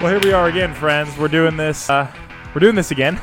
[0.00, 1.18] Well, here we are again, friends.
[1.18, 1.90] We're doing this.
[1.90, 2.08] Uh,
[2.54, 3.20] we're doing this again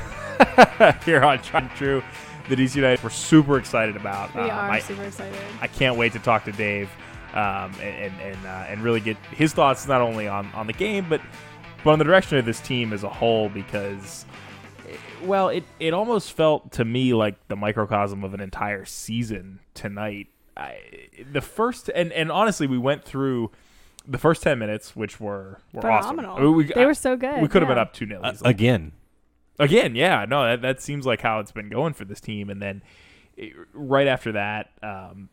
[1.06, 2.04] here on Tried True.
[2.50, 4.36] The DC United we're super excited about.
[4.36, 5.40] We Um, are I, super excited.
[5.62, 6.90] I can't wait to talk to Dave
[7.34, 10.74] um, and and and, uh, and really get his thoughts not only on, on the
[10.74, 11.22] game but
[11.86, 14.26] but on the direction of this team as a whole because
[14.90, 19.60] eh, well it, it almost felt to me like the microcosm of an entire season
[19.74, 20.28] tonight.
[20.58, 20.78] I,
[21.32, 23.52] the first and and honestly we went through
[24.08, 26.32] the first 10 minutes which were were Phenomenal.
[26.32, 26.44] awesome.
[26.44, 27.42] I mean, we, they were so good.
[27.42, 27.76] we could have yeah.
[27.76, 28.92] been up 2 0 Uh, again.
[29.58, 32.50] Again, yeah, no, that, that seems like how it's been going for this team.
[32.50, 32.82] And then
[33.38, 35.30] eh, right after that, um,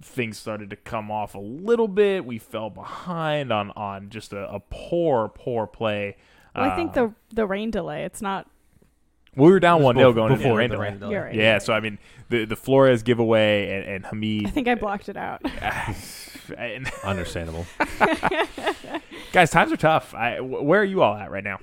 [0.00, 2.24] things started to come off a little bit.
[2.24, 6.16] We fell behind on on just a, a poor, poor play.
[6.56, 8.04] Well, I think the the rain delay.
[8.04, 8.48] It's not.
[9.36, 10.88] we were down one 0 going into the before rain the delay.
[10.88, 11.12] rain delay.
[11.12, 11.34] You're right.
[11.34, 11.98] Yeah, so I mean
[12.30, 14.46] the the Flores giveaway and, and Hamid.
[14.46, 15.42] I think I blocked it out.
[16.56, 17.66] and, Understandable.
[19.32, 20.14] guys, times are tough.
[20.14, 21.58] I, where are you all at right now?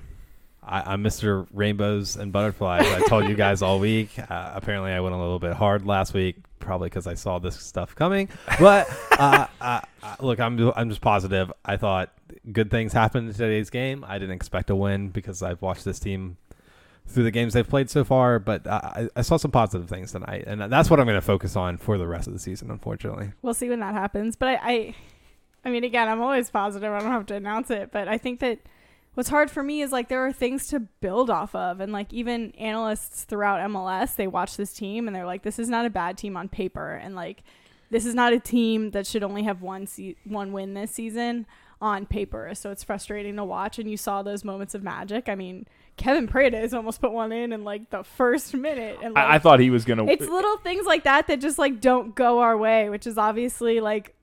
[0.62, 1.46] I, I'm Mr.
[1.52, 2.86] Rainbows and Butterflies.
[2.86, 4.18] I told you guys all week.
[4.18, 7.56] Uh, apparently, I went a little bit hard last week, probably because I saw this
[7.60, 8.28] stuff coming.
[8.58, 11.52] But uh, uh, uh, look, I'm I'm just positive.
[11.64, 12.12] I thought
[12.52, 14.04] good things happened in today's game.
[14.06, 16.36] I didn't expect a win because I've watched this team
[17.06, 18.38] through the games they've played so far.
[18.38, 21.56] But I, I saw some positive things tonight, and that's what I'm going to focus
[21.56, 22.70] on for the rest of the season.
[22.70, 24.36] Unfortunately, we'll see when that happens.
[24.36, 24.94] But I, I,
[25.64, 26.92] I mean, again, I'm always positive.
[26.92, 27.90] I don't have to announce it.
[27.92, 28.58] But I think that
[29.14, 32.12] what's hard for me is like there are things to build off of, and like
[32.12, 35.90] even analysts throughout MLS, they watch this team and they're like, this is not a
[35.90, 37.42] bad team on paper, and like
[37.90, 41.46] this is not a team that should only have one se- one win this season
[41.80, 42.50] on paper.
[42.54, 43.78] So it's frustrating to watch.
[43.78, 45.28] And you saw those moments of magic.
[45.28, 45.66] I mean.
[45.96, 49.34] Kevin Prada Paredes almost put one in in like the first minute, and like, I,
[49.36, 50.06] I thought he was gonna.
[50.06, 53.80] it's little things like that that just like don't go our way, which is obviously
[53.80, 54.14] like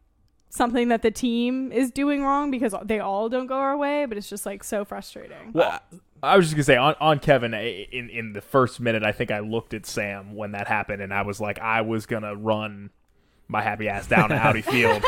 [0.49, 4.17] something that the team is doing wrong because they all don't go our way, but
[4.17, 5.51] it's just like so frustrating.
[5.51, 5.79] Well,
[6.21, 9.31] I was just gonna say on, on Kevin in in the first minute, I think
[9.31, 12.91] I looked at Sam when that happened, and I was like, I was gonna run
[13.53, 15.01] my happy ass down to Audi Field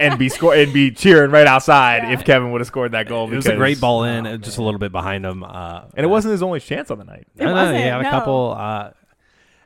[0.00, 2.12] and be score and be cheering right outside Yeah.
[2.12, 3.30] if Kevin would have scored that goal.
[3.30, 5.44] it was a great ball in, oh, just a little bit behind him.
[5.44, 7.26] Uh, and it wasn't his only chance on the night.
[7.36, 8.10] It I know, wasn't, He had a no.
[8.10, 8.54] couple.
[8.58, 8.90] Uh,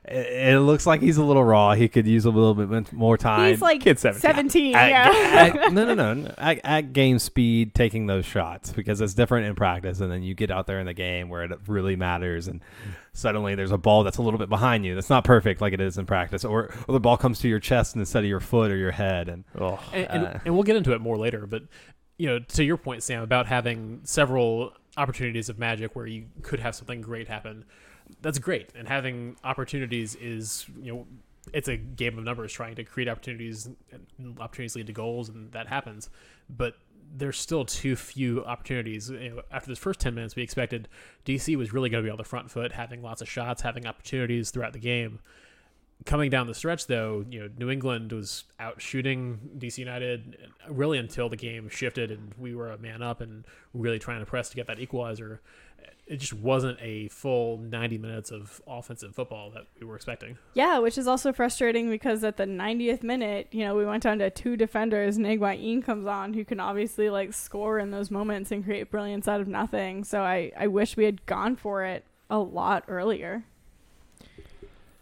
[0.04, 1.74] it, it looks like he's a little raw.
[1.74, 3.50] He could use a little bit more time.
[3.50, 4.20] He's like Kid 17.
[4.20, 4.74] 17.
[4.74, 5.62] At- yeah.
[5.64, 6.14] at- no, no, no.
[6.14, 6.34] no.
[6.38, 10.34] At, at game speed, taking those shots because it's different in practice, and then you
[10.34, 12.60] get out there in the game where it really matters, and
[13.14, 14.94] suddenly there's a ball that's a little bit behind you.
[14.94, 17.58] That's not perfect like it is in practice, or, or the ball comes to your
[17.60, 20.38] chest instead of your foot or your head, and Oh, and, and, Uh.
[20.44, 21.46] and we'll get into it more later.
[21.46, 21.64] But
[22.18, 26.60] you know, to your point, Sam, about having several opportunities of magic where you could
[26.60, 27.64] have something great happen,
[28.20, 28.70] that's great.
[28.74, 31.06] And having opportunities is you know,
[31.52, 33.68] it's a game of numbers trying to create opportunities.
[33.90, 36.08] And opportunities lead to goals, and that happens.
[36.48, 36.76] But
[37.14, 39.10] there's still too few opportunities.
[39.10, 40.88] You know, after this first 10 minutes, we expected
[41.24, 43.86] DC was really going to be on the front foot, having lots of shots, having
[43.86, 45.20] opportunities throughout the game
[46.04, 50.36] coming down the stretch though you know new england was out shooting dc united
[50.68, 53.44] really until the game shifted and we were a man up and
[53.74, 55.40] really trying to press to get that equalizer
[56.06, 60.78] it just wasn't a full 90 minutes of offensive football that we were expecting yeah,
[60.78, 64.30] which is also frustrating because at the 90th minute, you know, we went down to
[64.30, 65.16] two defenders.
[65.16, 69.28] and Higuain comes on, who can obviously like score in those moments and create brilliance
[69.28, 70.04] out of nothing.
[70.04, 73.44] So I, I wish we had gone for it a lot earlier.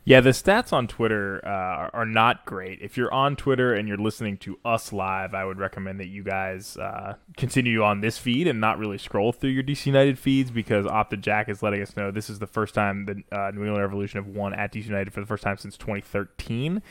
[0.05, 2.81] Yeah, the stats on Twitter uh, are- not great.
[2.81, 6.23] If you're on Twitter and you're listening to us live, I would recommend that you
[6.25, 10.51] guys uh, continue on this feed and not really scroll through your DC United feeds
[10.51, 13.63] because Opta Jack is letting us know this is the first time the uh, New
[13.63, 16.83] England Revolution have won at DC United for the first time since 2013.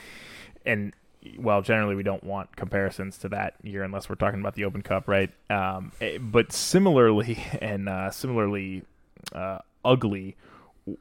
[0.66, 0.94] And
[1.38, 4.82] well, generally we don't want comparisons to that year unless we're talking about the Open
[4.82, 5.32] Cup, right?
[5.50, 8.84] Um, eh, but similarly and uh, similarly
[9.34, 10.38] uh, ugly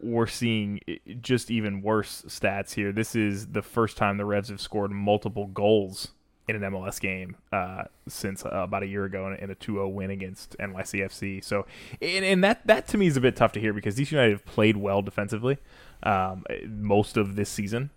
[0.01, 0.81] we're seeing
[1.21, 2.93] just even worse stats here.
[2.93, 6.09] This is the first time the Revs have scored multiple goals
[6.49, 10.11] in an MLS game uh, since uh, about a year ago in, a 2-0 win
[10.11, 11.45] against NYCFC.
[11.45, 11.67] So,
[12.01, 14.33] and, and that that to me is a bit tough to hear because DC United
[14.33, 15.59] have played well defensively
[16.03, 17.91] um, most of this season.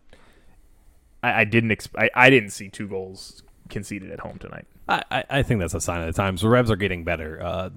[1.23, 4.67] I, I didn't exp- I, I didn't see two goals conceded at home tonight.
[4.89, 6.41] I, I, think that's a sign of the times.
[6.41, 7.41] The Revs are getting better.
[7.41, 7.69] Uh,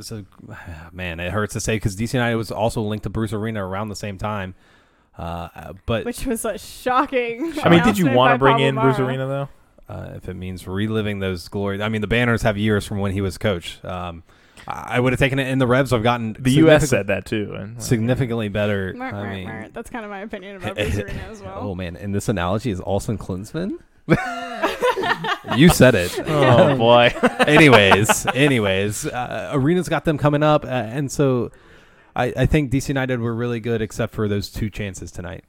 [0.00, 0.24] so,
[0.92, 3.88] man, it hurts to say because DC United was also linked to Bruce Arena around
[3.88, 4.54] the same time.
[5.18, 7.54] Uh, but which was a shocking.
[7.62, 9.48] I mean, did you want to bring Pablo in Bruce Arena though?
[9.88, 13.12] uh, if it means reliving those glories, I mean, the Banners have years from when
[13.12, 13.82] he was coach.
[13.84, 14.22] Um,
[14.66, 15.92] I I would have taken it in the Revs.
[15.92, 16.88] I've gotten The U.S.
[16.88, 17.54] said that too.
[17.54, 18.92] And, significantly better.
[18.94, 19.68] Mer- I mer- mean, mer.
[19.72, 21.58] That's kind of my opinion about Bruce Arena as well.
[21.60, 23.78] oh man, and this analogy is Olsen Klinsmann.
[25.54, 26.18] you said it.
[26.28, 27.14] Oh boy.
[27.46, 31.50] anyways, anyways, uh, Arena's got them coming up, uh, and so
[32.14, 35.44] I, I think DC United were really good, except for those two chances tonight.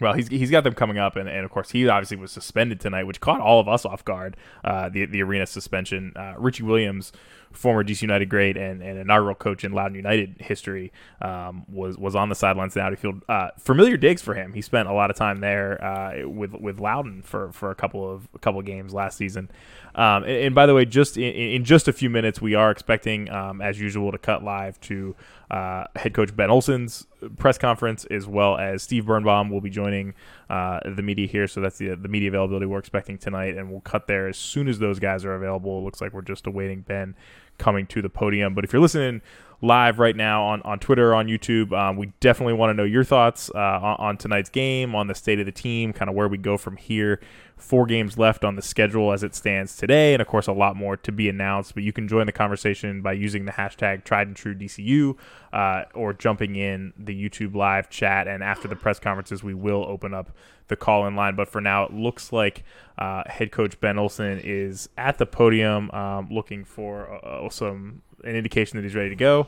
[0.00, 2.80] Well, he's he's got them coming up, and, and of course he obviously was suspended
[2.80, 4.36] tonight, which caught all of us off guard.
[4.64, 6.12] Uh, the the arena suspension.
[6.14, 7.12] Uh, Richie Williams,
[7.52, 10.92] former DC United great and, and inaugural coach in Loudoun United history,
[11.22, 13.22] um, was was on the sidelines now to field.
[13.28, 14.52] Uh, familiar digs for him.
[14.52, 18.10] He spent a lot of time there uh, with with Loudoun for, for a couple
[18.10, 19.50] of a couple of games last season.
[19.98, 22.70] Um, and, and, by the way, just in, in, just a few minutes, we are
[22.70, 25.16] expecting, um, as usual, to cut live to
[25.50, 30.14] uh, head coach Ben Olsen's press conference, as well as Steve Birnbaum will be joining
[30.48, 31.48] uh, the media here.
[31.48, 34.68] So that's the the media availability we're expecting tonight, and we'll cut there as soon
[34.68, 35.80] as those guys are available.
[35.80, 37.16] It looks like we're just awaiting Ben
[37.58, 38.54] coming to the podium.
[38.54, 39.20] But if you're listening
[39.60, 41.72] live right now on, on Twitter, on YouTube.
[41.72, 45.14] Um, we definitely want to know your thoughts uh, on, on, tonight's game, on the
[45.14, 47.20] state of the team, kind of where we go from here.
[47.56, 50.76] Four games left on the schedule as it stands today, and of course, a lot
[50.76, 51.74] more to be announced.
[51.74, 55.16] But you can join the conversation by using the hashtag tried and true DCU
[55.52, 58.28] uh, or jumping in the YouTube live chat.
[58.28, 60.30] And after the press conferences, we will open up
[60.68, 61.34] the call in line.
[61.34, 62.62] But for now, it looks like
[62.96, 68.36] uh, head coach Ben Olsen is at the podium um, looking for uh, some an
[68.36, 69.46] indication that he's ready to go.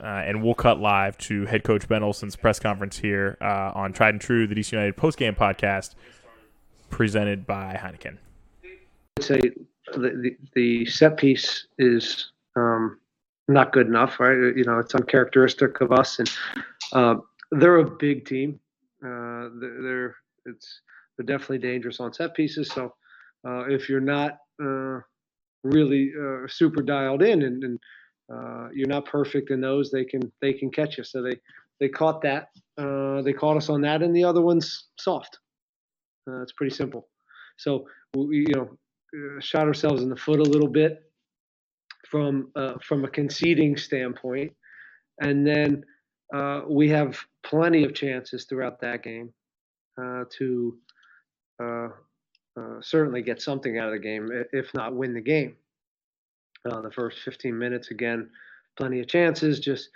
[0.00, 3.92] Uh, and we'll cut live to head coach Ben Olsen's press conference here uh, on
[3.92, 5.94] Tried and True, the DC United postgame podcast,
[6.90, 8.18] presented by Heineken.
[9.18, 9.40] I'd say
[9.92, 12.98] the, the, the set piece is um,
[13.46, 14.34] not good enough, right?
[14.56, 16.30] You know, it's uncharacteristic of us, and
[16.92, 17.16] uh,
[17.52, 18.58] they're a big team.
[19.00, 20.16] Uh, they're, they're,
[20.46, 20.80] it's
[21.16, 22.68] they're definitely dangerous on set pieces.
[22.68, 22.94] So
[23.46, 25.00] uh, if you're not uh,
[25.64, 27.78] really uh, super dialed in and, and
[28.32, 31.04] uh, you're not perfect in those they can they can catch you.
[31.04, 31.36] So they
[31.80, 35.38] they caught that uh, they caught us on that and the other one's soft.
[36.28, 37.08] Uh, it's pretty simple.
[37.58, 38.68] So we you know
[39.16, 41.02] uh, shot ourselves in the foot a little bit
[42.08, 44.52] from uh, from a conceding standpoint.
[45.20, 45.84] And then
[46.68, 49.32] we have plenty of chances throughout that game
[49.98, 50.78] to
[52.56, 55.56] uh, certainly get something out of the game, if not win the game.
[56.70, 58.30] Uh, the first 15 minutes, again,
[58.76, 59.60] plenty of chances.
[59.60, 59.90] Just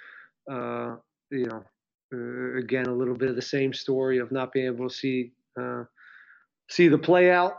[0.51, 0.97] uh,
[1.31, 1.65] you know,
[2.13, 5.33] uh, again, a little bit of the same story of not being able to see
[5.61, 5.85] uh,
[6.69, 7.55] see the play out.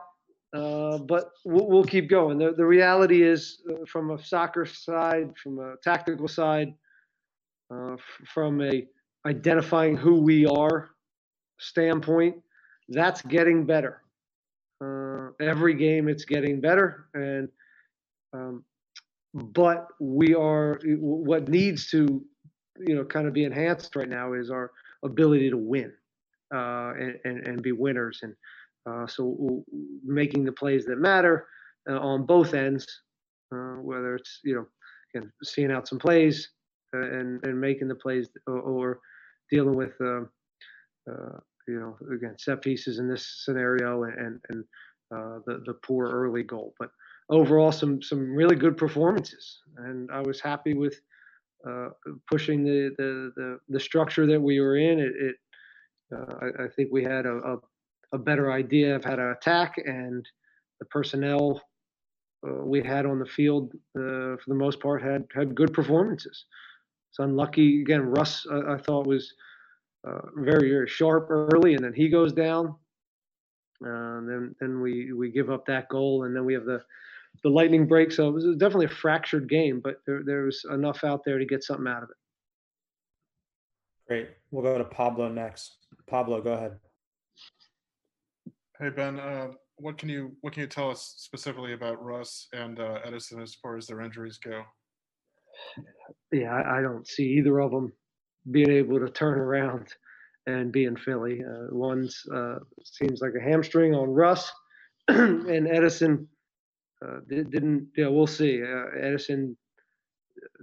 [0.51, 2.37] but we'll, we'll, keep going.
[2.37, 6.73] The, the reality is, from a soccer side, from a tactical side,
[7.71, 8.85] f- from a
[9.25, 10.89] identifying who we are
[11.57, 12.35] standpoint,
[12.89, 14.01] that's getting better.
[15.29, 17.49] Uh, every game it's getting better, and
[18.33, 18.63] um,
[19.33, 22.23] but we are what needs to
[22.79, 24.71] you know kind of be enhanced right now is our
[25.03, 25.91] ability to win
[26.53, 28.33] uh, and, and, and be winners, and
[28.89, 29.63] uh, so
[30.05, 31.47] making the plays that matter
[31.89, 32.85] uh, on both ends,
[33.53, 34.65] uh, whether it's you know
[35.13, 36.49] again seeing out some plays
[36.93, 38.99] and and making the plays or, or
[39.51, 39.93] dealing with.
[40.01, 40.29] Um,
[41.09, 44.63] uh, you know, again, set pieces in this scenario and and
[45.11, 46.73] uh, the the poor early goal.
[46.79, 46.91] But
[47.29, 50.99] overall, some some really good performances, and I was happy with
[51.67, 51.89] uh,
[52.29, 54.99] pushing the, the, the the structure that we were in.
[54.99, 55.35] It, it
[56.15, 57.57] uh, I, I, think we had a, a,
[58.13, 60.25] a better idea of how to attack, and
[60.79, 61.61] the personnel
[62.47, 66.45] uh, we had on the field uh, for the most part had had good performances.
[67.11, 68.03] It's unlucky again.
[68.03, 69.33] Russ, I, thought was
[70.37, 72.75] very very sharp early, and then he goes down.
[73.85, 76.81] Uh, then then we we give up that goal, and then we have the
[77.43, 78.11] the lightning break.
[78.11, 81.45] So it was definitely a fractured game, but there there was enough out there to
[81.45, 82.15] get something out of it.
[84.07, 84.29] Great.
[84.51, 85.77] We'll go to Pablo next.
[86.07, 86.79] Pablo, go ahead.
[88.79, 92.79] Hey Ben, uh, what can you what can you tell us specifically about Russ and
[92.79, 94.63] uh, Edison as far as their injuries go?
[96.31, 97.91] Yeah, I, I don't see either of them
[98.51, 99.93] being able to turn around
[100.45, 101.41] and be in Philly.
[101.43, 104.51] Uh, one's uh, seems like a hamstring on Russ,
[105.07, 106.27] and Edison
[107.05, 107.89] uh, didn't.
[107.95, 108.61] Yeah, we'll see.
[108.63, 109.57] Uh, Edison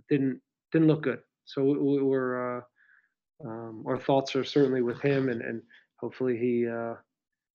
[0.09, 0.41] didn't
[0.73, 1.21] didn't look good.
[1.45, 2.65] So we, are
[3.45, 5.63] um, our thoughts are certainly with him, and, and
[6.01, 6.67] hopefully he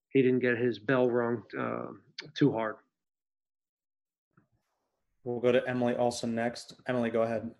[0.09, 1.43] he didn't get his bell rung
[2.35, 2.75] too hard.
[5.23, 6.73] We'll go to Emily Olsen next.
[6.87, 7.51] Emily, go ahead.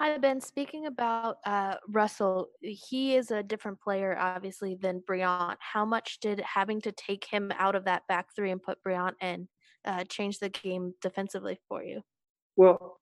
[0.00, 0.40] Hi, Ben.
[0.40, 5.56] Speaking about uh, Russell, he is a different player, obviously, than Brillant.
[5.58, 9.12] How much did having to take him out of that back three and put Brillant
[9.20, 9.46] in
[9.84, 12.00] uh, change the game defensively for you?
[12.56, 12.98] Well,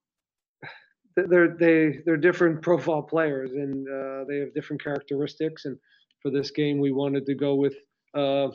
[1.17, 5.67] they're they they're different profile players, and uh, they have different characteristics.
[5.67, 5.79] And
[6.21, 7.77] for this game, we wanted to go with
[8.17, 8.51] uh, uh,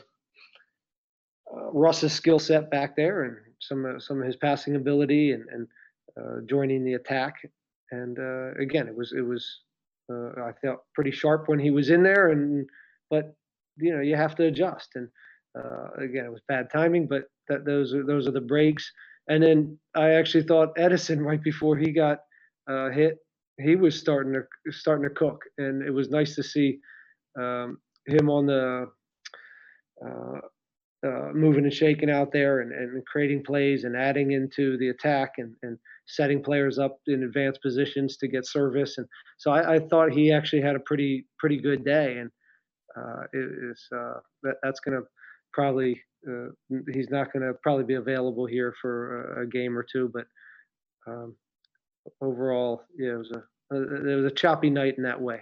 [1.71, 5.67] Russ's skill set back there and some of, some of his passing ability and, and
[6.19, 7.35] uh, joining the attack.
[7.93, 9.45] And uh, again, it was it was
[10.11, 12.67] uh, I felt pretty sharp when he was in there, and
[13.11, 13.35] but
[13.77, 14.89] you know you have to adjust.
[14.95, 15.07] And
[15.57, 18.91] uh, again, it was bad timing, but that those are those are the breaks.
[19.29, 22.19] And then I actually thought Edison right before he got
[22.69, 23.17] uh, hit,
[23.61, 26.79] he was starting to starting to cook, and it was nice to see
[27.39, 28.87] um, him on the
[30.05, 30.39] uh,
[31.05, 35.33] uh, moving and shaking out there and, and creating plays and adding into the attack
[35.37, 38.97] and, and setting players up in advanced positions to get service.
[38.97, 39.07] And
[39.37, 42.29] so I, I thought he actually had a pretty pretty good day, and
[42.97, 45.07] uh, it is uh, that, that's going to
[45.53, 46.49] probably uh,
[46.91, 50.25] he's not going to probably be available here for a, a game or two, but
[51.07, 51.35] um,
[52.21, 55.41] overall, yeah, it was a, a it was a choppy night in that way.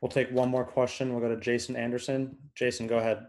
[0.00, 1.12] We'll take one more question.
[1.12, 2.36] We'll go to Jason Anderson.
[2.54, 3.26] Jason, go ahead.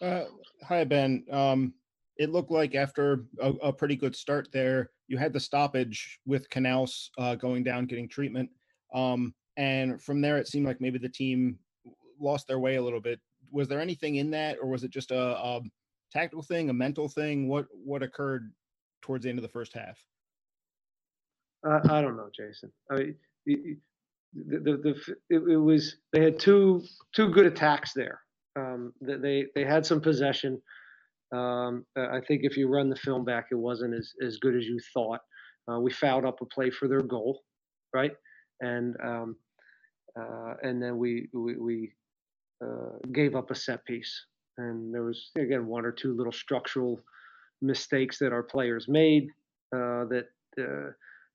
[0.00, 0.24] Uh,
[0.62, 1.24] hi, Ben.
[1.30, 1.74] Um,
[2.18, 6.50] it looked like after a, a, pretty good start there, you had the stoppage with
[6.50, 8.50] Canouse uh, going down, getting treatment.
[8.92, 11.58] Um, and from there, it seemed like maybe the team
[12.20, 13.20] lost their way a little bit.
[13.52, 15.60] Was there anything in that, or was it just a, a
[16.12, 17.48] tactical thing, a mental thing?
[17.48, 18.52] What what occurred
[19.00, 19.98] towards the end of the first half?
[21.64, 22.70] I don't know, Jason.
[22.90, 23.78] I mean, the,
[24.34, 26.82] the, the, it, it was they had two
[27.14, 28.20] two good attacks there.
[28.56, 30.60] Um, they they had some possession.
[31.32, 34.64] Um, I think if you run the film back, it wasn't as, as good as
[34.64, 35.20] you thought.
[35.70, 37.42] Uh, we fouled up a play for their goal,
[37.92, 38.12] right?
[38.60, 39.36] And um,
[40.18, 41.92] uh, and then we we, we
[42.64, 44.12] uh, gave up a set piece,
[44.56, 46.98] and there was again one or two little structural
[47.60, 49.28] mistakes that our players made
[49.74, 50.26] uh, that
[50.60, 50.90] uh,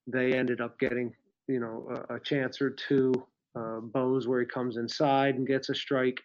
[0.08, 1.14] they ended up getting,
[1.48, 3.14] you know, a, a chance or two.
[3.56, 6.20] Uh, Bose where he comes inside and gets a strike.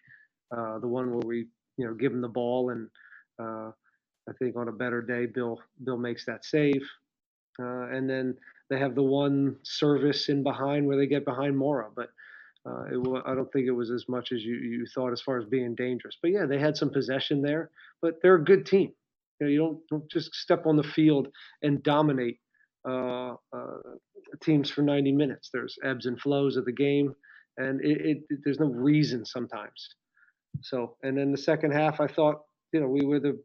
[0.51, 1.45] the one where we,
[1.77, 2.89] you know, give him the ball and
[3.39, 3.71] uh,
[4.29, 6.83] I think on a better day, Bill Bill makes that save,
[7.59, 8.35] uh, and then
[8.69, 12.09] they have the one service in behind where they get behind Mora, but
[12.65, 15.37] uh, it, I don't think it was as much as you, you thought as far
[15.37, 16.17] as being dangerous.
[16.21, 18.91] But yeah, they had some possession there, but they're a good team.
[19.39, 21.29] You, know, you don't, don't just step on the field
[21.63, 22.39] and dominate
[22.87, 23.77] uh, uh,
[24.43, 25.49] teams for 90 minutes.
[25.53, 27.15] There's ebbs and flows of the game,
[27.57, 29.95] and it, it, it, there's no reason sometimes.
[30.61, 32.41] So, and then the second half, I thought
[32.71, 33.41] you know, we were the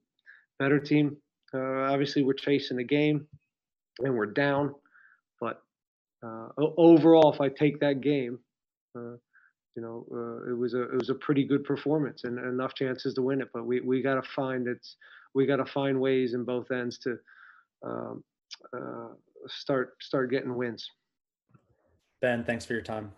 [0.59, 1.16] better team.
[1.52, 3.26] Uh, obviously, we're chasing the game
[4.00, 4.75] and we're down.
[5.40, 5.62] But
[6.25, 8.38] uh, overall, if I take that game,
[8.97, 9.16] uh,
[9.76, 13.14] you know, uh, it was a it was a pretty good performance and enough chances
[13.14, 13.49] to win it.
[13.52, 14.97] But we we got to find it's
[15.35, 17.16] we got to find ways in both ends to
[17.85, 18.25] um,
[18.76, 19.09] uh,
[19.49, 20.88] start start getting wins.
[22.21, 23.12] Ben, thanks for your time.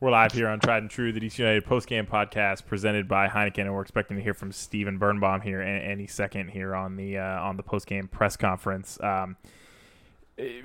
[0.00, 3.60] We're live here on Tried and True, the DC United postgame podcast presented by Heineken,
[3.60, 7.40] and we're expecting to hear from Steven Birnbaum here any second here on the uh,
[7.40, 8.98] on the postgame press conference.
[9.00, 9.36] Um,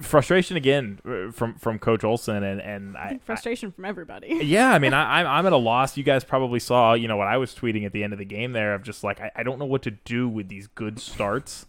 [0.02, 4.28] frustration again uh, from from Coach Olsen, and and I, I frustration I, from everybody.
[4.44, 5.98] yeah, I mean, I, I'm at a loss.
[5.98, 8.26] You guys probably saw, you know, what I was tweeting at the end of the
[8.26, 11.00] game there of just like I, I don't know what to do with these good
[11.00, 11.68] starts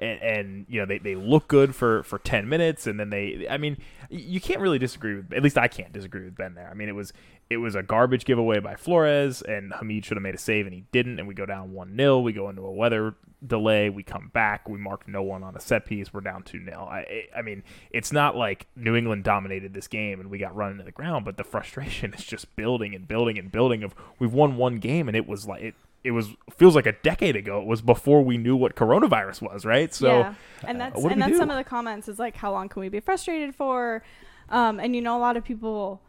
[0.00, 3.46] and, and, you know they, they look good for for 10 minutes and then they
[3.50, 3.76] i mean
[4.08, 6.68] you can't really disagree with at least i can't disagree with ben there.
[6.68, 7.12] I mean it was
[7.48, 10.74] it was a garbage giveaway by flores and hamid should have made a save and
[10.74, 13.14] he didn't and we go down 1-0 we go into a weather
[13.46, 16.76] delay we come back we mark no one on a set piece we're down 2-0
[16.88, 20.72] i i mean it's not like new england dominated this game and we got run
[20.72, 24.32] into the ground but the frustration is just building and building and building of we've
[24.32, 27.60] won one game and it was like it it was feels like a decade ago.
[27.60, 29.92] It was before we knew what coronavirus was, right?
[29.92, 30.34] So, yeah.
[30.64, 31.38] and that's uh, and that's do?
[31.38, 34.02] some of the comments is like, how long can we be frustrated for?
[34.48, 36.00] Um, and you know, a lot of people,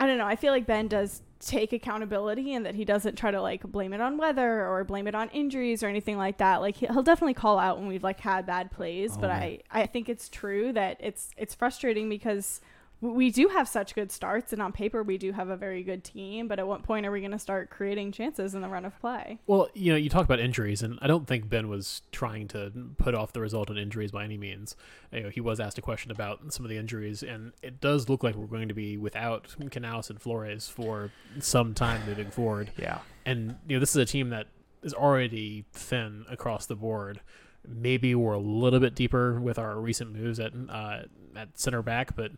[0.00, 0.26] I don't know.
[0.26, 3.92] I feel like Ben does take accountability and that he doesn't try to like blame
[3.92, 6.60] it on weather or blame it on injuries or anything like that.
[6.60, 9.42] Like he'll definitely call out when we've like had bad plays, oh, but man.
[9.42, 12.60] I I think it's true that it's it's frustrating because
[13.02, 16.04] we do have such good starts, and on paper we do have a very good
[16.04, 16.46] team.
[16.46, 18.98] But at what point are we going to start creating chances in the run of
[19.00, 19.40] play?
[19.46, 22.72] Well, you know, you talk about injuries, and I don't think Ben was trying to
[22.98, 24.76] put off the result of injuries by any means.
[25.12, 28.08] You know, he was asked a question about some of the injuries, and it does
[28.08, 32.70] look like we're going to be without Canouse and Flores for some time moving forward.
[32.78, 34.46] Yeah, and you know, this is a team that
[34.84, 37.20] is already thin across the board.
[37.66, 41.02] Maybe we're a little bit deeper with our recent moves at uh,
[41.36, 42.32] at center back, but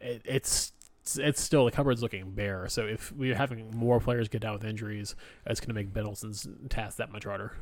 [0.00, 0.72] it, it's
[1.18, 2.68] it's still the cupboard's looking bare.
[2.68, 5.16] So if we're having more players get down with injuries,
[5.46, 7.52] it's going to make Olsen's task that much harder.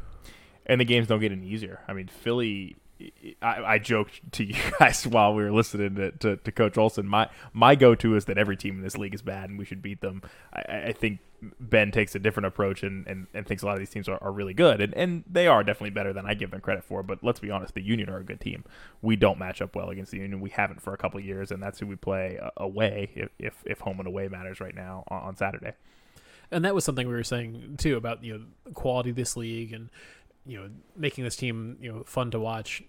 [0.67, 1.81] And the games don't get any easier.
[1.89, 2.77] I mean, Philly
[3.41, 7.07] I, I joked to you guys while we were listening to, to, to Coach Olsen.
[7.07, 9.65] My my go to is that every team in this league is bad and we
[9.65, 10.23] should beat them.
[10.53, 11.21] I, I think
[11.61, 14.19] Ben takes a different approach and, and, and thinks a lot of these teams are,
[14.23, 14.81] are really good.
[14.81, 17.03] And, and they are definitely better than I give them credit for.
[17.03, 18.65] But let's be honest, the Union are a good team.
[19.03, 20.41] We don't match up well against the Union.
[20.41, 23.63] We haven't for a couple years, and that's who we play uh, away if, if,
[23.65, 25.75] if home and away matters right now on, on Saturday.
[26.51, 29.73] And that was something we were saying too about you know quality of this league
[29.73, 29.91] and
[30.49, 32.83] you know making this team you know fun to watch.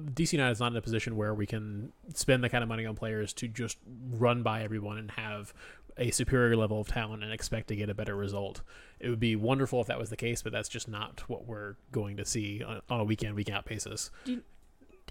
[0.00, 2.86] DC United is not in a position where we can spend the kind of money
[2.86, 3.76] on players to just
[4.10, 5.52] run by everyone and have
[5.98, 8.62] a superior level of talent and expect to get a better result.
[9.00, 11.76] It would be wonderful if that was the case, but that's just not what we're
[11.90, 14.10] going to see on, a weekend week out basis.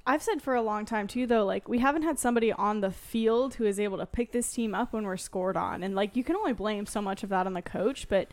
[0.08, 2.92] I've said for a long time too, though, like we haven't had somebody on the
[2.92, 6.16] field who is able to pick this team up when we're scored on, and like
[6.16, 8.28] you can only blame so much of that on the coach, but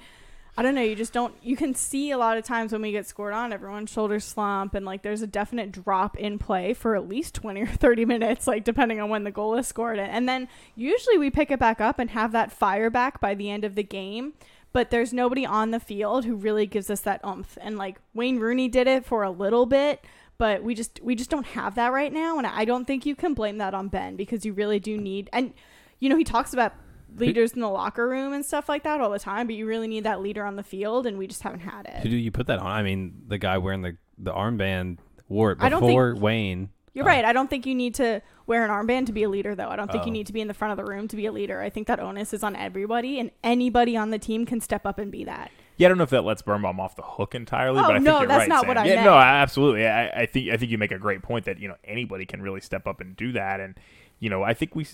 [0.59, 1.37] I don't know, you just don't.
[1.41, 4.75] You can see a lot of times when we get scored on, everyone's shoulders slump,
[4.75, 8.49] and like there's a definite drop in play for at least twenty or thirty minutes,
[8.49, 11.81] like depending on when the goal is scored, and then usually we pick it back
[11.81, 14.33] up and have that fire back by the end of the game
[14.73, 17.57] but there's nobody on the field who really gives us that oomph.
[17.61, 20.05] And like Wayne Rooney did it for a little bit,
[20.37, 22.38] but we just we just don't have that right now.
[22.38, 25.31] And I don't think you can blame that on Ben because you really do need.
[25.33, 25.55] And
[26.00, 26.75] you know he talks about
[27.17, 29.88] leaders in the locker room and stuff like that all the time, but you really
[29.88, 32.03] need that leader on the field, and we just haven't had it.
[32.03, 32.67] Who do you put that on?
[32.67, 34.99] I mean, the guy wearing the the armband
[35.29, 36.71] wore it I don't think- before Wayne.
[36.95, 37.25] You're Uh, right.
[37.25, 39.69] I don't think you need to wear an armband to be a leader, though.
[39.69, 40.12] I don't think you Oh.
[40.15, 41.61] need to be in the front of the room to be a leader.
[41.61, 44.99] I think that onus is on everybody, and anybody on the team can step up
[44.99, 45.53] and be that.
[45.77, 47.95] Yeah, I don't know if that lets Birnbaum off the hook entirely, Oh, but I
[47.99, 48.69] think no, you're that's right, not Sam.
[48.69, 49.05] what I yeah, meant.
[49.05, 49.87] no, absolutely.
[49.87, 52.43] I, I think I think you make a great point that you know anybody can
[52.43, 53.77] really step up and do that, and
[54.19, 54.87] you know I think we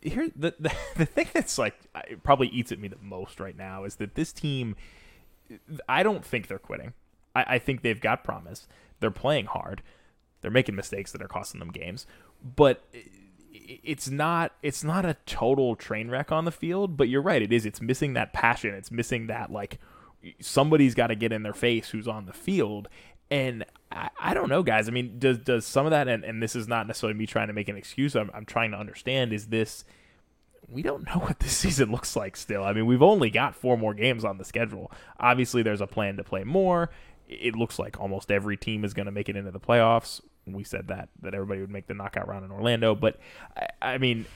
[0.00, 1.74] here the the, the thing that's like
[2.22, 4.76] probably eats at me the most right now is that this team.
[5.88, 6.92] I don't think they're quitting.
[7.36, 8.66] I, I think they've got promise.
[8.98, 9.80] They're playing hard.
[10.40, 12.04] They're making mistakes that are costing them games,
[12.42, 12.82] but
[13.68, 17.52] it's not it's not a total train wreck on the field but you're right it
[17.52, 19.78] is it's missing that passion it's missing that like
[20.40, 22.88] somebody's got to get in their face who's on the field
[23.30, 24.88] and I, I don't know guys.
[24.88, 27.48] I mean does does some of that and, and this is not necessarily me trying
[27.48, 28.14] to make an excuse.
[28.14, 29.84] I'm, I'm trying to understand is this
[30.68, 32.64] we don't know what this season looks like still.
[32.64, 34.90] I mean we've only got four more games on the schedule.
[35.18, 36.90] Obviously there's a plan to play more.
[37.28, 40.20] It looks like almost every team is going to make it into the playoffs.
[40.46, 43.18] We said that that everybody would make the knockout round in Orlando, but
[43.56, 44.26] I, I mean,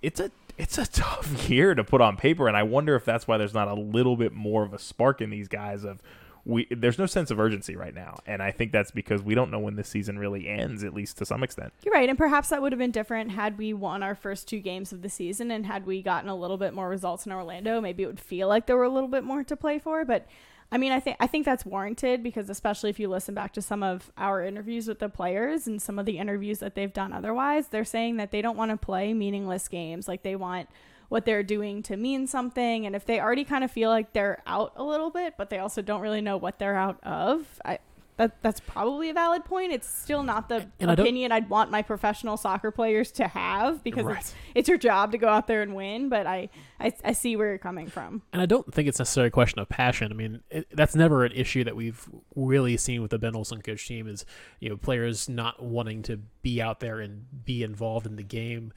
[0.00, 3.26] it's a it's a tough year to put on paper, and I wonder if that's
[3.26, 5.84] why there's not a little bit more of a spark in these guys.
[5.84, 6.02] Of
[6.48, 9.50] we there's no sense of urgency right now, and I think that's because we don't
[9.50, 11.74] know when this season really ends, at least to some extent.
[11.84, 14.58] You're right, and perhaps that would have been different had we won our first two
[14.58, 17.82] games of the season and had we gotten a little bit more results in Orlando.
[17.82, 20.26] Maybe it would feel like there were a little bit more to play for, but
[20.72, 23.62] I mean, I think I think that's warranted because especially if you listen back to
[23.62, 27.12] some of our interviews with the players and some of the interviews that they've done
[27.12, 30.08] otherwise, they're saying that they don't want to play meaningless games.
[30.08, 30.70] Like they want
[31.08, 34.42] what they're doing to mean something, and if they already kind of feel like they're
[34.46, 37.78] out a little bit, but they also don't really know what they're out of, I
[38.18, 39.72] that that's probably a valid point.
[39.72, 44.04] It's still not the And opinion I'd want my professional soccer players to have because
[44.06, 44.18] Right.
[44.18, 46.08] it's it's your job to go out there and win.
[46.08, 46.48] But I,
[46.80, 48.22] I I see where you're coming from.
[48.32, 50.10] And I don't think it's necessarily a question of passion.
[50.10, 53.62] I mean, it, that's never an issue that we've really seen with the Ben Olsen
[53.62, 54.26] coach team is,
[54.58, 58.72] you know, players not wanting to be out there and be involved in the game.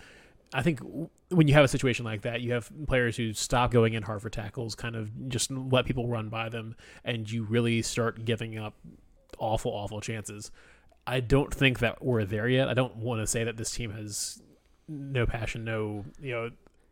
[0.53, 0.81] I think
[1.29, 4.21] when you have a situation like that, you have players who stop going in hard
[4.21, 8.57] for tackles, kind of just let people run by them, and you really start giving
[8.57, 8.75] up
[9.37, 10.51] awful, awful chances.
[11.07, 12.67] I don't think that we're there yet.
[12.67, 14.41] I don't want to say that this team has
[14.87, 16.49] no passion, no, you know,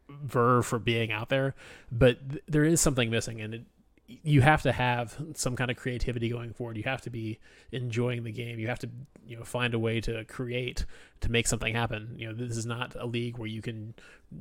[0.09, 1.53] verve for being out there,
[1.91, 3.61] but th- there is something missing, and it,
[4.09, 6.77] you have to have some kind of creativity going forward.
[6.77, 7.37] You have to be
[7.71, 8.57] enjoying the game.
[8.57, 8.89] You have to,
[9.27, 10.85] you know, find a way to create
[11.21, 12.15] to make something happen.
[12.17, 13.93] You know, this is not a league where you can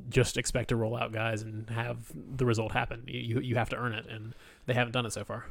[0.09, 3.03] just expect to roll out guys and have the result happen.
[3.05, 4.33] You you, have to earn it, and
[4.65, 5.45] they haven't done it so far.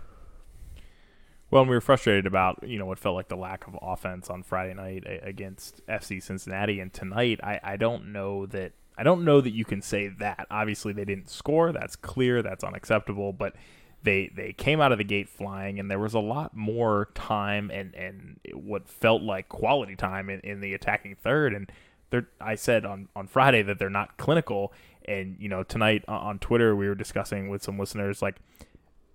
[1.50, 4.28] Well, and we were frustrated about you know what felt like the lack of offense
[4.30, 9.24] on Friday night against FC Cincinnati, and tonight I, I don't know that I don't
[9.24, 10.48] know that you can say that.
[10.50, 11.70] Obviously, they didn't score.
[11.70, 12.42] That's clear.
[12.42, 13.32] That's unacceptable.
[13.32, 13.54] But
[14.02, 17.70] they they came out of the gate flying, and there was a lot more time
[17.70, 21.54] and and what felt like quality time in, in the attacking third.
[21.54, 21.70] And
[22.10, 24.72] they're, I said on on Friday that they're not clinical.
[25.06, 28.36] And you know tonight on- Twitter we were discussing with some listeners like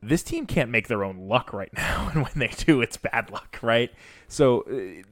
[0.01, 3.29] this team can't make their own luck right now and when they do it's bad
[3.31, 3.91] luck right
[4.27, 4.65] so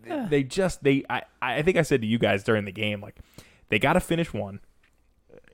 [0.10, 3.01] uh, they just they I, I think i said to you guys during the game
[3.01, 3.15] like
[3.69, 4.60] they got to finish one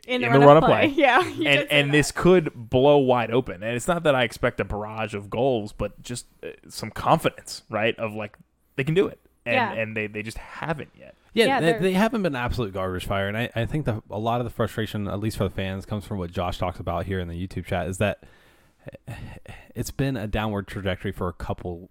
[0.08, 0.96] In the, In the run, run of of play, play.
[1.04, 1.22] yeah.
[1.22, 1.92] and and that.
[1.92, 5.74] this could blow wide open and it's not that i expect a barrage of goals
[5.74, 8.38] but just uh, some confidence right of like
[8.78, 9.74] they can do it and Yeah.
[9.74, 11.14] and they they just haven't yet.
[11.34, 14.18] Yeah, Yeah, they, they're- haven't been absolute garbage fire, and I, I think that a
[14.18, 17.06] lot of the frustration, at least for the fans, comes from what Josh talks about
[17.06, 18.24] here in the YouTube chat, is that
[19.76, 21.90] it's been a downward trajectory for a couple,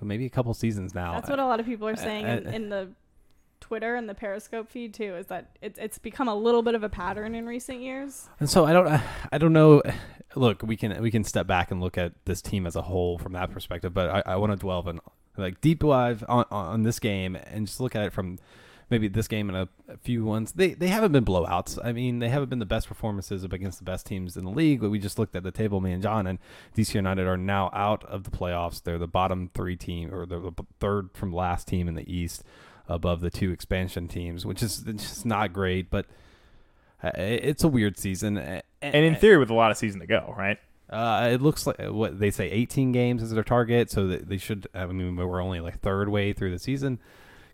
[0.00, 1.12] maybe a couple seasons now.
[1.12, 2.88] That's what a lot of people are saying in, uh, in the
[3.60, 5.16] Twitter and the Periscope feed too.
[5.16, 8.28] Is that it's it's become a little bit of a pattern in recent years.
[8.40, 9.00] And so I don't,
[9.32, 9.82] I, don't know.
[10.34, 13.18] Look, we can we can step back and look at this team as a whole
[13.18, 15.00] from that perspective, but I, I want to dwell on
[15.36, 18.38] like deep dive on, on this game and just look at it from
[18.90, 20.52] maybe this game and a, a few ones.
[20.52, 21.78] They they haven't been blowouts.
[21.82, 24.80] I mean, they haven't been the best performances against the best teams in the league.
[24.80, 26.38] But we just looked at the table, me and John, and
[26.76, 28.82] DC United are now out of the playoffs.
[28.82, 32.42] They're the bottom three team, or the third from last team in the East,
[32.88, 35.90] above the two expansion teams, which is just not great.
[35.90, 36.06] But
[37.02, 38.38] uh, it's a weird season,
[38.82, 40.58] And in theory, with a lot of season to go, right?
[40.90, 44.66] uh, it looks like what they say 18 games is their target, so they should.
[44.74, 46.98] I mean, we're only like third way through the season.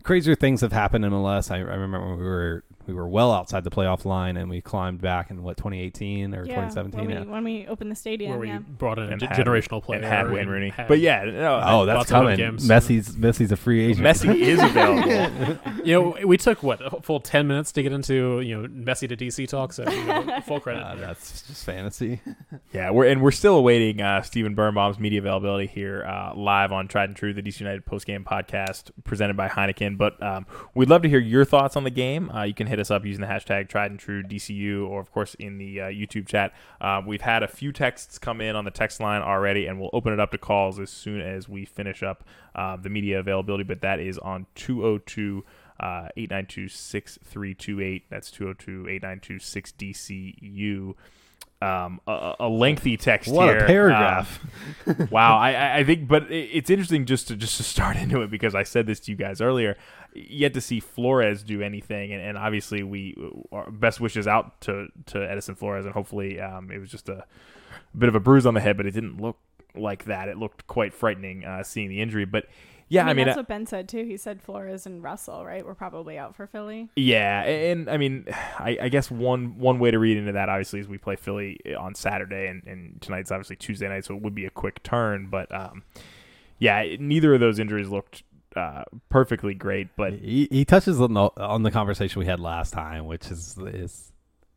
[0.03, 1.51] Crazier things have happened in MLS.
[1.51, 4.61] I, I remember when we were we were well outside the playoff line and we
[4.61, 6.99] climbed back in what 2018 or yeah, 2017.
[6.99, 7.23] when we yeah.
[7.23, 8.31] when we opened the stadium.
[8.31, 8.59] where we yeah.
[8.59, 10.69] brought in And ge- had- generational player and had Wayne and Rooney.
[10.69, 12.37] had- But yeah, no, Oh, that's coming.
[12.37, 12.67] games.
[12.67, 14.05] Messi's Messi's a free agent.
[14.05, 15.57] Messi is available.
[15.83, 19.07] you know, we took what a full ten minutes to get into you know Messi
[19.09, 19.73] to DC talk.
[19.73, 20.83] So you know, full credit.
[20.83, 22.21] Uh, that's just fantasy.
[22.73, 26.87] Yeah, we're and we're still awaiting uh, Stephen Birnbaum's media availability here uh, live on
[26.89, 29.97] Tried and True, the DC United post game podcast presented by Heineken.
[29.97, 32.29] But um, we'd love to hear your thoughts on the game.
[32.31, 35.11] Uh, you can hit us up using the hashtag Tried and True DCU, or of
[35.11, 36.53] course in the uh, YouTube chat.
[36.79, 39.89] Uh, we've had a few texts come in on the text line already, and we'll
[39.93, 42.23] open it up to calls as soon as we finish up
[42.55, 43.63] uh, the media availability.
[43.63, 45.43] But that is on 202-
[45.79, 48.03] uh, 892-6328.
[48.09, 50.95] That's 202-892-6DCU.
[51.61, 53.63] Um, a, a lengthy text What here.
[53.63, 54.45] a paragraph.
[54.85, 58.29] Um, wow, I- I, think, but it's interesting just to just to start into it
[58.29, 59.77] because I said this to you guys earlier.
[60.13, 63.15] Yet to see Flores do anything, and, and obviously we
[63.51, 67.25] our best wishes out to to Edison Flores, and hopefully um, it was just a,
[67.97, 69.37] bit of a bruise on the head, but it didn't look
[69.75, 70.27] like that.
[70.29, 72.45] It looked quite frightening uh, seeing the injury, but
[72.87, 74.03] yeah, I mean, that's uh, what Ben said too.
[74.03, 75.65] He said Flores and Russell, right?
[75.65, 76.89] We're probably out for Philly.
[76.95, 78.25] Yeah, and I mean,
[78.59, 81.59] I, I guess one one way to read into that obviously is we play Philly
[81.77, 85.27] on Saturday, and, and tonight's obviously Tuesday night, so it would be a quick turn.
[85.29, 85.83] But um,
[86.59, 88.23] yeah, neither of those injuries looked
[88.55, 89.89] uh, perfectly great.
[89.95, 93.57] But he, he touches on the, on the conversation we had last time, which is
[93.57, 94.11] is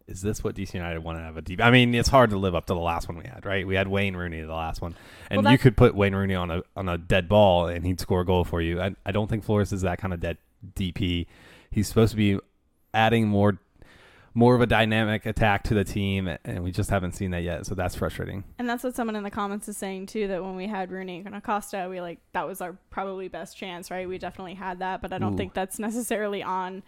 [0.09, 1.61] is this what DC United want to have a DP?
[1.61, 3.67] I mean, it's hard to live up to the last one we had, right?
[3.67, 4.97] We had Wayne Rooney the last one,
[5.31, 8.01] and Well, you could put Wayne Rooney on a on a dead ball and he'd
[8.01, 8.81] score a goal for you.
[8.81, 10.39] I, I don't think Flores is that kind of dead
[10.75, 11.27] DP.
[11.71, 12.39] He's supposed to be
[12.95, 13.59] adding more
[14.35, 17.67] more of a dynamic attack to the team, and we just haven't seen that yet.
[17.67, 18.45] So that's frustrating.
[18.59, 20.29] And that's what someone in the comments is saying too.
[20.29, 23.91] That when we had Rooney and Acosta, we like that was our probably best chance,
[23.91, 24.09] right?
[24.09, 25.37] We definitely had that, but I don't Ooh.
[25.37, 26.83] think that's necessarily on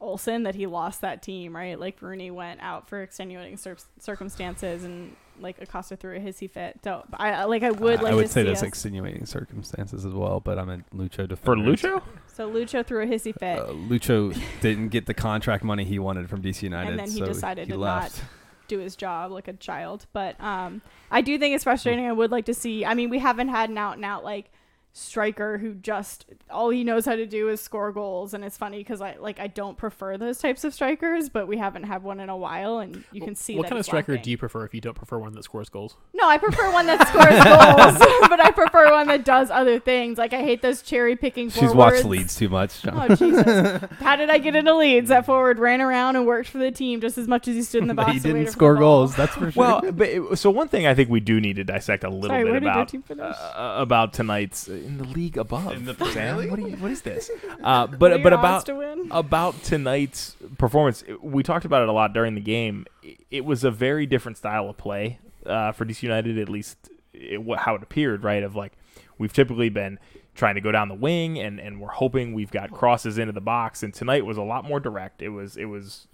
[0.00, 1.78] Olsen that he lost that team, right?
[1.78, 6.78] Like Rooney went out for extenuating cir- circumstances, and like Acosta threw a hissy fit.
[6.84, 8.62] So I I- like I would I, like I would to say see there's us-
[8.68, 11.36] extenuating circumstances as well, but I'm a Lucho defender.
[11.36, 15.84] for Lucho, So Lucho threw a hissy fit, Uh, Lucho didn't get the contract money
[15.84, 18.18] he wanted from DC United, and then he so decided he to left.
[18.18, 18.24] not
[18.68, 20.06] do his job like a child.
[20.12, 22.06] But um, I do think it's frustrating.
[22.06, 22.84] I would like to see.
[22.84, 24.50] I mean, we haven't had an out and out like
[24.92, 28.78] striker who just all he knows how to do is score goals, and it's funny
[28.78, 32.18] because I like I don't prefer those types of strikers, but we haven't had one
[32.20, 34.24] in a while, and you can see what that kind of striker lacking.
[34.24, 35.96] do you prefer if you don't prefer one that scores goals?
[36.12, 37.28] No, I prefer one that scores
[38.00, 40.18] goals, but I prefer one that does other things.
[40.18, 41.50] Like I hate those cherry picking.
[41.50, 42.82] She's watched Leeds too much.
[42.82, 43.10] John.
[43.10, 43.88] Oh Jesus!
[44.00, 45.08] How did I get into Leeds?
[45.10, 47.82] That forward ran around and worked for the team just as much as he stood
[47.82, 48.12] in the But box.
[48.12, 49.14] he and didn't waited score goals.
[49.14, 49.60] That's for sure.
[49.60, 52.28] well, but it, so one thing I think we do need to dissect a little
[52.28, 55.72] Sorry, bit where did your about uh, about tonight's in the league above.
[55.72, 57.30] In the Sam, Premier what, do you, what is this?
[57.62, 59.08] Uh, but but about to win?
[59.10, 62.86] about tonight's performance, we talked about it a lot during the game.
[63.02, 66.76] It- It was a very different style of play uh, for DC United, at least
[67.12, 68.24] it, how it appeared.
[68.24, 68.72] Right, of like
[69.18, 69.98] we've typically been
[70.34, 73.40] trying to go down the wing, and, and we're hoping we've got crosses into the
[73.40, 73.82] box.
[73.82, 75.20] And tonight was a lot more direct.
[75.20, 76.06] It was it was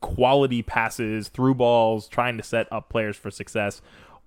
[0.00, 3.80] quality passes, through balls, trying to set up players for success.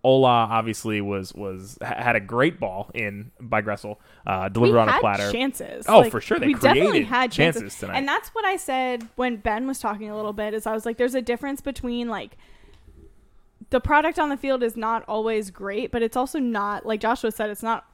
[0.04, 4.88] Ola obviously was was had a great ball in by Gressel, uh, delivered we on
[4.88, 5.32] had a platter.
[5.32, 5.86] chances.
[5.90, 7.98] Oh, Like, for sure, they we definitely created had chances chances, tonight.
[7.98, 10.54] and that's what I said when Ben was talking a little bit.
[10.54, 12.38] Is I was like, "There's a difference between like."
[13.72, 17.32] The product on the field is not always great, but it's also not like Joshua
[17.32, 17.50] said.
[17.52, 17.86] It's not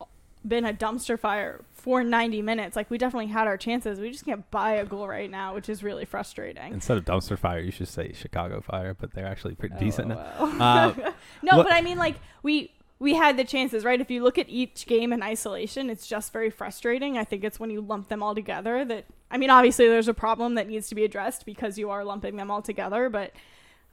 [0.48, 2.76] been a dumpster fire for 90 minutes.
[2.76, 4.00] Like we definitely had our chances.
[4.00, 6.74] We just can't buy a goal right now, which is really frustrating.
[6.74, 10.16] Instead of dumpster fire, you should say Chicago fire, but they're actually pretty decent now.
[10.40, 10.94] Uh,
[11.42, 14.00] no, what- but I mean, like we we had the chances, right?
[14.00, 17.18] If you look at each game in isolation, it's just very frustrating.
[17.18, 20.14] I think it's when you lump them all together that I mean, obviously there's a
[20.14, 23.34] problem that needs to be addressed because you are lumping them all together, but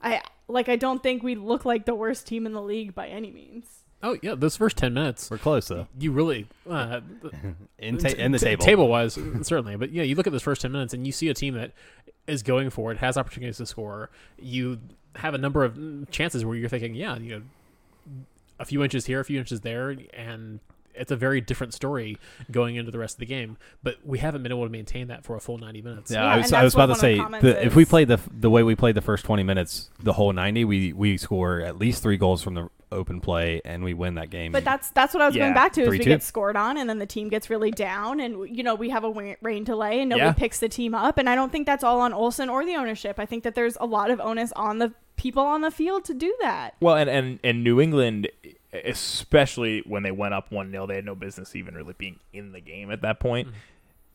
[0.01, 3.07] I like I don't think we look like the worst team in the league by
[3.07, 3.82] any means.
[4.05, 5.87] Oh yeah, those first ten minutes, We're close though.
[5.97, 6.99] you really uh,
[7.79, 8.65] In, ta- in the t- table.
[8.65, 9.13] table wise
[9.43, 11.53] certainly, but yeah, you look at those first ten minutes and you see a team
[11.55, 11.71] that
[12.27, 14.09] is going for it, has opportunities to score.
[14.37, 14.79] You
[15.15, 15.77] have a number of
[16.11, 17.41] chances where you're thinking, yeah, you know,
[18.59, 20.59] a few inches here, a few inches there, and
[20.95, 22.17] it's a very different story
[22.51, 23.57] going into the rest of the game.
[23.81, 26.11] But we haven't been able to maintain that for a full ninety minutes.
[26.11, 27.83] Yeah, Yeah, I was, I was about to one of the say the, if we
[27.83, 27.89] is.
[27.89, 31.17] played the the way we played the first 20 minutes, the whole 90, we we
[31.17, 34.51] score at least three goals from the open play and we win that game.
[34.51, 36.03] But that's that's what I was Yeah, going back to is we 3-2.
[36.05, 39.03] get scored on and then the team gets really down and you know we have
[39.03, 40.33] a wa- rain delay and nobody Yeah.
[40.33, 43.19] picks the team up and I don't think that's all on Olsen or the ownership.
[43.19, 46.13] I think that there's a lot of onus on the people on the field to
[46.13, 46.75] do that.
[46.79, 48.29] Well, and and, and New England,
[48.73, 52.51] especially when they went up one 0 they had no business even really being in
[52.51, 53.47] the game at that point.
[53.47, 53.57] Mm-hmm.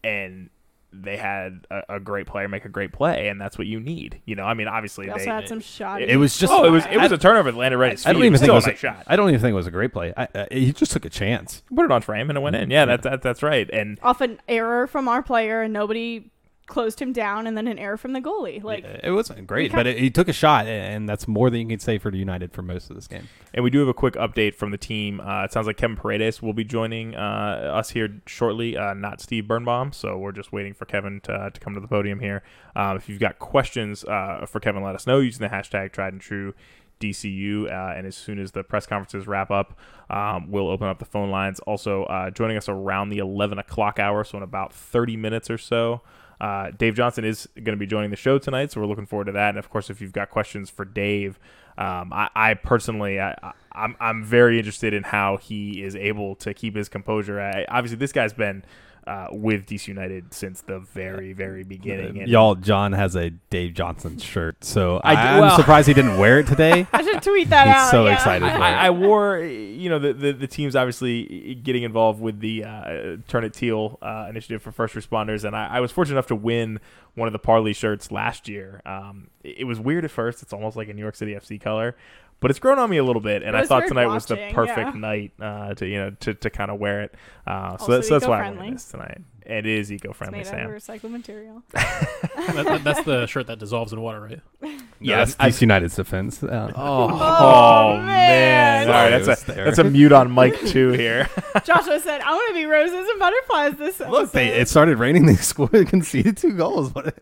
[0.09, 0.51] and
[0.93, 4.21] they had a, a great player make a great play, and that's what you need.
[4.25, 5.13] You know, I mean, obviously they.
[5.13, 6.01] also had some shot.
[6.03, 7.99] It was just- oh, it was it was I- a turnover that landed right at
[7.99, 9.05] his I don't even think it was a a nice shot.
[9.07, 10.13] I don't even think it was a great play.
[10.17, 11.63] I, uh, he just took a chance.
[11.75, 12.71] Put it on frame and it went in.
[12.71, 13.69] Yeah, that's that, that's right.
[13.71, 16.31] And off an error from our player and nobody
[16.69, 18.63] closed him down and then an error from the goalie.
[18.63, 21.67] Like it wasn't great, but it, he took a shot, and that's more than you
[21.67, 23.29] can say for United for most of this game.
[23.53, 25.21] And we do have a quick update from the team.
[25.21, 29.21] Uh, it sounds like Kevin Paredes will be joining uh, us here shortly, uh, not
[29.21, 29.93] Steve Birnbaum.
[29.93, 32.45] So we're just waiting for Kevin to, to come to the podium here.
[32.77, 36.13] Um, if you've got questions uh, for Kevin, let us know using the hashtag tried
[36.13, 36.55] and true.
[37.01, 39.79] DCU, uh, and as soon as the press conferences wrap up,
[40.11, 41.61] um, we'll open up the phone lines.
[41.61, 45.59] Also, uh, joining us around the 11 o'clock hour, so in about 30 minutes or
[45.59, 46.03] so,
[46.41, 49.27] uh, Dave Johnson is going to be joining the show tonight, so we're looking forward
[49.27, 49.51] to that.
[49.51, 51.39] And of course, if you've got questions for Dave,
[51.77, 56.35] um, I, I personally, I, I- I'm, I'm very interested in how he is able
[56.37, 57.41] to keep his composure.
[57.41, 58.65] I, obviously, this guy's been
[59.09, 62.19] uh, with DC United since the very, very beginning.
[62.21, 65.89] And Y'all, John has a Dave Johnson shirt, so I I d- am well- surprised
[65.89, 66.87] he didn't wear it today.
[66.93, 67.91] I should tweet that He's out.
[67.91, 68.13] so yeah.
[68.15, 68.47] excited.
[68.47, 73.17] I, I wore, you know, the, the, the team's obviously getting involved with the uh,
[73.27, 76.37] Turn It Teal uh, initiative for first responders, and I, I was fortunate enough to
[76.37, 76.79] win
[77.15, 78.83] one of the Parley shirts last year.
[78.87, 81.61] Um, it, it was weird at first; it's almost like a New York City FC
[81.61, 81.97] color,
[82.41, 84.95] but it's grown on me a little bit, and I thought tonight was the perfect
[84.95, 85.01] yeah.
[85.01, 87.15] night uh, to you know to, to kind of wear it.
[87.47, 89.21] Uh, so, that, so that's why I'm wearing this tonight.
[89.49, 91.63] It is It's eco-friendly, made out of recycled material.
[91.73, 94.41] That- that- that's the shirt that dissolves in water, right?
[95.01, 96.43] yeah, that's I- DC United's defense.
[96.43, 98.07] Uh, Oh, Oh, man!
[98.07, 98.87] man.
[98.87, 99.65] Sorry, that's a there.
[99.65, 101.29] that's a mute on Mike two here.
[101.65, 105.27] Joshua said, "I want to be roses and butterflies this Look, they, it started raining.
[105.27, 106.95] They scored, conceded two goals.
[106.95, 107.19] What?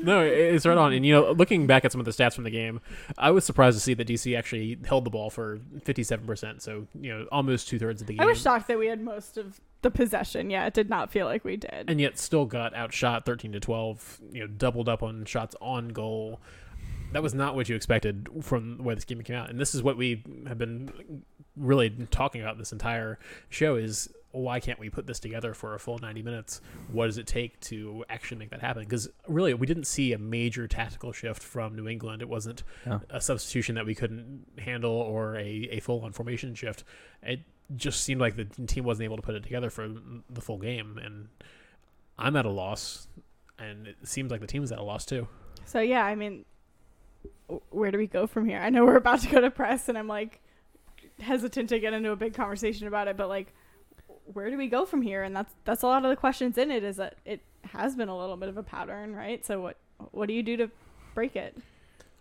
[0.00, 0.92] No, it- it's right on.
[0.92, 2.80] And you know, looking back at some of the stats from the game,
[3.18, 6.62] I was surprised to see that DC actually held the ball for fifty-seven percent.
[6.62, 8.22] So you know, almost two thirds of the game.
[8.22, 10.48] I was shocked that we had most of the possession.
[10.50, 11.84] Yeah, it did not feel like we did.
[11.88, 15.88] and yet still got outshot 13 to 12 you know doubled up on shots on
[15.88, 16.40] goal
[17.12, 19.74] that was not what you expected from the way this game came out and this
[19.74, 21.22] is what we have been
[21.56, 23.18] really talking about this entire
[23.50, 27.18] show is why can't we put this together for a full 90 minutes what does
[27.18, 31.12] it take to actually make that happen because really we didn't see a major tactical
[31.12, 33.00] shift from new england it wasn't Yeah.
[33.10, 36.82] a substitution that we couldn't handle or a, a full on formation shift
[37.22, 37.40] it
[37.76, 39.88] just seemed like the team wasn't able to put it together for
[40.30, 41.28] the full game and
[42.18, 43.08] I'm at a loss,
[43.58, 45.28] and it seems like the team is at a loss too.
[45.64, 46.44] So yeah, I mean,
[47.70, 48.58] where do we go from here?
[48.58, 50.40] I know we're about to go to press, and I'm like
[51.18, 53.52] hesitant to get into a big conversation about it, but like,
[54.32, 55.22] where do we go from here?
[55.22, 56.84] And that's that's a lot of the questions in it.
[56.84, 59.44] Is that it has been a little bit of a pattern, right?
[59.44, 59.76] So what
[60.12, 60.70] what do you do to
[61.14, 61.56] break it?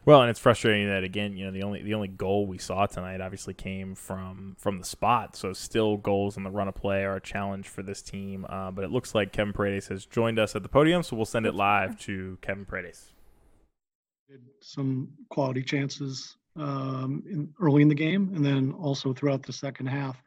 [0.04, 2.88] Well, and it's frustrating that again, you know, the only the only goal we saw
[2.88, 5.36] tonight obviously came from from the spot.
[5.36, 8.46] So still goals in the run of play are a challenge for this team.
[8.50, 11.26] Uh, but it looks like Kevin Paredes has joined us at the podium, so we'll
[11.26, 13.14] send it live to Kevin Paredes.
[14.62, 19.86] Some quality chances um, in, early in the game, and then also throughout the second
[19.86, 20.22] half.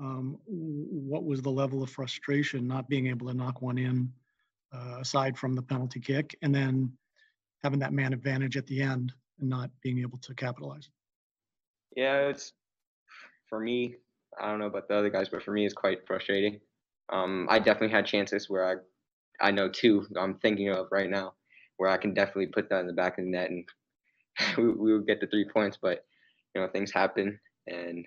[0.00, 4.12] Um, what was the level of frustration not being able to knock one in,
[4.72, 6.92] uh, aside from the penalty kick, and then
[7.62, 10.88] having that man advantage at the end and not being able to capitalize?
[11.96, 12.52] Yeah, it's
[13.48, 13.96] for me.
[14.40, 16.60] I don't know about the other guys, but for me, it's quite frustrating.
[17.10, 18.68] Um, I definitely had chances where
[19.40, 21.34] I, I know two I'm thinking of right now,
[21.78, 23.64] where I can definitely put that in the back of the net and
[24.58, 25.78] we, we would get the three points.
[25.80, 26.04] But
[26.54, 28.06] you know, things happen, and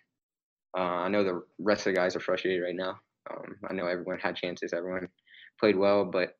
[0.77, 2.99] uh, I know the rest of the guys are frustrated right now.
[3.29, 5.07] Um, I know everyone had chances, everyone
[5.59, 6.37] played well, but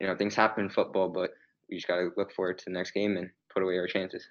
[0.00, 1.08] you know, things happen in football.
[1.08, 1.30] But
[1.72, 4.28] we just got to look forward to the next game and put away our chances.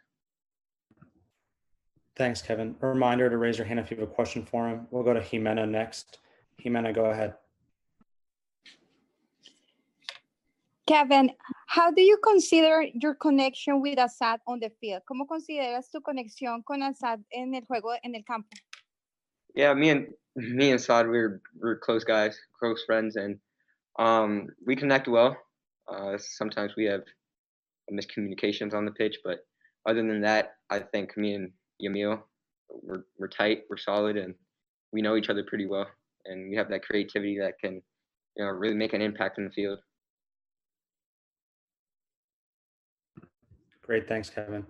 [2.15, 2.75] Thanks, Kevin.
[2.81, 4.85] A reminder to raise your hand if you have a question for him.
[4.91, 6.19] We'll go to Jimena next.
[6.63, 7.33] Jimena, go ahead.
[10.85, 11.31] Kevin,
[11.65, 15.01] how do you consider your connection with Asad on the field?
[15.09, 18.49] ¿Cómo consideras tu conexión con Asad en el juego, en el campo?
[19.55, 23.39] Yeah, me and me and Saad, we're we're close guys, close friends, and
[23.97, 25.35] um, we connect well.
[25.87, 27.03] Uh, sometimes we have
[27.91, 29.39] miscommunications on the pitch, but
[29.87, 31.51] other than that, I think me and
[31.81, 32.21] Yamil,
[32.69, 34.35] we're we're tight, we're solid, and
[34.91, 35.87] we know each other pretty well,
[36.25, 37.81] and we have that creativity that can,
[38.35, 39.79] you know, really make an impact in the field.
[43.81, 44.07] Great.
[44.07, 44.65] Thanks, Kevin.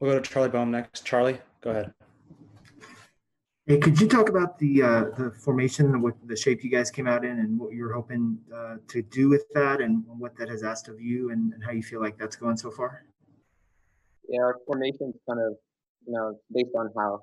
[0.00, 1.04] We'll go to Charlie Boehm next.
[1.04, 1.94] Charlie, go ahead.
[3.68, 7.06] Hey, could you talk about the uh, the formation, what the shape you guys came
[7.06, 10.62] out in, and what you're hoping uh, to do with that, and what that has
[10.62, 13.04] asked of you, and, and how you feel like that's going so far?
[14.26, 15.58] Yeah, our formation's kind of,
[16.06, 17.20] you know, based on how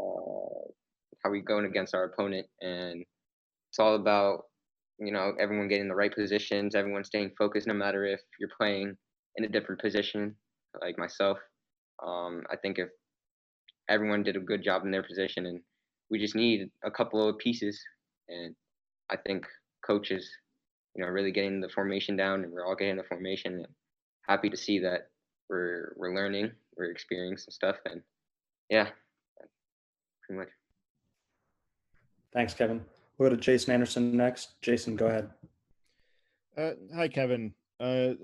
[0.00, 0.70] uh,
[1.22, 3.04] how we going against our opponent, and
[3.68, 4.44] it's all about,
[4.98, 8.96] you know, everyone getting the right positions, everyone staying focused, no matter if you're playing
[9.36, 10.34] in a different position,
[10.80, 11.36] like myself.
[12.02, 12.88] Um, I think if
[13.88, 15.60] everyone did a good job in their position, and
[16.10, 17.80] we just need a couple of pieces.
[18.28, 18.54] And
[19.10, 19.46] I think
[19.86, 20.28] coaches,
[20.94, 23.54] you know, really getting the formation down, and we're all getting the formation.
[23.54, 23.66] And
[24.26, 25.08] happy to see that
[25.48, 28.02] we're we're learning, we're experiencing stuff, and
[28.70, 28.88] yeah,
[30.26, 30.48] pretty much.
[32.32, 32.84] Thanks, Kevin.
[33.16, 34.60] We'll go to Jason Anderson next.
[34.60, 35.30] Jason, go ahead.
[36.56, 37.54] Uh, hi, Kevin.
[37.78, 38.14] Uh,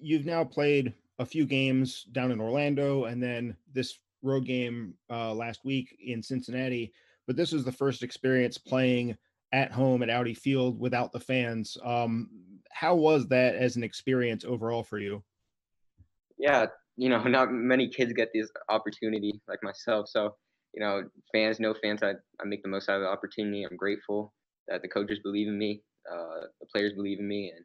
[0.00, 5.32] you've now played a few games down in Orlando and then this road game uh,
[5.32, 6.92] last week in Cincinnati.
[7.26, 9.16] But this was the first experience playing
[9.52, 11.76] at home at Audi Field without the fans.
[11.84, 12.28] Um,
[12.72, 15.22] how was that as an experience overall for you?
[16.38, 20.08] Yeah, you know, not many kids get this opportunity like myself.
[20.08, 20.34] So,
[20.72, 23.62] you know, fans, no fans, I, I make the most out of the opportunity.
[23.62, 24.32] I'm grateful
[24.68, 27.64] that the coaches believe in me, uh, the players believe in me, and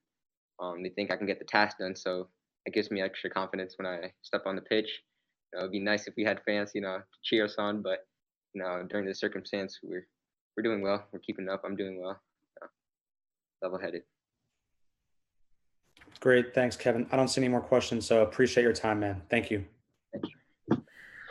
[0.61, 1.95] um, they think I can get the task done.
[1.95, 2.29] So
[2.65, 4.89] it gives me extra confidence when I step on the pitch.
[5.53, 7.81] You know, it'd be nice if we had fans, you know, to cheer us on,
[7.81, 8.05] but
[8.53, 10.07] you know, during the circumstance, we're
[10.55, 11.05] we're doing well.
[11.11, 11.61] We're keeping up.
[11.63, 12.19] I'm doing well.
[12.61, 12.67] Uh,
[13.61, 14.01] level-headed.
[16.19, 16.53] Great.
[16.53, 17.07] Thanks, Kevin.
[17.11, 19.21] I don't see any more questions, so appreciate your time, man.
[19.29, 19.65] Thank you.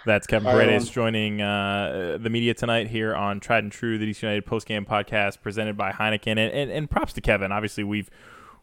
[0.07, 3.99] That's Kevin All right, Paredes joining uh, the media tonight here on Tried and True,
[3.99, 6.29] the DC United postgame podcast presented by Heineken.
[6.29, 7.53] And, and, and props to Kevin.
[7.53, 8.09] Obviously, we've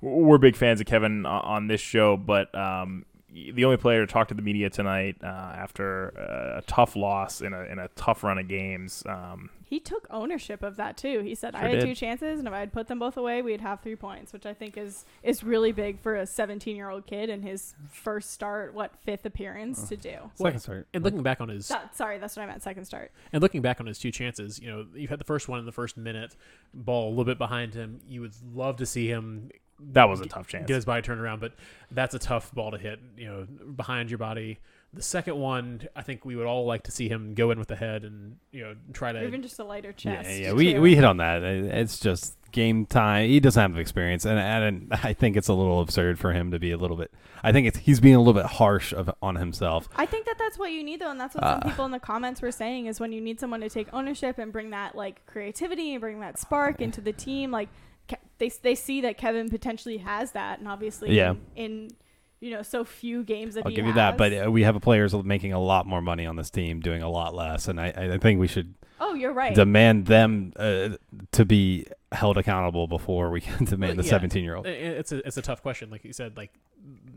[0.01, 3.05] we're big fans of Kevin on this show, but um,
[3.53, 6.09] the only player to talk to the media tonight uh, after
[6.57, 9.03] a tough loss in a in a tough run of games.
[9.05, 11.19] Um, He took ownership of that too.
[11.19, 11.85] He said, Sure "I had did.
[11.85, 14.45] two chances, and if I had put them both away, we'd have three points," which
[14.45, 18.31] I think is is really big for a 17 year old kid in his first
[18.31, 20.31] start, what fifth appearance to do.
[20.39, 20.53] Well,
[20.93, 22.63] And looking back on his That- sorry, that's what I meant.
[22.63, 23.11] Second start.
[23.33, 25.65] And looking back on his two chances, you know, you had the first one in
[25.65, 26.35] the first minute,
[26.73, 27.99] ball a little bit behind him.
[28.07, 29.49] You would love to see him.
[29.79, 30.67] That was a tough chance.
[30.67, 31.53] Get his body turned around, but
[31.91, 32.99] that's a tough ball to hit.
[33.17, 34.59] You know, behind your body.
[34.93, 37.67] The second one, I think we would all like to see him go in with
[37.67, 40.29] the head and you know try to even just a lighter chest.
[40.29, 40.81] yeah, we too.
[40.81, 41.43] we hit on that.
[41.43, 43.27] It's just game time.
[43.27, 46.59] He doesn't have experience, and, and I think it's a little absurd for him to
[46.59, 47.11] be a little bit.
[47.43, 49.89] I think it's he's being a little bit harsh of, on himself.
[49.97, 51.91] I think that that's what you need though, and that's what Uh, some people in
[51.91, 54.95] the comments were saying is when you need someone to take ownership and bring that
[54.95, 57.51] like creativity and bring that spark into the team.
[57.51, 57.67] Like
[58.07, 61.31] Ke- they they see that Kevin potentially has that, and obviously, Yeah.
[61.55, 61.91] in, in
[62.39, 64.79] you know so few games that I'll he give you that, but uh, we have
[64.81, 67.87] players making a lot more money on this team, doing a lot less, and I,
[68.13, 68.75] I think we should.
[68.99, 69.53] Oh, you're right.
[69.53, 70.89] Demand them uh,
[71.31, 74.09] to be held accountable before we can demand the Yeah.
[74.09, 74.65] 17 year old.
[74.65, 75.89] It's a it's a tough question.
[75.89, 76.51] Like you said, like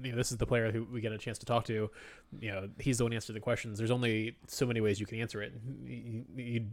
[0.02, 1.90] you know, this is the player who we get a chance to talk to.
[2.40, 3.76] You know, he's the one answering the questions.
[3.78, 5.52] There's only so many ways you can answer it.
[5.84, 6.64] You, you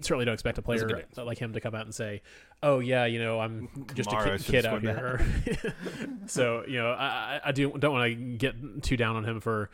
[0.00, 2.20] certainly don't expect a player like him to come out and say,
[2.62, 5.74] "Oh yeah, you know, I'm just a Kamara kid, kid out here."
[6.26, 9.40] so you know, I, I- I do don't want to get too down on him
[9.40, 9.70] for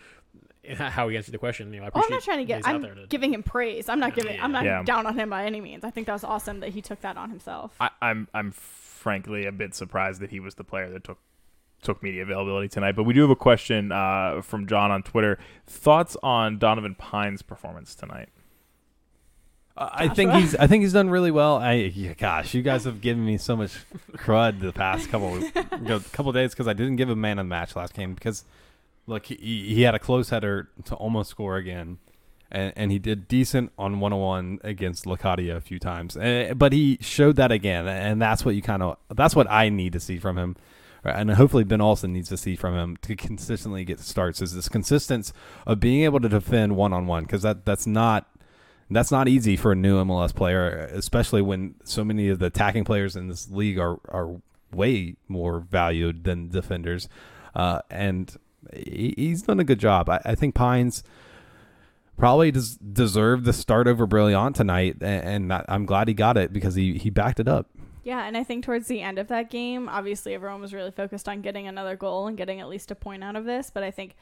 [0.76, 1.72] how he answered the question.
[1.72, 2.64] You know, I Oh, I'm not trying to get.
[2.66, 3.88] out I'm there to- giving him praise.
[3.88, 4.40] I'm not giving.
[4.40, 4.83] I'm not Yeah.
[4.83, 5.85] down on him by any means.
[5.85, 7.74] I think that was awesome that he took that on himself.
[7.80, 11.18] I, I'm I'm frankly a bit surprised that he was the player that took
[11.82, 12.92] took media availability tonight.
[12.97, 15.38] But we do have a question uh, from John on Twitter.
[15.66, 18.28] Thoughts on Donovan Pine's performance tonight?
[19.82, 20.55] I think he's.
[20.57, 21.57] I think he's done really well.
[21.57, 23.72] I yeah, gosh, you guys have given me so much
[24.12, 27.47] crud the past couple you know, couple days because I didn't give him man of
[27.47, 28.45] the match last game because
[29.11, 29.36] look he,
[29.74, 31.98] he had a close header to almost score again,
[32.50, 36.54] and, and he did decent on one on one against Lacadia a few times, Eh,
[36.54, 39.92] but he showed that again, and that's what you kind of that's what I need
[39.92, 40.56] to see from him.
[41.02, 44.68] And hopefully Ben Olsen needs to see from him to consistently get starts is this
[44.68, 45.32] consistency
[45.66, 48.28] of being able to defend one on one because that that's not
[48.90, 52.84] that's not easy for a new MLS player, especially when so many of the attacking
[52.84, 54.40] players in this league are are
[54.72, 57.08] way more valued than defenders.
[57.54, 58.36] Uh, and
[58.74, 60.08] he, he's done a good job.
[60.08, 61.02] I, I think Pines
[62.16, 66.52] probably des- deserved the start over Brillant tonight, and, and I'm glad he got it
[66.52, 67.68] because he, he backed it up.
[68.02, 71.28] Yeah, and I think towards the end of that game, obviously everyone was really focused
[71.28, 73.70] on getting another goal and getting at least a point out of this.
[73.72, 74.16] But I think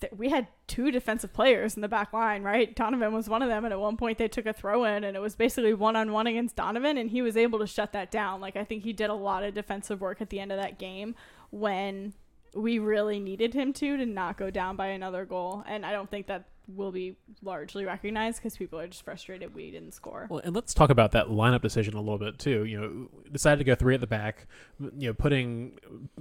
[0.00, 2.74] that we had two defensive players in the back line, right?
[2.74, 5.16] Donovan was one of them, and at one point they took a throw in, and
[5.16, 8.10] it was basically one on one against Donovan, and he was able to shut that
[8.10, 8.40] down.
[8.40, 10.78] Like I think he did a lot of defensive work at the end of that
[10.78, 11.14] game
[11.50, 12.14] when
[12.54, 16.10] we really needed him to to not go down by another goal, and I don't
[16.10, 20.26] think that will be largely recognized because people are just frustrated we didn't score.
[20.28, 22.64] Well, and let's talk about that lineup decision a little bit too.
[22.64, 24.46] You know, decided to go three at the back.
[24.78, 25.78] You know, putting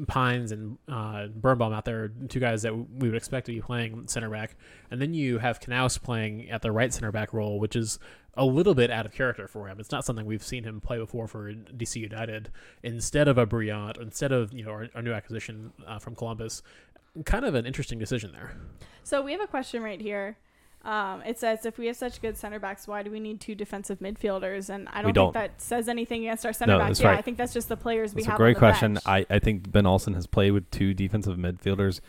[0.07, 4.07] Pines and uh, Birnbaum out there, two guys that we would expect to be playing
[4.07, 4.55] center back,
[4.89, 7.99] and then you have Canouse playing at the right center back role, which is
[8.37, 9.79] a little bit out of character for him.
[9.79, 12.51] It's not something we've seen him play before for DC United.
[12.83, 16.61] Instead of a Brillant, instead of you know our, our new acquisition uh, from Columbus,
[17.25, 18.55] kind of an interesting decision there.
[19.03, 20.37] So we have a question right here.
[20.85, 23.55] Um, it says, if we have such good center backs, why do we need two
[23.55, 24.69] defensive midfielders?
[24.69, 25.33] And I don't, don't.
[25.33, 26.89] think that says anything against our center No, backs.
[26.89, 27.17] that's Yeah, right.
[27.17, 28.37] I think that's just the players we That's a have.
[28.37, 28.93] great on the question.
[28.93, 29.03] bench.
[29.05, 31.99] I, I think Ben Olsen has played with two defensive midfielders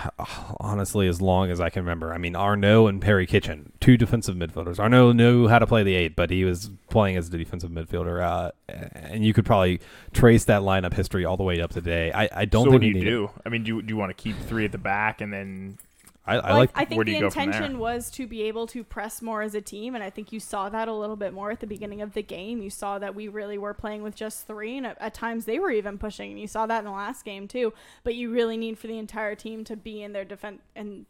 [0.60, 2.12] honestly as long as I can remember.
[2.12, 4.78] I mean, Arnaud and Perry Kitchen, two defensive midfielders.
[4.78, 8.22] Arnaud knew how to play the eight, but he was playing as the defensive midfielder.
[8.22, 9.80] Uh, and you could probably
[10.12, 12.12] trace that lineup history all the way up to today.
[12.12, 13.30] I, I don't so think what do you do?
[13.44, 15.78] I mean, do you, do you want to keep three at the back and then?
[16.24, 16.70] I, Well, like.
[16.74, 17.54] I think where do the you go from there?
[17.54, 20.38] intention was to be able to press more as a team, and I think you
[20.40, 22.62] saw that a little bit more at the beginning of the game.
[22.62, 25.58] You saw that we really were playing with just three, and at, at times they
[25.58, 26.30] were even pushing.
[26.30, 27.72] And you saw that in the last game too.
[28.04, 31.06] But you really need for the entire team to be in their defense and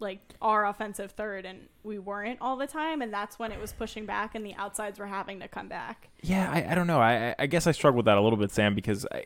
[0.00, 3.72] like our offensive third, and we weren't all the time, and that's when it was
[3.72, 6.08] pushing back, and the outsides were having to come back.
[6.22, 7.00] Yeah, I, I don't know.
[7.00, 9.24] I, I- I guess I struggled with that a little bit, Sam, because I,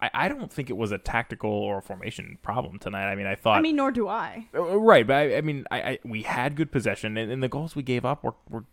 [0.00, 3.10] I, I don't think it was a tactical or a formation problem tonight.
[3.10, 3.58] I mean, I thought.
[3.58, 4.48] I mean, nor do I.
[4.54, 7.48] Uh, Right, but I, I mean, I, I we had good possession, and, and the
[7.48, 8.64] goals we gave up were, were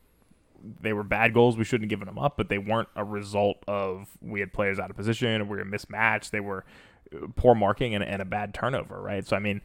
[0.81, 1.57] they were bad goals.
[1.57, 4.79] We shouldn't have given them up, but they weren't a result of we had players
[4.79, 6.31] out of position or we were mismatched.
[6.31, 6.65] They were
[7.13, 9.25] uh, poor marking and, and a bad turnover, right?
[9.25, 9.61] So I mean,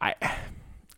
[0.00, 0.14] I.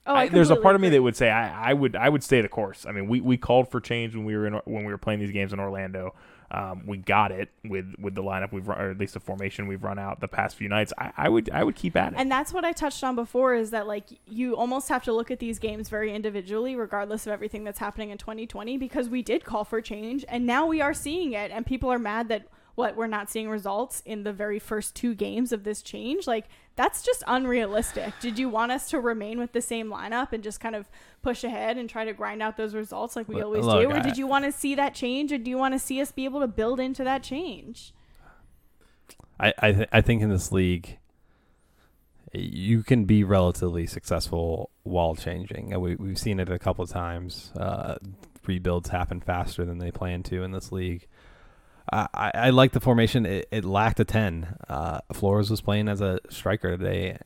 [0.06, 0.98] Oh, I I, there's a part of me agree.
[0.98, 2.84] that would say I, I would I would stay the course.
[2.86, 5.20] I mean, we, we called for change when we were in when we were playing
[5.20, 6.14] these games in Orlando.
[6.50, 9.66] Um, we got it with with the lineup we've run, or at least the formation
[9.66, 10.92] we've run out the past few nights.
[10.98, 12.18] I, I would I would keep at it.
[12.18, 15.30] And that's what I touched on before is that like you almost have to look
[15.30, 19.44] at these games very individually regardless of everything that's happening in 2020 because we did
[19.44, 22.96] call for change and now we are seeing it and people are mad that what
[22.96, 26.46] we're not seeing results in the very first two games of this change like
[26.76, 28.12] that's just unrealistic.
[28.20, 30.90] Did you want us to remain with the same lineup and just kind of
[31.22, 34.18] push ahead and try to grind out those results like we always do or did
[34.18, 36.40] you want to see that change or do you want to see us be able
[36.40, 37.92] to build into that change?
[39.38, 40.98] I I, th- I think in this league,
[42.32, 46.90] you can be relatively successful while changing, and we we've seen it a couple of
[46.90, 47.52] times.
[47.56, 47.96] Uh,
[48.46, 51.06] rebuilds happen faster than they plan to in this league.
[51.92, 53.26] I, I, like the formation.
[53.26, 54.56] It, it lacked a ten.
[54.68, 57.18] Uh, Flores was playing as a striker today,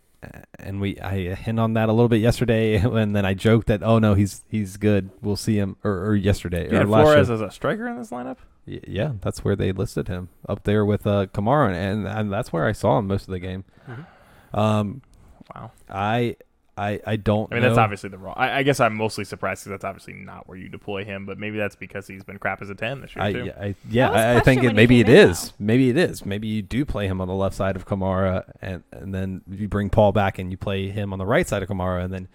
[0.58, 3.82] and we I hint on that a little bit yesterday, and then I joked that
[3.82, 5.10] oh no he's he's good.
[5.22, 7.34] We'll see him or, or yesterday You or Flores show.
[7.34, 8.38] as a striker in this lineup.
[8.66, 12.52] Y- Yeah, that's where they listed him up there with uh, Kamara, and, and that's
[12.52, 13.64] where I saw him most of the game.
[14.52, 15.02] Um,
[15.54, 16.36] wow, I
[16.78, 17.52] I I don't.
[17.52, 18.34] I mean, that's obviously the wrong.
[18.36, 21.26] I, I guess I'm mostly surprised because that's obviously not where you deploy him.
[21.26, 23.44] But maybe that's because he's been crap as a ten this year I, too.
[23.44, 25.52] yeah, I, yeah, I, I think it, maybe it is.
[25.58, 26.24] Maybe it is.
[26.24, 29.68] Maybe you do play him on the left side of Kamara, and and then you
[29.68, 32.28] bring Paul back and you play him on the right side of Kamara, and then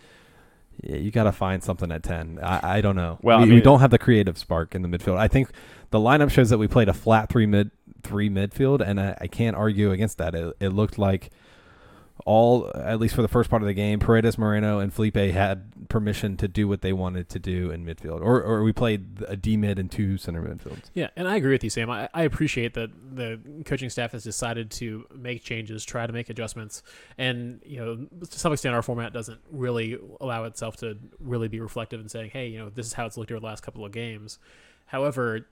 [0.82, 2.40] yeah, you got to find something at ten.
[2.42, 3.20] I, I don't know.
[3.22, 5.18] Well, we, I we don't have the creative spark in the midfield.
[5.18, 5.50] I think
[5.92, 7.72] the lineup shows that we played a flat three mid
[8.04, 10.36] three midfield, and I, I can't argue against that.
[10.36, 11.30] It, it looked like
[12.26, 15.90] all, at least for the first part of the game, Paredes, Moreno, and Felipe had
[15.90, 19.36] permission to do what they wanted to do in midfield, or or we played a
[19.36, 20.84] D mid and two center midfields.
[20.94, 21.90] Yeah, and I agree with you, Sam.
[21.90, 26.30] I, I appreciate that the coaching staff has decided to make changes, try to make
[26.30, 26.84] adjustments,
[27.18, 31.60] and you know, to some extent, our format doesn't really allow itself to really be
[31.60, 33.86] reflective and saying, hey, you know, this is how it's looked over the last couple
[33.86, 34.40] of games.
[34.86, 35.48] However,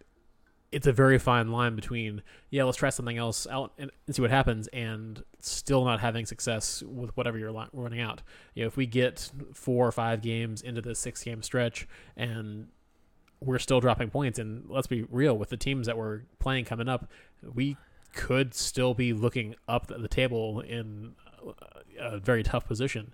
[0.71, 4.21] it's a very fine line between yeah, let's try something else out and, and see
[4.21, 8.21] what happens, and still not having success with whatever you're running out.
[8.55, 12.67] You know, if we get four or five games into the six game stretch and
[13.39, 16.87] we're still dropping points, and let's be real with the teams that we're playing coming
[16.87, 17.09] up,
[17.53, 17.75] we
[18.13, 21.13] could still be looking up the table in
[21.99, 23.13] a very tough position.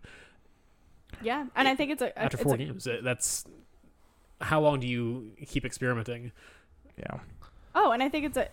[1.21, 2.85] Yeah, and I think it's a after it's four a, games.
[2.87, 3.45] uh, That's
[4.41, 6.31] how long do you keep experimenting?
[6.97, 7.19] Yeah.
[7.79, 8.49] Oh, and I think it's a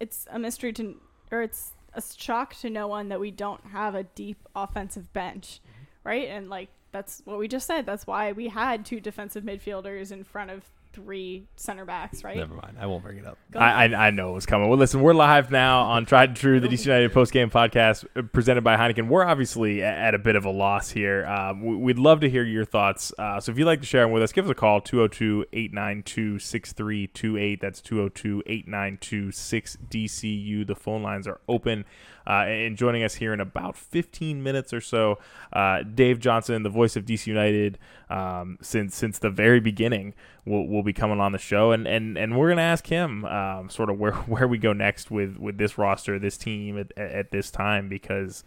[0.00, 0.98] it's a mystery to
[1.30, 5.60] or it's a shock to no one that we don't have a deep offensive bench,
[5.60, 6.08] mm-hmm.
[6.08, 6.28] right?
[6.28, 7.84] And like that's what we just said.
[7.84, 10.64] That's why we had two defensive midfielders in front of
[10.94, 12.36] three center backs, right?
[12.36, 12.76] Never mind.
[12.80, 13.36] I won't bring it up.
[13.54, 13.84] I.
[13.86, 14.68] I I know it was coming.
[14.68, 18.04] Well, listen, we're live now on Tried and True, the DC United post game podcast
[18.16, 19.08] uh, presented by Heineken.
[19.08, 21.26] We're obviously at a bit of a loss here.
[21.26, 23.12] Um, we- we'd love to hear your thoughts.
[23.18, 25.46] Uh, so if you'd like to share them with us, give us a call 202
[25.52, 27.60] 892 6328.
[27.60, 30.66] That's 202 892 6DCU.
[30.66, 31.84] The phone lines are open.
[32.26, 35.18] Uh, and joining us here in about 15 minutes or so,
[35.52, 37.78] uh, Dave Johnson, the voice of DC United
[38.14, 42.16] um, since since the very beginning, will, will be coming on the show, and, and,
[42.16, 45.58] and we're gonna ask him um, sort of where, where we go next with, with
[45.58, 48.44] this roster, this team at, at, at this time, because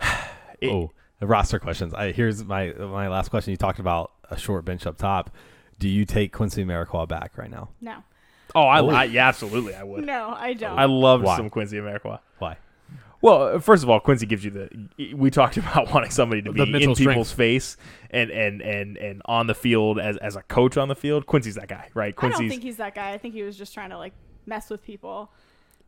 [0.60, 1.94] it- oh, the roster questions.
[1.94, 3.50] I here's my my last question.
[3.50, 5.30] You talked about a short bench up top.
[5.78, 7.70] Do you take Quincy Amarikwa back right now?
[7.80, 7.96] No.
[8.54, 8.88] oh, I, Oh.
[8.90, 10.04] I yeah, absolutely, I would.
[10.04, 10.78] No, I don't.
[10.78, 11.36] I loved Why?
[11.36, 12.20] some Quincy Amarikwa.
[12.38, 12.56] Why?
[13.24, 15.14] Well, first of all, Quincy gives you the.
[15.16, 17.78] We talked about wanting somebody to The be mental in people's face
[18.10, 21.24] and and and and on the field as as a coach on the field.
[21.24, 22.14] Quincy's that guy, right?
[22.18, 23.12] I don't think he's that guy.
[23.12, 24.12] I think he was just trying to like
[24.44, 25.32] mess with people.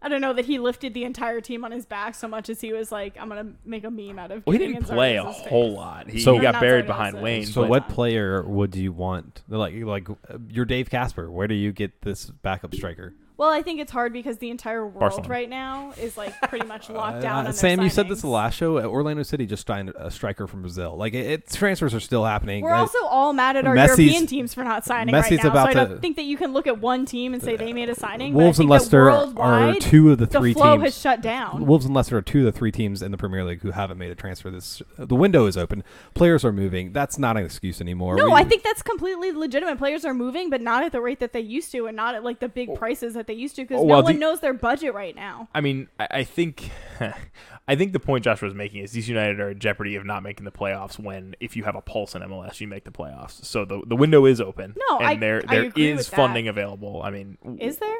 [0.01, 2.59] I don't know that he lifted the entire team on his back so much as
[2.61, 4.47] he was like, I'm gonna make a meme out of.
[4.47, 5.47] well, he didn't play a Zardes' face.
[5.49, 6.09] whole lot.
[6.09, 7.45] He, So- he got buried Zardes, behind uh, Wayne.
[7.45, 9.43] So but- what player would you want?
[9.47, 11.30] Like like uh, you're Dave Kasper.
[11.30, 13.14] Where do you get this backup striker?
[13.39, 15.28] Well, I think it's hard because the entire world Barcelona.
[15.28, 17.37] right now is like pretty much locked Uh, down.
[17.39, 18.78] on their Sam, you said this the last show.
[18.78, 20.97] Orlando City just signed a striker from Brazil.
[20.97, 22.64] Like it, it transfers are still happening.
[22.64, 25.45] We're Uh, also all mad at our Messi's- European teams for not signing Messi's right
[25.45, 25.51] now.
[25.51, 27.72] about so I don't think that you can look at one team and say they
[27.74, 28.32] made a signing.
[28.32, 30.84] Wolves and think that Leicester are two of the three the flow teams.
[30.84, 31.66] has shut down.
[31.66, 33.99] Wolves and Leicester are two of the three teams in the Premier League who haven't
[33.99, 34.51] made a transfer.
[34.51, 35.84] This the window is open.
[36.14, 36.93] Players are moving.
[36.93, 38.16] That's not an excuse anymore.
[38.16, 39.76] No, We- I think that's completely legitimate.
[39.78, 42.24] Players are moving, but not at the rate that they used to, and not at
[42.24, 44.54] like the big prices that they used to, because well, no one the- knows their
[44.54, 45.48] budget right now.
[45.54, 46.70] I mean, I, I think,
[47.68, 50.22] I think the point Joshua was making is DC United are in jeopardy of not
[50.22, 50.98] making the playoffs.
[50.98, 53.44] When if you have a pulse in MLS, you make the playoffs.
[53.44, 54.74] So the the window is open.
[54.90, 56.16] No, and I- there I there agree is with that.
[56.16, 57.02] funding available.
[57.02, 57.96] I mean, Is there?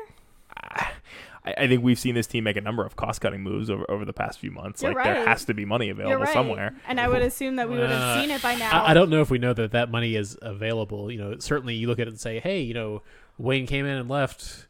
[0.59, 3.89] I, I think we've seen this team make a number of cost cutting moves over,
[3.89, 4.83] over the past few months.
[4.83, 6.33] You're like there has to be money available right.
[6.33, 6.75] somewhere.
[6.89, 8.83] And I would assume that we would have Uh, seen it by now.
[8.83, 11.11] I, I don't know if we know that that money is available.
[11.11, 13.03] You know, certainly you look at it and say, hey, you know,
[13.39, 14.66] Wayne came in and left,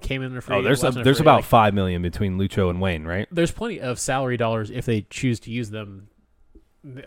[0.00, 0.54] came in for.
[0.54, 1.24] Oh, there's a, there's free.
[1.24, 3.26] about Like, five million between Lucho and Wayne, right?
[3.32, 6.08] there's plenty of salary dollars if they choose to use them.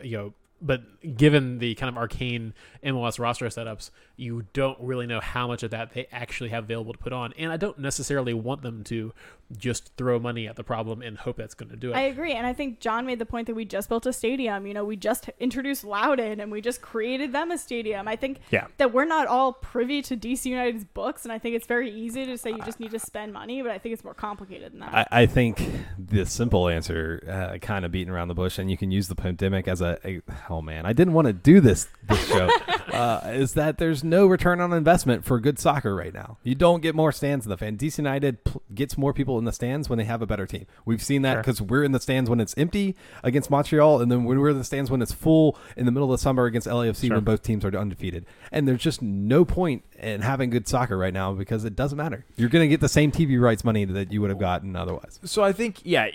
[0.03, 0.81] You know, but
[1.17, 2.53] given the kind of arcane
[2.83, 6.93] MLS roster setups, you don't really know how much of that they actually have available
[6.93, 7.33] to put on.
[7.37, 9.11] And I don't necessarily want them to
[9.57, 11.95] just throw money at the problem and hope that's going to do it.
[11.95, 14.65] I agree, and I think John made the point that we just built a stadium.
[14.65, 18.07] You know, we just introduced Loudoun, and we just created them a stadium.
[18.07, 18.67] I think Yeah.
[18.77, 22.25] that we're not all privy to DC United's books, and I think it's very easy
[22.25, 24.79] to say you just need to spend money, but I think it's more complicated than
[24.81, 24.93] that.
[25.11, 25.61] I, I think
[25.99, 29.15] the simple answer, uh, kind of beating around the bush, and you can use the
[29.15, 32.49] pandemic as a, a oh man, I didn't want to do this this show,
[32.93, 36.37] uh, is that there's no return on investment for good soccer right now.
[36.43, 37.77] You don't get more stands in the fan.
[37.77, 40.65] DC United pl- gets more people in the stands when they have a better team.
[40.85, 41.41] We've seen that Sure.
[41.41, 44.57] because we're in the stands when it's empty against Montreal, and then when we're in
[44.57, 47.15] the stands when it's full in the middle of the summer against LAFC Sure.
[47.17, 48.25] when both teams are undefeated.
[48.51, 52.25] And there's just no point in having good soccer right now because it doesn't matter.
[52.35, 55.19] You're going to get the same TV rights money that you would have gotten otherwise.
[55.23, 56.07] So I think, yeah,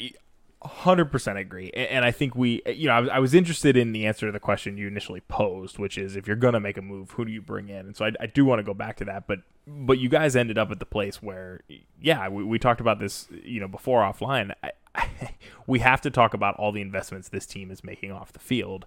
[0.63, 4.07] hundred percent agree, A- and I think we, you know, I was, interested in the
[4.07, 7.13] answer to the question you initially posed, which is if you're gonna make a move,
[7.13, 7.87] who do you bring in?
[7.87, 10.35] And so I, I do want to go back to that, but but you guys
[10.35, 11.61] ended up at the place where,
[12.01, 14.53] yeah, we, we talked about this, you know, before offline.
[14.63, 14.73] I,
[15.67, 18.87] we have to talk about all the investments this team is making off the field.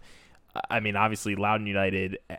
[0.70, 2.38] I mean, obviously, Loudoun United, eh,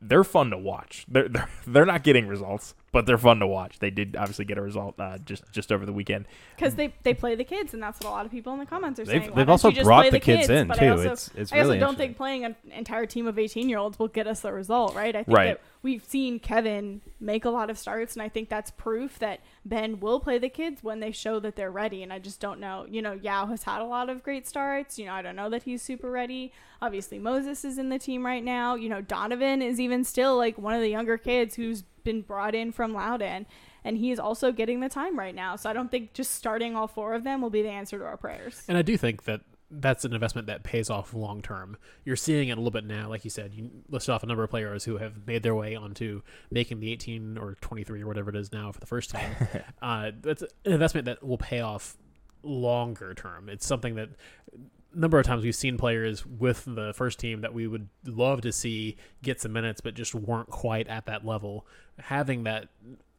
[0.00, 1.06] they're fun to watch.
[1.08, 3.78] They're they're, they're not getting results, but they're fun to watch.
[3.78, 6.26] They did obviously get a result uh, just just over the weekend.
[6.56, 8.66] because they, they play the kids, and that's what a lot of people in the
[8.66, 9.30] comments are They've- saying.
[9.32, 10.84] Why they've also brought the kids in, But too.
[10.84, 13.78] I also, It's- it's I also don't think playing an entire team of 18 year
[13.78, 15.16] olds will get us the result, right?
[15.16, 15.46] I think Right.
[15.54, 19.40] that we've seen Kevin make a lot of starts, and I think that's proof that
[19.64, 22.02] Ben will play the kids when they show that they're ready.
[22.02, 22.84] And I just don't know.
[22.88, 24.98] You know, Yow has had a lot of great starts.
[24.98, 26.52] You know, I don't know that he's super ready.
[26.82, 28.74] Obviously, Moses is in the team right now.
[28.74, 32.54] You know, Donovan is even still like one of the younger kids who's been brought
[32.54, 33.46] in from Loudoun.
[33.84, 35.56] And he is also getting the time right now.
[35.56, 38.04] So I don't think just starting all four of them will be the answer to
[38.04, 38.62] our prayers.
[38.68, 39.40] And I do think that
[39.72, 41.76] that's an investment that pays off long term.
[42.04, 43.54] You're seeing it a little bit now, like you said.
[43.54, 46.92] You listed off a number of players who have made their way onto making the
[46.92, 49.34] 18 or 23 or whatever it is now for the first time.
[49.82, 51.96] uh, that's an investment that will pay off
[52.42, 53.48] longer term.
[53.48, 54.10] It's something that
[54.52, 54.58] a
[54.94, 58.52] number of times we've seen players with the first team that we would love to
[58.52, 61.66] see get some minutes, but just weren't quite at that level.
[61.98, 62.68] Having that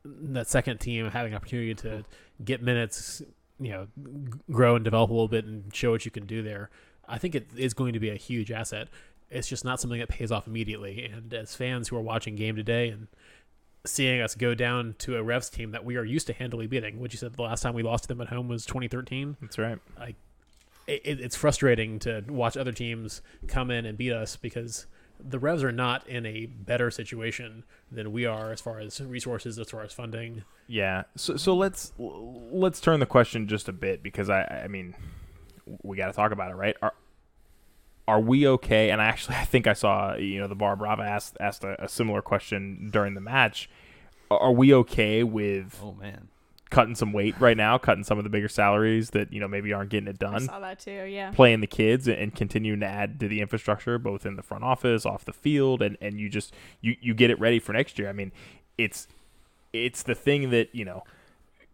[0.05, 2.03] that second team having opportunity to
[2.43, 3.21] get minutes,
[3.59, 3.87] you know,
[4.51, 6.69] grow and develop a little bit and show what you can do there.
[7.07, 8.89] I think it is going to be a huge asset.
[9.29, 11.05] It's just not something that pays off immediately.
[11.05, 13.07] And as fans who are watching game today and
[13.85, 16.99] seeing us go down to a Revs team that we are used to handily beating,
[16.99, 19.37] what you said the last time we lost to them at home was 2013.
[19.41, 19.79] That's right.
[19.99, 20.15] I,
[20.87, 24.87] it, it's frustrating to watch other teams come in and beat us because
[25.19, 29.57] the Revs are not in a better situation than we are as far as resources,
[29.57, 30.43] as far as funding.
[30.67, 31.03] Yeah.
[31.15, 34.95] So so let's let's turn the question just a bit because I I mean
[35.81, 36.75] we got to talk about it, right?
[36.81, 36.93] Are
[38.07, 38.89] are we okay?
[38.89, 41.83] And I actually I think I saw you know the Barra Brava asked asked a,
[41.83, 43.69] a similar question during the match.
[44.31, 45.79] Are we okay with?
[45.81, 46.29] Oh man.
[46.73, 49.71] Cutting some weight right now, cutting some of the bigger salaries that you know maybe
[49.73, 50.33] aren't getting it done.
[50.33, 50.47] I done.
[50.47, 51.05] saw that too.
[51.05, 51.31] Yeah.
[51.31, 54.63] Playing the kids and- and continuing to add to the infrastructure, both in the front
[54.63, 57.99] office, off the field, and, and you just you, you get it ready for next
[57.99, 58.09] year.
[58.09, 58.31] I mean,
[58.77, 59.07] it's
[59.71, 61.03] it's the thing that you know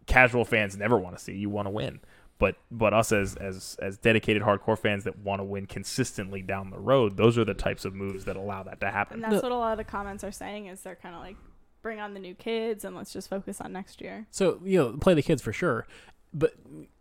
[0.06, 1.32] casual fans never want to see.
[1.34, 2.00] You want to win,
[2.38, 6.68] but but us as as as dedicated hardcore fans that want to win consistently down
[6.70, 9.24] the road, those are the types of moves that allow that to happen.
[9.24, 11.36] And that's what a lot of the comments are saying is they're kind of like
[11.82, 14.26] bring on the new kids and let's just focus on next year.
[14.30, 15.86] So you know, play the kids for sure,
[16.32, 16.54] but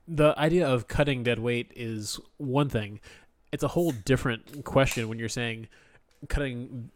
[0.07, 2.99] the idea of cutting dead weight is one thing.
[3.51, 5.67] It's a whole different question when you're saying
[6.27, 6.89] cutting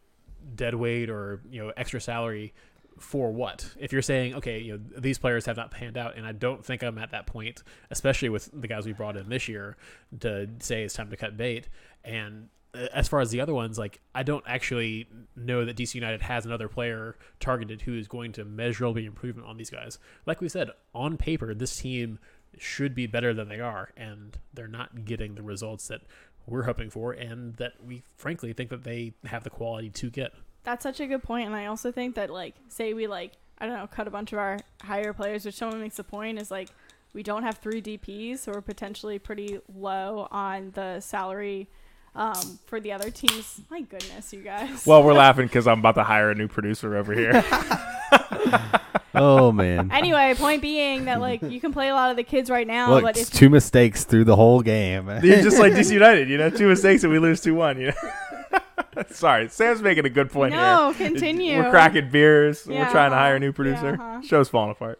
[0.55, 2.53] dead weight or you know extra salary
[2.99, 3.69] for what?
[3.79, 6.63] If you're saying okay, you know these players have not panned out, and I don't
[6.65, 9.77] think I'm at that point, especially with the guys we brought in this year,
[10.21, 11.69] to say it's time to cut bait.
[12.03, 16.21] And as far as the other ones, like I don't actually know that DC United
[16.23, 19.99] has another player targeted who is going to measurably improvement on these guys.
[20.25, 22.19] Like we said, on paper, this team
[22.57, 26.01] should be better than they are, and they're not getting the results that
[26.45, 30.33] we're hoping for, and that we frankly think that they have the quality to get.
[30.63, 33.67] That's such a good point, and I also think that like say we like I
[33.67, 36.49] don't know cut a bunch of our higher players, which someone makes a point is
[36.49, 36.69] like
[37.13, 41.69] we don't have three DPS, so we're potentially pretty low on the salary
[42.15, 43.61] um, for the other teams.
[43.69, 44.85] My goodness, you guys.
[44.85, 47.43] Well, we're laughing because I'm about to hire a new producer over here.
[49.15, 49.91] Oh man.
[49.91, 52.89] anyway, point being that like you can play a lot of the kids right now,
[52.89, 55.07] Look, but it's two mistakes through the whole game.
[55.23, 57.79] You're just like DC United, you know, two mistakes and we lose two one.
[57.79, 59.03] You know.
[59.11, 61.09] Sorry, Sam's making a good point No, here.
[61.09, 61.57] continue.
[61.57, 62.65] We're cracking beers.
[62.67, 63.95] Yeah, we're trying to hire a new producer.
[63.99, 64.21] Yeah, uh-huh.
[64.23, 64.99] Show's falling apart.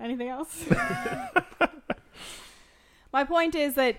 [0.00, 0.64] Anything else?
[3.12, 3.96] My point is that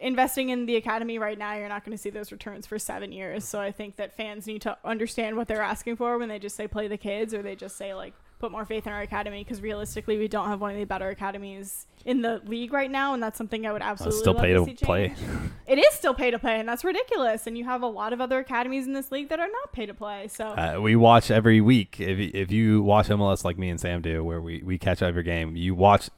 [0.00, 3.12] investing in the academy right now, you're not going to see those returns for seven
[3.12, 3.44] years.
[3.44, 6.56] So I think that fans need to understand what they're asking for when they just
[6.56, 9.44] say play the kids or they just say like put more faith in our academy
[9.44, 13.12] because realistically we don't have one of the better academies in the league right now
[13.12, 15.14] and that's something I would absolutely still pay to to play.
[15.66, 18.20] It is still pay to play and that's ridiculous and you have a lot of
[18.22, 20.26] other academies in this league that are not pay to play.
[20.28, 22.00] So Uh, we watch every week.
[22.00, 25.22] If if you watch MLS like me and Sam do, where we, we catch every
[25.22, 26.08] game, you watch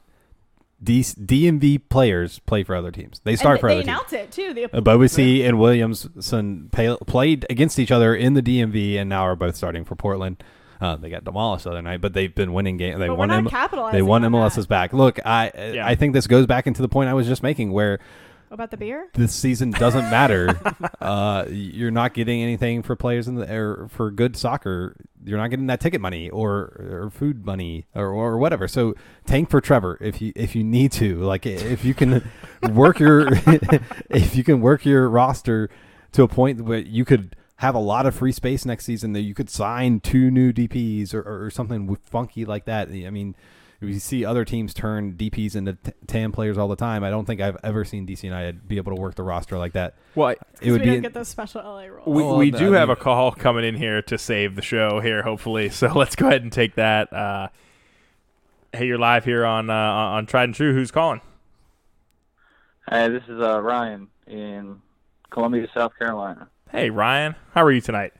[0.83, 3.21] D- DMV players play for other teams.
[3.23, 3.87] They start and for they other teams.
[3.89, 4.53] announce it too.
[4.53, 9.21] The Uh, Ebobisse and Williamson pay, played against each other in the DMV, and now
[9.21, 10.43] are both starting for Portland.
[10.81, 12.99] Uh, they got demolished the other night, but they've been winning games.
[12.99, 13.43] They But we're won.
[13.45, 14.91] not M- they won on MLS's back.
[14.91, 17.99] Look, I I think this goes back into the point I was just making, where
[18.53, 19.09] about the beer?
[19.13, 20.59] this season doesn't matter.
[21.01, 24.95] uh, you're not getting anything for players in the or for good soccer.
[25.25, 28.67] You're not getting that ticket money or or food money or, or whatever.
[28.67, 28.95] So
[29.25, 31.21] tank for Trevor if you if you need to.
[31.21, 32.29] Like if you can
[32.71, 33.29] work your
[34.09, 35.69] if you can work your roster
[36.13, 39.21] to a point where you could have a lot of free space next season that
[39.21, 42.89] you could sign two new DPs or, or, or something funky like that.
[42.89, 43.35] I mean,
[43.83, 47.03] we see other teams turn DPs into t- TAM players all the time.
[47.03, 49.73] I don't think I've ever seen DC United be able to work the roster like
[49.73, 49.93] that.
[50.15, 52.07] Well, I- it 'Cause would we be don't get those special LA rules.
[52.07, 54.61] We, Well, we I do have mean- a call coming in here to save the
[54.61, 55.69] show here, hopefully.
[55.73, 57.11] So let's go ahead and take that.
[57.13, 57.49] Uh,
[58.71, 60.73] hey, you're live here on uh, on Tried and True.
[60.73, 61.21] Who's calling?
[62.89, 64.81] Hey, this is uh, Ryan in
[65.29, 66.47] Columbia, South Carolina.
[66.71, 67.35] Hey, Ryan.
[67.53, 68.13] How are you tonight?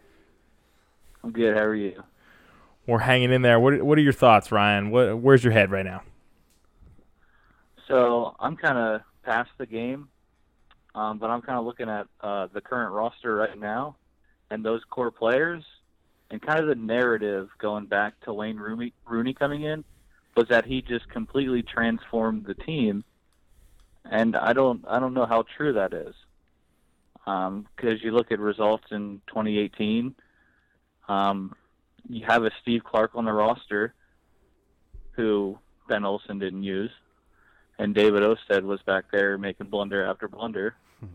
[1.24, 1.56] I'm good.
[1.56, 2.04] How are you?
[2.86, 3.60] We're hanging in there.
[3.60, 4.92] What What are your thoughts, Ryan?
[4.92, 6.04] What Where's your head right now?
[7.88, 10.10] So I'm kind of past the game,
[10.96, 13.96] um, but I'm kind of looking at uh, the current roster right now
[14.50, 15.64] and those core players,
[16.30, 19.84] and kind of the narrative going back to Wayne Rooney, Rooney coming in
[20.36, 23.04] was that he just completely transformed the team,
[24.10, 26.16] and I don't I don't know how true that is.
[27.26, 30.14] Because you look at results in 2018,
[31.08, 31.56] um,
[32.10, 33.94] you have a Steve Clark on the roster,
[35.12, 36.92] who Ben Olsen didn't use,
[37.78, 40.76] and David Ousted was back there making blunder after blunder.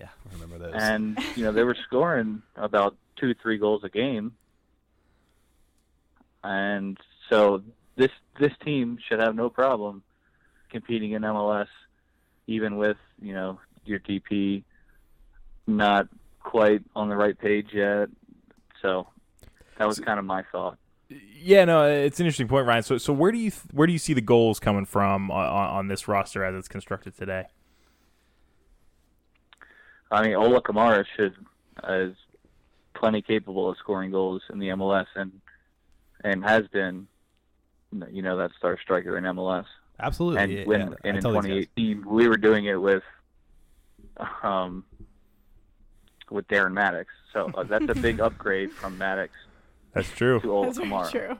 [0.00, 0.80] Yeah, I remember those.
[0.80, 4.32] And you know they were scoring about two, three goals a game,
[6.44, 6.96] and
[7.28, 7.64] so
[7.96, 10.04] this this team should have no problem
[10.70, 11.66] competing in MLS,
[12.46, 14.62] even with you know your DP
[15.66, 16.08] not
[16.40, 18.08] quite on the right page yet.
[18.82, 19.08] So
[19.78, 20.78] that was kind of my thought.
[21.08, 22.82] Yeah, no, it's an interesting point, Ryan.
[22.82, 25.88] So, so where do you where do you see the goals coming from on, on
[25.88, 27.46] this roster as it's constructed today?
[30.10, 31.34] I mean, Ola Kamara should
[31.88, 32.14] is
[32.94, 35.32] plenty capable of scoring goals in the MLS and
[36.24, 37.06] and has been,
[38.10, 39.64] you know, that star striker in MLS.
[40.00, 43.02] Absolutely, And yeah, when yeah, and in tell 2018, we were doing it with
[44.42, 44.84] um
[46.30, 47.14] with Darren Mattocks.
[47.32, 49.38] So uh, that's a big upgrade from Mattocks
[49.92, 50.40] That's true.
[50.40, 51.10] to Ola That's very Kamara.
[51.10, 51.38] true.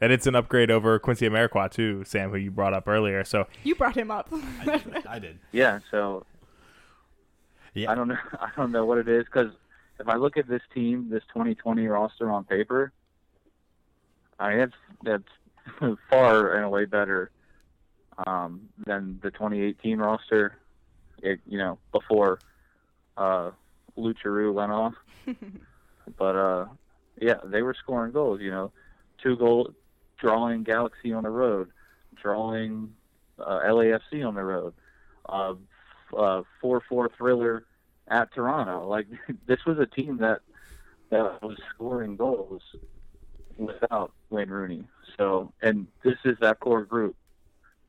[0.00, 3.24] And it's an upgrade over Quincy Amarikwa too, Sam, who you brought up earlier.
[3.24, 4.28] So You brought him up.
[5.08, 5.38] I did.
[5.52, 6.26] Yeah, so
[7.74, 7.90] yeah.
[7.90, 8.18] I don't know.
[8.38, 9.52] I don't know what it is because
[9.98, 12.92] if I look at this team, this 2020 roster on paper,
[14.38, 14.58] I mean
[15.02, 15.24] that's
[15.80, 17.30] that's far and away better
[18.26, 20.56] um, than the 2018 roster.
[21.22, 22.38] It, you know, before
[23.16, 23.50] uh,
[23.96, 24.94] Lucharu went off,
[26.18, 26.66] but uh,
[27.20, 28.40] yeah, they were scoring goals.
[28.40, 28.72] You know,
[29.22, 29.72] two goal
[30.18, 31.70] drawing Galaxy on the road,
[32.20, 32.92] drawing
[33.38, 34.74] uh, LAFC on the road,
[35.28, 35.54] uh,
[36.16, 37.64] uh, four-four thriller
[38.08, 38.86] at Toronto.
[38.86, 39.06] Like
[39.46, 40.40] this was a team that
[41.10, 42.62] that was scoring goals
[43.56, 44.84] without Wayne Rooney.
[45.16, 47.16] So, and this is that core group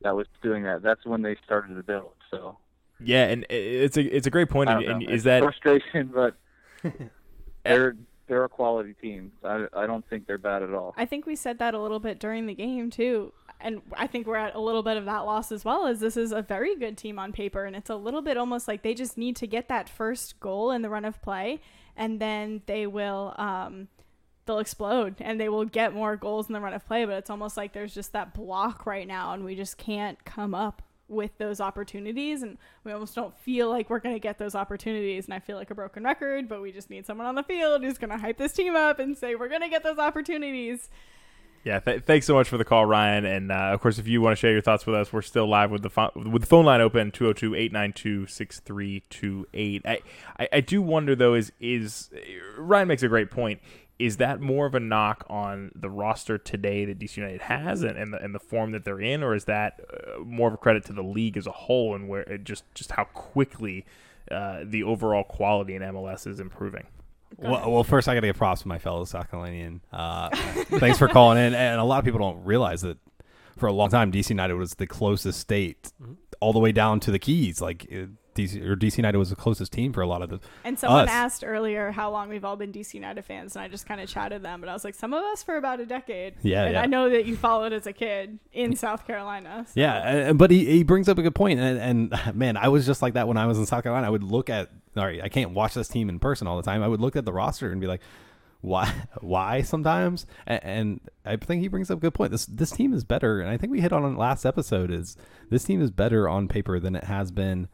[0.01, 0.81] that was doing that.
[0.81, 2.13] That's when they started to build.
[2.31, 2.57] So,
[2.99, 4.69] yeah, and it's a it's a great point.
[4.69, 6.11] And, don't and is that frustration?
[6.13, 6.35] But
[7.65, 7.95] they're
[8.27, 9.31] they're a quality team.
[9.43, 10.93] I I don't think they're bad at all.
[10.97, 13.33] I think we said that a little bit during the game too.
[13.59, 16.15] And I think we're at a little bit of that loss as well as this
[16.15, 18.93] is a very good team on paper and it's a little bit almost like they
[18.93, 21.59] just need to get that first goal in the run of play
[21.95, 23.87] and then they will um
[24.45, 27.31] they'll explode and they will get more goals in the run of play, but it's
[27.31, 31.37] almost like there's just that block right now and we just can't come up with
[31.37, 35.33] those opportunities and we almost don't feel like we're going to get those opportunities and
[35.33, 37.97] I feel like a broken record, but we just need someone on the field who's
[37.97, 40.89] going to hype this team up and say we're going to get those opportunities.
[41.63, 43.25] Yeah, th- thanks so much for the call, Ryan.
[43.25, 45.49] And uh, of course, if you want to share your thoughts with us, we're still
[45.49, 49.81] live with the pho- with the phone line open 202-892-6328.
[49.85, 49.99] I,
[50.39, 52.09] I I do wonder though is is
[52.57, 53.59] Ryan makes a great point.
[53.99, 57.97] Is that more of a knock on the roster today that DC United has and,
[57.97, 60.57] and, the, and the form that they're in, or is that uh, more of a
[60.57, 63.85] credit to the league as a whole and where it just just how quickly
[64.29, 66.85] uh, the overall quality in MLS is improving?
[67.37, 69.81] Well, well, first I got to give props to my fellow South Carolinian.
[69.91, 70.29] Uh,
[70.79, 71.53] thanks for calling in.
[71.53, 72.97] And a lot of people don't realize that
[73.57, 75.91] for a long time, DC United was the closest state,
[76.39, 77.61] all the way down to the Keys.
[77.61, 78.05] Like uh,
[78.37, 80.39] DC or DC United was the closest team for a lot of the.
[80.63, 81.09] And someone us.
[81.09, 84.07] asked earlier how long we've all been DC United fans, and I just kind of
[84.07, 86.35] chatted them, but I was like, some of us for about a decade.
[86.41, 86.81] Yeah, and yeah.
[86.81, 89.65] I know that you followed as a kid in South Carolina.
[89.67, 92.85] so- Yeah, but he, he brings up a good point, and, and man, I was
[92.85, 94.07] just like that when I was in South Carolina.
[94.07, 96.63] I would look at, all right, I can't watch this team in person all the
[96.63, 96.83] time.
[96.83, 98.01] I would look at the roster and be like,
[98.61, 100.25] why, why sometimes?
[100.45, 102.31] And, and I think he brings up a good point.
[102.31, 104.91] This this team is better, and I think we hit on it last episode.
[104.91, 105.15] Is
[105.49, 107.67] this team is better on paper than it has been,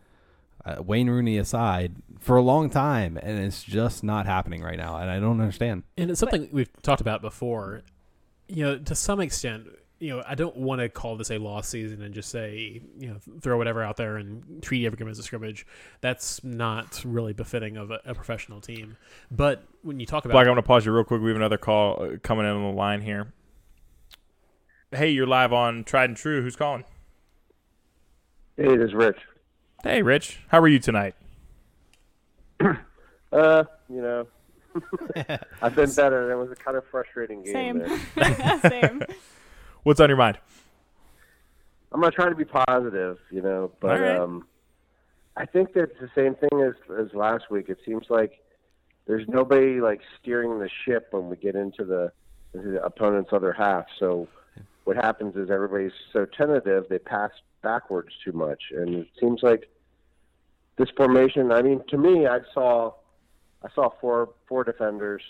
[0.66, 4.98] uh, Wayne Rooney aside, for a long time, and it's just not happening right now,
[4.98, 5.84] and I don't understand.
[5.98, 7.82] And it's something we've talked about before.
[8.48, 9.68] You know, to some extent,
[10.00, 13.08] you know, I don't want to call this a lost season and just say, you
[13.08, 15.66] know, throw whatever out there and treat every game as a scrimmage.
[16.02, 18.98] That's not really befitting of a, a professional team.
[19.32, 21.22] But when you talk about Black, I'm going to pause you real quick.
[21.22, 23.34] We have another call uh, coming in on the line here.
[24.92, 26.42] Hey, you're live on Tried and True.
[26.42, 26.84] Who's calling?
[28.58, 29.18] Hey, this is Rich.
[29.84, 30.40] Hey, Rich.
[30.48, 31.16] How are you tonight?
[33.32, 34.28] Uh, you know,
[35.64, 36.32] I've been better.
[36.32, 37.82] It was a kind of frustrating game.
[38.16, 38.60] Same.
[38.70, 39.02] Same.
[39.82, 40.38] What's on your mind?
[41.92, 44.18] I'm not trying to be positive, you know, but All right.
[44.20, 44.46] um,
[45.36, 47.70] I think that it's the same thing as as last week.
[47.70, 48.34] It seems like
[49.08, 52.12] there's nobody like steering the ship when we get into the,
[52.54, 53.86] into the opponent's other half.
[54.00, 54.28] So
[54.84, 57.32] what happens is everybody's so tentative they pass
[57.62, 59.70] backwards too much, and it seems like
[60.78, 61.52] this formation.
[61.52, 62.94] I mean, to me, I saw
[63.64, 65.22] I saw four four defenders.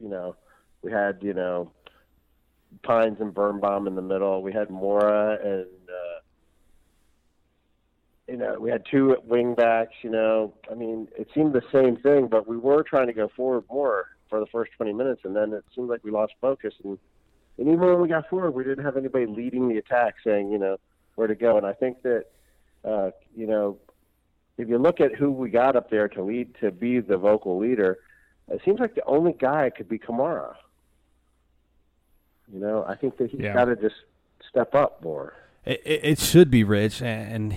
[0.00, 0.36] You know,
[0.82, 1.72] we had you know
[2.82, 4.42] Pines and Birnbaum in the middle.
[4.42, 6.20] We had Mora and uh,
[8.28, 9.92] you know, we had two wing backs.
[10.02, 13.30] You know, I mean, it seemed the same thing, but we were trying to go
[13.36, 16.74] forward more for the first 20 minutes, and then it seemed like we lost focus.
[16.82, 16.98] And,
[17.58, 20.58] and even when we got forward, we didn't have anybody leading the attack, saying, you
[20.58, 20.76] know,
[21.14, 21.56] where to go.
[21.56, 22.24] And I think that,
[22.84, 23.78] uh, you know,
[24.58, 27.58] if you look at who we got up there to lead to be the vocal
[27.58, 27.98] leader,
[28.48, 30.54] it seems like the only guy could be Kamara.
[32.52, 33.54] You know, I think that he's Yeah.
[33.54, 33.96] got to just
[34.48, 35.34] step up more.
[35.66, 37.54] It, it, should be rich, and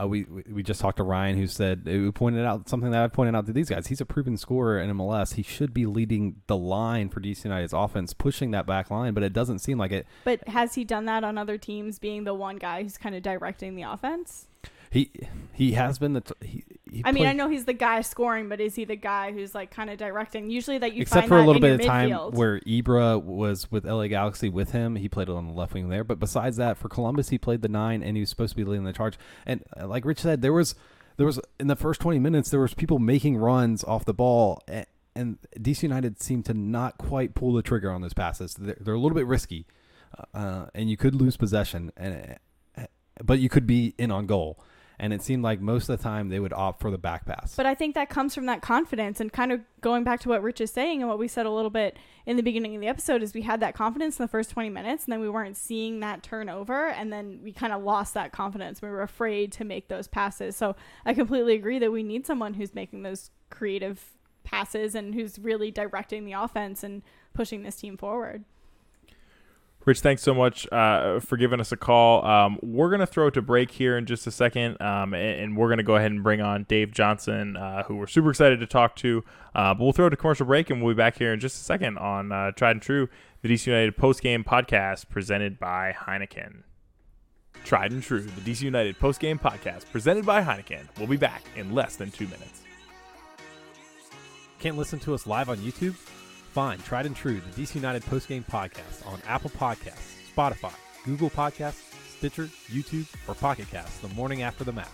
[0.00, 3.02] uh, we we- we just talked to Ryan, who said who pointed out something that
[3.02, 3.88] I pointed out to these guys.
[3.88, 5.34] He's a proven scorer in MLS.
[5.34, 9.24] He should be leading the line for DC United's offense, pushing that back line, but
[9.24, 10.06] it doesn't seem like it.
[10.24, 13.22] But has he done that on other teams, being the one guy who's kind of
[13.22, 14.46] directing the offense?
[14.90, 15.10] He
[15.52, 16.64] he has been the t- he,
[17.04, 19.70] I mean, I know he's the guy scoring, but is he the guy who's like
[19.70, 20.50] kind of directing?
[20.50, 22.34] Usually, that you except find for a little bit of time midfield.
[22.34, 24.96] where Ibra was with LA Galaxy with him.
[24.96, 27.62] He played it on the left wing there, but besides that, for Columbus, he played
[27.62, 29.18] the nine, and he was supposed to be leading the charge.
[29.46, 30.74] And uh, like Rich said, there was
[31.16, 34.62] there was in the first twenty minutes there was people making runs off the ball.
[34.66, 38.54] And, and DC United seemed to not quite pull the trigger on those passes.
[38.54, 39.66] They're, they're a little bit risky,
[40.32, 42.36] uh, and you could lose possession, and
[42.76, 42.84] uh,
[43.22, 44.60] but you could be in on goal.
[45.00, 47.54] And it seemed like most of the time they would opt for the back pass.
[47.54, 50.42] But I think that comes from that confidence and kind of going back to what
[50.42, 51.96] Rich is saying and what we said a little bit
[52.26, 54.70] in the beginning of the episode is we had that confidence in the first 20
[54.70, 58.32] minutes and then we weren't seeing that turnover and then we kind of lost that
[58.32, 58.82] confidence.
[58.82, 60.56] We were afraid to make those passes.
[60.56, 60.74] So
[61.04, 64.02] I completely agree that we need someone who's making those creative
[64.42, 67.02] passes and who's really directing the offense and
[67.34, 68.44] pushing this team forward.
[69.88, 72.22] Rich, thanks so much uh, for giving us a call.
[72.22, 75.40] Um, we're going to throw it to break here in just a second, um, and,
[75.40, 78.28] and we're going to go ahead and bring on Dave Johnson, uh, who we're super
[78.28, 79.24] excited to talk to.
[79.54, 81.56] Uh, but we'll throw it to commercial break, and we'll be back here in just
[81.56, 83.08] a second on uh, Tried and True,
[83.40, 86.64] the DC United post-game podcast presented by Heineken.
[87.64, 90.86] Tried and True, the DC United post-game podcast presented by Heineken.
[90.98, 92.60] We'll be back in less than two minutes.
[94.58, 95.94] Can't listen to us live on YouTube?
[96.58, 101.84] Fine, tried and true, the DC United postgame podcast on Apple Podcasts, Spotify, Google Podcasts,
[102.16, 104.88] Stitcher, YouTube, or Pocket Casts the morning after the match.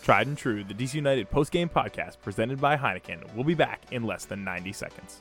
[0.00, 3.34] Tried and True, the DC United post-game podcast presented by Heineken.
[3.34, 5.20] We'll be back in less than 90 seconds.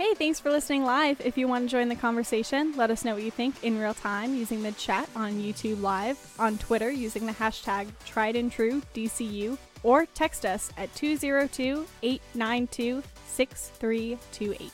[0.00, 1.20] Hey, thanks for listening live.
[1.20, 3.92] If you want to join the conversation, let us know what you think in real
[3.92, 8.80] time using the chat on YouTube Live, on Twitter using the hashtag tried and true
[8.94, 14.72] DCU, or text us at 202 892 6328.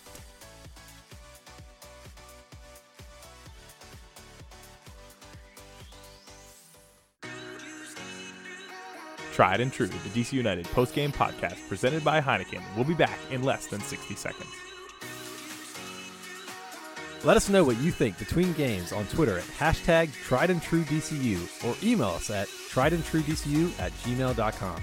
[9.33, 12.63] Tried and True, the DC United post-game podcast presented by Heineken.
[12.77, 14.49] We'll be back in less than 60 seconds.
[17.27, 20.85] Let us know what you think between games on Twitter at hashtag tried and true
[20.85, 24.81] DCU or email us at triedandtruedcu at gmail.com.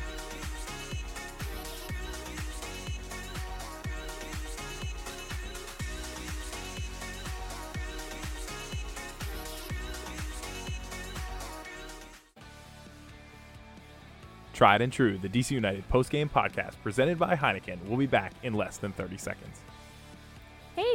[14.53, 17.81] Tried and True, the DC United post-game podcast presented by Heineken.
[17.85, 19.61] We'll be back in less than 30 seconds.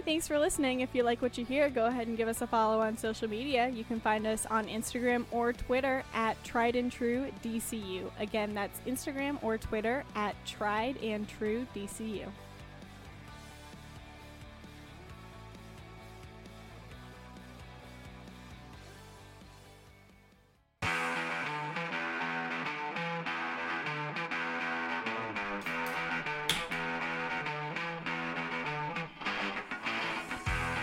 [0.09, 0.81] Thanks for listening.
[0.81, 3.29] If you like what you hear, go ahead and give us a follow on social
[3.29, 3.69] media.
[3.69, 8.11] You can find us on Instagram or Twitter at Tried and True DCU.
[8.19, 12.25] Again, that's Instagram or Twitter at Tried and True DCU.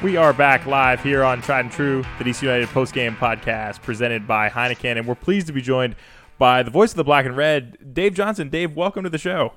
[0.05, 4.27] We are back live here on Tried and True, the DC United post-game podcast presented
[4.27, 5.95] by Heineken, and we're pleased to be joined
[6.37, 8.49] by the voice of the black and red, Dave Johnson.
[8.49, 9.53] Dave, welcome to the show.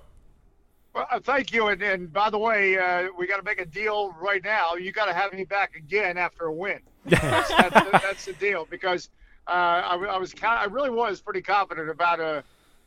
[0.95, 1.69] Well, uh, thank you.
[1.69, 4.73] And, and by the way, uh, we got to make a deal right now.
[4.73, 6.81] You got to have me back again after a win.
[7.05, 9.11] that's, that's, the, that's the deal because
[9.49, 12.43] uh, I, I was I really was pretty confident about a,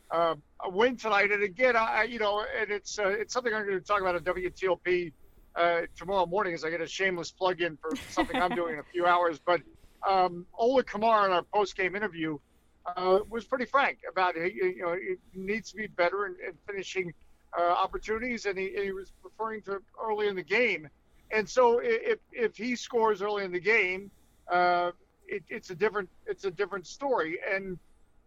[0.09, 1.31] a, a win tonight.
[1.31, 4.15] And again, I you know, and it's uh, it's something I'm going to talk about
[4.15, 5.11] at WTOP
[5.55, 8.79] uh, tomorrow morning as I get a shameless plug in for something I'm doing in
[8.79, 9.39] a few hours.
[9.39, 9.61] But
[10.07, 12.37] um, Ola Kamar in our post game interview
[12.85, 14.53] uh, was pretty frank about it.
[14.53, 17.13] You know, it needs to be better in, in finishing
[17.57, 20.87] uh, opportunities, and he, and he was referring to early in the game.
[21.31, 24.11] And so, if if he scores early in the game,
[24.51, 24.91] uh,
[25.27, 27.77] it, it's a different it's a different story, and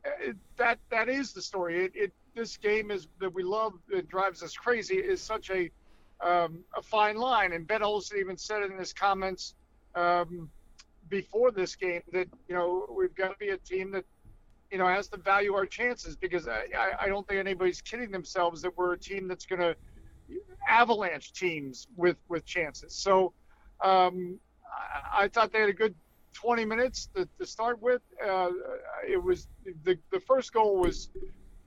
[0.07, 1.85] uh, that that is the story.
[1.85, 5.71] It, it this game is that we love that drives us crazy is such a
[6.21, 7.53] um, a fine line.
[7.53, 9.55] And Ben Olsen even said in his comments
[9.95, 10.51] um,
[11.09, 14.05] before this game that you know we've got to be a team that
[14.71, 16.65] you know has to value our chances because I,
[17.01, 19.77] I, don't think anybody's kidding themselves that we're a team that's going to
[20.69, 22.95] avalanche teams with with chances.
[22.95, 23.33] So
[23.83, 25.95] um, I, I thought they had a good
[26.33, 28.03] 20 minutes to, to start with.
[28.25, 28.51] Uh,
[29.07, 29.47] it was
[29.85, 31.11] the the first goal was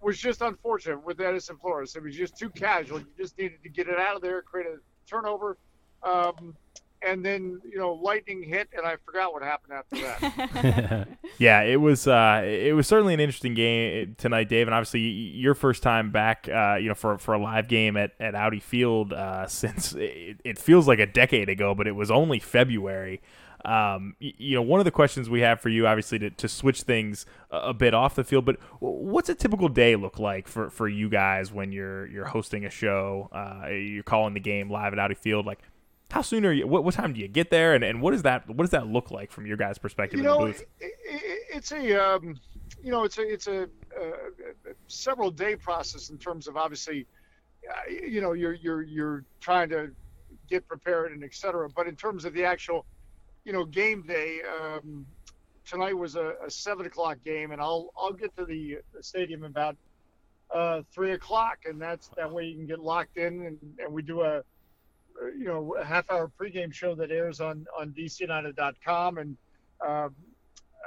[0.01, 1.95] was just unfortunate with Edison Flores.
[1.95, 2.99] It was just too casual.
[2.99, 4.77] You just needed to get it out of there, create a
[5.09, 5.57] turnover.
[6.03, 6.55] Um,
[7.01, 11.75] and then you know lightning hit and i forgot what happened after that yeah it
[11.79, 16.11] was uh it was certainly an interesting game tonight dave and obviously your first time
[16.11, 19.93] back uh you know for for a live game at at audi field uh since
[19.93, 23.21] it, it feels like a decade ago but it was only february
[23.65, 26.83] um, you know, one of the questions we have for you, obviously, to, to switch
[26.83, 30.87] things a, bit off the field, but what's a typical day look like for, for
[30.87, 34.99] you guys when you're you're hosting a show, uh, you're calling the game live at
[34.99, 35.45] Audi Field?
[35.45, 35.59] Like,
[36.11, 36.67] how soon are you?
[36.67, 38.87] What, what time do you get there, and, and what does that what does that
[38.87, 40.61] look like from your guys' perspective you in know, the booth?
[40.79, 42.35] It, it, it's a um,
[42.83, 43.63] you know, it's a it's a,
[43.99, 44.07] a,
[44.69, 47.05] a several day process in terms of obviously,
[47.69, 49.91] uh, you know, you're you're you're trying to
[50.49, 51.69] get prepared and et cetera.
[51.69, 52.85] But in terms of the actual
[53.47, 54.41] you know, game day.
[54.41, 55.05] Um,
[55.65, 59.77] tonight was a, a, seven o'clock game, and I'll I'll get to the, stadium about
[60.53, 64.01] uh, three o'clock, and that's that way you can get locked in, and, and we
[64.01, 64.43] do a
[65.37, 69.37] you know a half hour pregame show that airs on on DCUnited.com, and
[69.79, 70.13] um,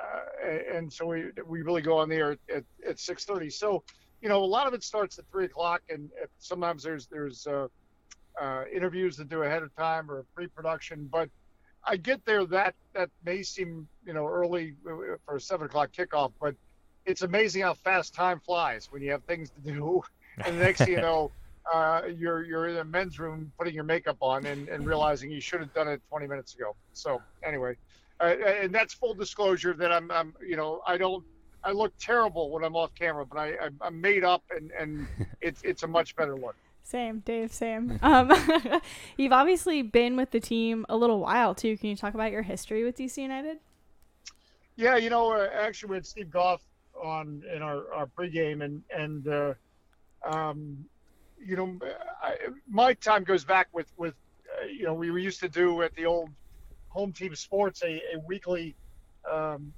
[0.04, 3.50] uh, and so we we really go on the air at, at, 6:30.
[3.50, 3.82] So
[4.20, 7.68] you know a lot of it starts at three o'clock, and sometimes there's there's uh,
[8.38, 11.30] uh, interviews to do ahead of time or pre-production, but
[11.86, 12.44] I get there.
[12.46, 14.74] That that may seem you know early
[15.24, 16.54] for a seven o'clock kickoff, but
[17.06, 20.02] it's amazing how fast time flies when you have things to do.
[20.46, 21.32] And the next thing you know,
[21.72, 25.40] uh, you're you're in a men's room putting your makeup on and, and realizing you
[25.40, 26.74] should have done it 20 minutes ago.
[26.94, 27.76] So anyway,
[28.22, 31.24] uh, and that's full disclosure that I'm I'm you know I don't
[31.64, 35.08] I look terrible when I'm off camera, but I I'm made up and and
[35.40, 36.56] it's it's a much better look.
[36.91, 38.01] Same, Dave, same.
[38.03, 38.32] Um,
[39.16, 41.76] you've obviously been with the team a little while too.
[41.76, 43.59] Can you talk about your history with DC United?
[44.74, 46.62] Yeah, you know, uh, actually, we had Steve Goff
[47.01, 49.55] on in our, our pregame, and and uh,
[50.24, 50.84] um,
[51.38, 51.78] you know,
[52.20, 52.36] I,
[52.68, 54.14] my time goes back with with
[54.61, 56.30] uh, you know we used to do at the old
[56.88, 58.74] home team sports a, a weekly
[59.30, 59.72] um,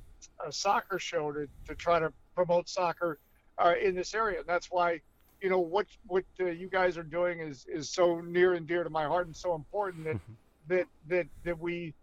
[0.46, 3.18] a soccer show to, to try to promote soccer
[3.58, 4.38] uh, in this area.
[4.38, 5.00] And that's why
[5.42, 8.84] you know what what uh, you guys are doing is is so near and dear
[8.84, 10.32] to my heart and so important that Mm-hmm.
[10.68, 11.94] that that that we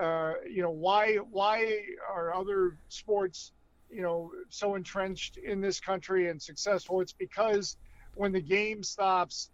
[0.00, 3.52] uh, you know why why are other sports
[3.90, 7.00] you know so entrenched in this country and successful?
[7.00, 7.76] It's because
[8.14, 9.50] when the game stops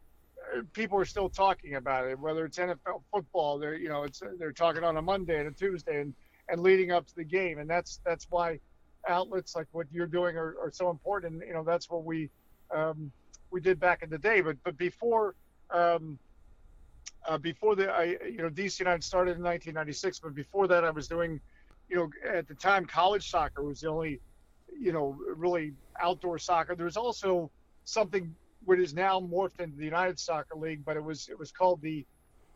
[0.57, 4.23] uh, people are still talking about it whether it's NFL football they're you know it's
[4.39, 6.15] they're talking on a Monday and a Tuesday and
[6.49, 7.59] and leading up to the game.
[7.59, 8.59] And that's that's why
[9.09, 11.35] outlets like what you're doing are, are so important.
[11.35, 12.31] And you know that's what we
[12.75, 13.13] um,
[13.53, 14.41] we did back in the day.
[14.41, 15.35] But but before
[15.71, 16.19] um,
[17.29, 20.91] uh, before the I you know DC United started in 1996, but before that I
[20.91, 21.41] was doing
[21.89, 24.21] you know at the time college soccer was the only
[24.77, 26.75] you know really outdoor soccer.
[26.75, 27.51] There was also
[27.85, 28.35] something
[28.65, 31.81] what is now morphed into the United Soccer League, but it was it was called
[31.83, 32.05] the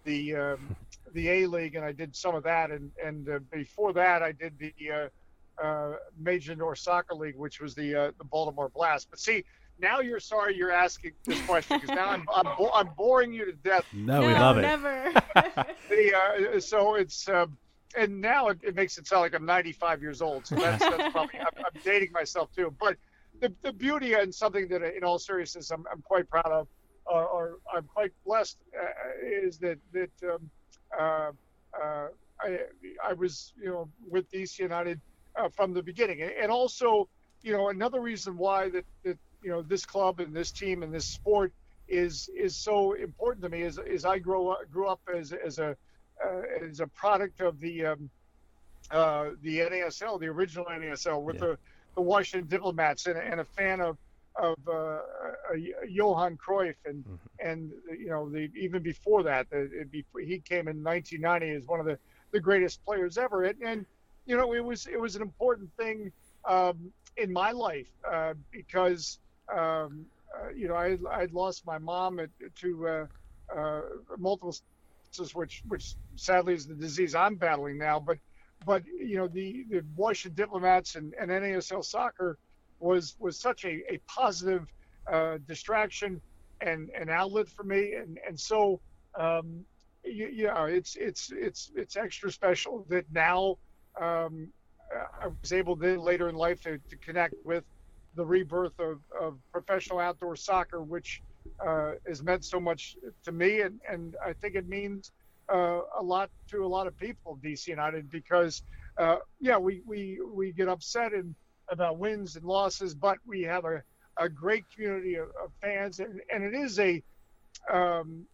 [0.04, 0.76] the um,
[1.12, 2.70] the A League, and I did some of that.
[2.70, 7.60] And and uh, before that, I did the uh, uh, Major Indoor Soccer League, which
[7.60, 9.08] was the uh, the Baltimore Blast.
[9.10, 9.44] But see,
[9.78, 13.44] now you're sorry you're asking this question because now I'm I'm, bo- I'm, boring you
[13.44, 13.84] to death.
[13.92, 14.62] No, we love it.
[14.62, 15.12] Never.
[15.88, 17.46] the, uh, so it's uh,
[17.96, 20.46] and now it, it, makes it sound like I'm 95 years old.
[20.46, 22.74] So that's, that's probably I'm, I'm, dating myself too.
[22.78, 22.96] But
[23.40, 26.68] the, the beauty and something that in all seriousness I'm, I'm quite proud of,
[27.06, 28.86] or, or I'm quite blessed, uh,
[29.22, 30.50] is that that um,
[30.98, 31.30] uh,
[31.80, 32.08] uh,
[32.40, 32.58] I
[33.04, 35.00] I was you know with DC United
[35.36, 37.08] uh, from the beginning, and also
[37.42, 40.92] you know another reason why that that you know this club and this team and
[40.92, 41.52] this sport
[41.86, 45.60] is is so important to me is is I grew up grew up as as
[45.60, 45.76] a
[46.24, 48.10] uh, as a product of the um,
[48.90, 51.42] uh, the NASL, the original NASL, with yeah.
[51.42, 51.58] the
[51.94, 53.96] the Washington Diplomats, and, and a fan of
[54.34, 54.98] of uh, uh
[55.88, 57.48] Johan Cruyff, and mm-hmm.
[57.48, 61.78] and you know the even before that, the, before, he came in 1990 as one
[61.78, 61.96] of the
[62.32, 63.86] the greatest players ever, and, and
[64.24, 66.10] you know it was it was an important thing
[66.46, 69.20] um, in my life uh, because
[69.54, 73.06] um, uh, you know, I I'd lost my mom at, to uh,
[73.56, 73.80] uh,
[74.18, 74.54] multiple
[75.12, 78.00] sclerosis, which which sadly is the disease I'm battling now.
[78.00, 78.18] But
[78.64, 82.38] but you know, the the Washington Diplomats and, and NASL soccer
[82.78, 84.66] was was such a, a positive
[85.10, 86.20] uh, distraction
[86.60, 88.80] and an outlet for me, and and so
[89.18, 89.64] um,
[90.04, 93.56] you, you know it's it's it's it's extra special that now
[94.00, 94.48] um,
[95.20, 97.64] I was able then later in life to, to connect with
[98.16, 101.22] the rebirth of, of professional outdoor soccer, which
[101.64, 105.12] uh, has meant so much to me, and, and I think it means
[105.52, 108.62] uh, a lot to a lot of people, DC United, because
[108.98, 111.12] uh, yeah, we, we we get upset
[111.68, 113.82] about wins and losses, but we have a,
[114.16, 117.02] a great community of, of fans, and, and it is a
[117.70, 118.26] um,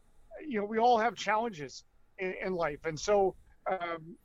[0.46, 1.84] you know we all have challenges
[2.18, 3.34] in, in life, and so
[3.70, 4.16] um,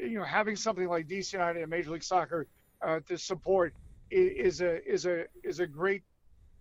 [0.00, 2.46] you know having something like DC United and Major League Soccer
[2.82, 3.74] uh, to support
[4.10, 6.02] is a is a is a great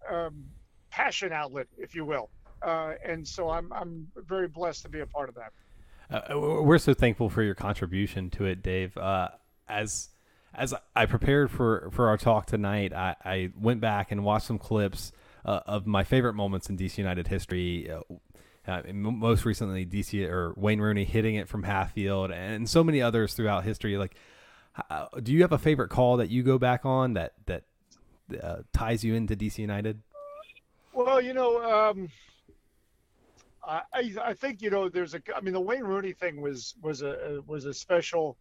[0.09, 0.45] um,
[0.89, 2.29] passion outlet, if you will.
[2.61, 5.51] Uh, and so I'm I'm very blessed to be a part of that.
[6.09, 8.95] Uh, we're so thankful for your contribution to it, Dave.
[8.97, 9.29] Uh,
[9.67, 10.09] as
[10.57, 14.57] as I prepared for, for our talk tonight, I, I went back and watched some
[14.57, 15.11] clips
[15.43, 17.91] uh, of my favorite moments in DC United history.
[17.91, 17.99] Uh,
[18.67, 23.01] uh, most recently, DC or Wayne Rooney hitting it from half field, and so many
[23.01, 23.97] others throughout history.
[23.97, 24.15] Like,
[24.89, 27.63] uh, do you have a favorite call that you go back on that that
[28.41, 30.01] uh, ties you into DC United?
[30.93, 32.09] Well, you know, um,
[33.63, 37.01] I I think you know there's a I mean the Wayne Rooney thing was was
[37.01, 38.37] a was a special,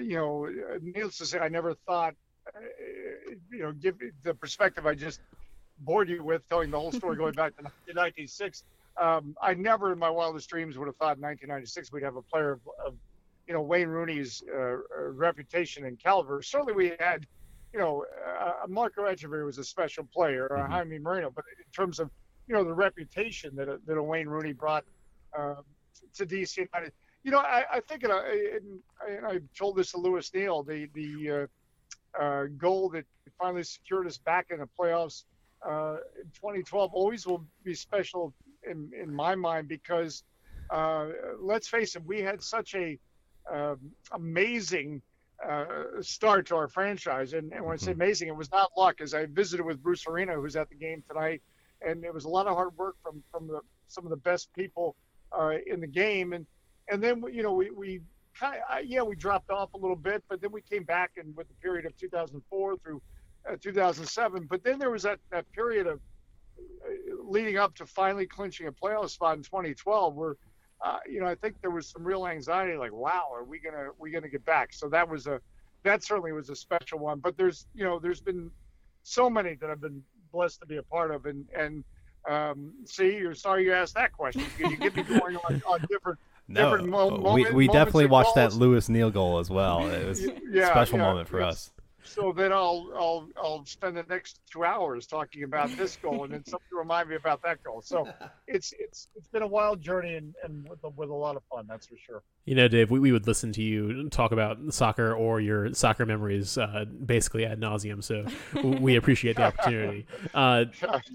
[0.00, 0.48] you know,
[0.80, 2.14] needless to say I never thought,
[2.54, 2.60] uh,
[3.50, 5.20] you know, give the perspective I just
[5.80, 8.64] bored you with telling the whole story going back to 1996.
[9.00, 12.22] Um, I never in my wildest dreams would have thought in 1996 we'd have a
[12.22, 12.94] player of, of
[13.50, 14.76] you know Wayne Rooney's uh, uh,
[15.08, 16.40] reputation in caliber.
[16.40, 17.26] Certainly, we had,
[17.72, 18.04] you know,
[18.40, 20.72] uh, Marco Etcheverry was a special player, uh, mm-hmm.
[20.72, 22.12] Jaime Moreno, but in terms of
[22.46, 24.84] you know the reputation that a, that a Wayne Rooney brought
[25.36, 25.64] um,
[26.14, 26.92] to DC United,
[27.24, 28.60] you know, I, I think, and I,
[29.26, 31.48] I, told this to Lewis Neal, the the
[32.16, 33.04] uh, uh, goal that
[33.36, 35.24] finally secured us back in the playoffs
[35.66, 38.32] uh, in 2012 always will be special
[38.62, 40.22] in in my mind because
[40.70, 41.08] uh,
[41.40, 42.96] let's face it, we had such a
[43.52, 43.74] uh,
[44.12, 45.02] amazing
[45.46, 45.64] uh,
[46.00, 47.32] start to our franchise.
[47.32, 48.02] And, and when I say mm-hmm.
[48.02, 49.00] amazing, it was not luck.
[49.00, 51.42] As I visited with Bruce Arena, who's at the game tonight,
[51.86, 54.52] and it was a lot of hard work from from the, some of the best
[54.54, 54.96] people
[55.32, 56.32] uh, in the game.
[56.32, 56.46] And
[56.90, 58.00] and then you know we we
[58.38, 61.34] kind of yeah we dropped off a little bit, but then we came back and
[61.36, 63.02] with the period of 2004 through
[63.50, 64.46] uh, 2007.
[64.48, 66.00] But then there was that that period of
[66.58, 70.36] uh, leading up to finally clinching a playoff spot in 2012 where
[70.84, 73.88] uh, you know, I think there was some real anxiety, like, wow, are we gonna
[73.98, 74.72] we gonna get back?
[74.72, 75.40] So that was a
[75.82, 77.18] that certainly was a special one.
[77.18, 78.50] But there's you know, there's been
[79.02, 80.02] so many that I've been
[80.32, 81.84] blessed to be a part of, and and
[82.28, 86.18] um, see, you're sorry you asked that question you get me going on, on different.
[86.48, 88.54] No, different mo- we, moment, we definitely watched goals.
[88.54, 89.86] that Lewis Neal goal as well.
[89.86, 90.20] It was
[90.50, 91.70] yeah, a special yeah, moment for us.
[92.04, 96.32] So then I'll I'll I'll spend the next two hours talking about this goal, and
[96.32, 97.82] then somebody remind me about that goal.
[97.82, 98.08] So
[98.46, 101.42] it's it's it's been a wild journey and, and with, a, with a lot of
[101.50, 102.22] fun, that's for sure.
[102.46, 106.06] You know, Dave, we, we would listen to you talk about soccer or your soccer
[106.06, 108.02] memories uh, basically ad nauseum.
[108.02, 108.24] So
[108.62, 110.06] we appreciate the opportunity.
[110.32, 110.66] Uh,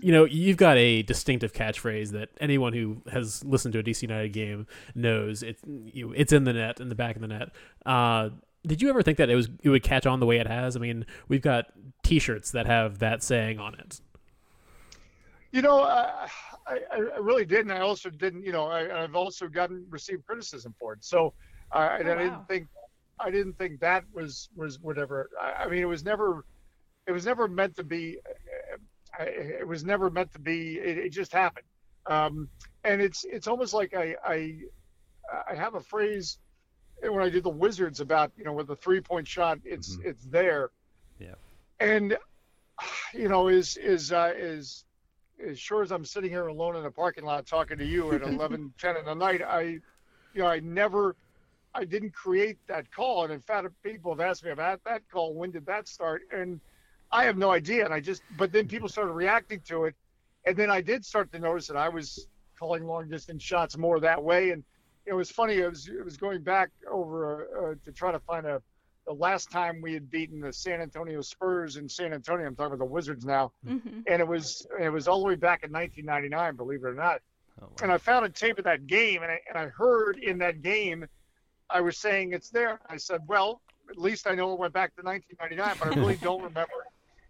[0.02, 4.02] you know, you've got a distinctive catchphrase that anyone who has listened to a DC
[4.02, 5.42] United game knows.
[5.42, 7.50] It's you, it's in the net, in the back of the net.
[7.86, 8.30] Uh,
[8.66, 10.76] did you ever think that it was it would catch on the way it has?
[10.76, 11.66] I mean, we've got
[12.04, 14.02] T-shirts that have that saying on it.
[15.52, 16.28] You know, uh,
[16.68, 17.72] I, I really didn't.
[17.72, 18.44] I also didn't.
[18.44, 21.04] You know, I, have also gotten received criticism for it.
[21.06, 21.34] So
[21.72, 22.18] I, I Oh, wow.
[22.18, 22.68] didn't think
[23.20, 25.30] I didn't think that was was whatever.
[25.42, 26.46] I, I mean, it was never
[27.08, 28.18] it was never meant to be.
[29.20, 30.78] uh, it was never meant to be.
[30.78, 31.66] It, it just happened.
[32.08, 32.50] Um,
[32.84, 34.60] and it's it's almost like I I
[35.50, 36.38] I have a phrase
[37.02, 40.24] when I did the Wizards about you know with the three point shot, it's it's
[40.26, 40.72] there.
[41.20, 41.36] Yeah.
[41.80, 42.18] And
[43.14, 44.86] you know, is is uh, is
[45.44, 48.22] as sure as I'm sitting here alone in a parking lot talking to you at
[48.24, 49.82] 11, 10 in the night, I, you
[50.42, 51.16] know, I never,
[51.74, 53.24] I didn't create that call.
[53.24, 55.34] And in fact, people have asked me about that call.
[55.34, 56.24] When did that start?
[56.32, 56.60] And
[57.12, 57.86] I have no idea.
[57.86, 59.96] And I just, but then people started reacting to it.
[60.46, 64.00] And then I did start to notice that I was calling long distance shots more
[64.00, 64.52] that way.
[64.52, 64.64] And
[65.06, 65.56] it was funny.
[65.56, 68.62] It was, it was going back over uh, to try to find a,
[69.08, 72.48] the last time we had beaten the San Antonio Spurs in San Antonio.
[72.48, 74.00] I'm talking about the Wizards now Mm-hmm.
[74.08, 77.20] and it was it was all the way back in 1999, believe it or not.
[77.62, 80.38] Oh, And I found a tape of that game, and I, and I heard in
[80.40, 81.06] that game,
[81.70, 82.80] I was saying it's there.
[82.90, 86.18] I said, well, at least I know it went back to 1999, but I really
[86.18, 86.74] don't remember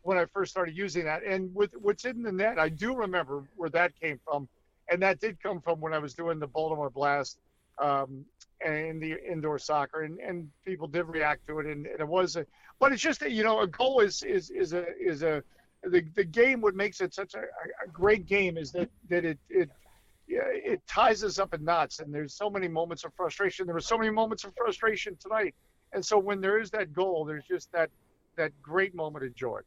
[0.01, 1.23] when I first started using that.
[1.23, 4.47] And with what's in the net, I do remember where that came from,
[4.89, 7.37] and that did come from when I was doing the Baltimore Blast
[7.81, 8.25] um,
[8.65, 12.35] and the indoor soccer, and, and people did react to it, and, and it was
[12.35, 12.45] a,
[12.79, 15.43] but it's just that you know a goal is is is a is a
[15.83, 19.37] the the game what makes it such a, a great game is that that it
[19.49, 19.69] it
[20.27, 23.67] yeah, it ties us up in knots and there's so many moments of frustration.
[23.67, 25.53] There were so many moments of frustration tonight
[25.93, 27.89] and so when there is that goal there's just that
[28.35, 29.59] that great moment of joy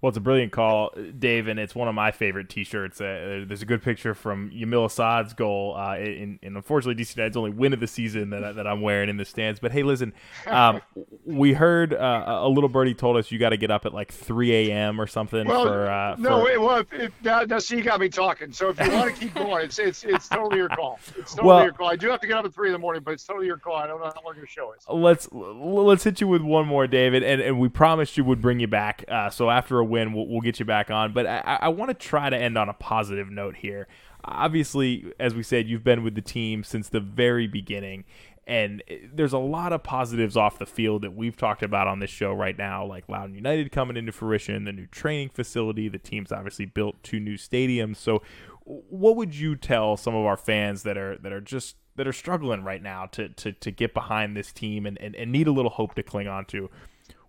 [0.00, 3.00] Well, it's a brilliant call, Dave, and it's one of my favorite T-shirts.
[3.00, 7.36] Uh, there's a good picture from Yamil Asad's goal, uh, in, in unfortunately DC United's
[7.36, 9.60] only win of the season that, that I'm wearing in the stands.
[9.60, 10.12] But hey, listen,
[10.46, 10.80] um,
[11.26, 14.12] we heard uh, a little birdie told us you got to get up at like
[14.12, 15.00] 3 a.m.
[15.00, 15.90] or something well for.
[15.90, 18.70] Uh, no for- it, well if, if, now, now see you got me talking so
[18.70, 21.64] if you want to keep going it's it's it's totally your call it's totally Well-
[21.64, 23.24] your call i do have to get up at three in the morning but it's
[23.24, 26.28] totally your call i don't know how long your show is let's let's hit you
[26.28, 29.04] with one more, David, and, and we promised you would bring you back.
[29.08, 31.12] Uh, so after a win, we'll, we'll get you back on.
[31.12, 33.88] But I, I want to try to end on a positive note here.
[34.24, 38.04] Obviously, as we said, you've been with the team since the very beginning,
[38.46, 42.10] and there's a lot of positives off the field that we've talked about on this
[42.10, 45.88] show right now, like Loudoun United coming into fruition, the new training facility.
[45.88, 47.96] The team's obviously built two new stadiums.
[47.96, 48.22] So,
[48.64, 52.12] what would you tell some of our fans that are that are just that are
[52.12, 55.52] struggling right now to to, to get behind this team and, and, and need a
[55.52, 56.70] little hope to cling on to?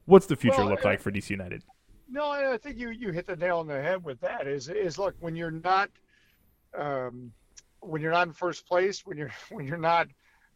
[0.05, 1.63] What's the future Well, look uh, like for DC United?
[2.11, 4.45] No, I think you you hit the nail on the head with that.
[4.45, 5.89] Is is look when you're not
[6.77, 7.31] um,
[7.79, 10.09] when you're not in first place, when you're when you're not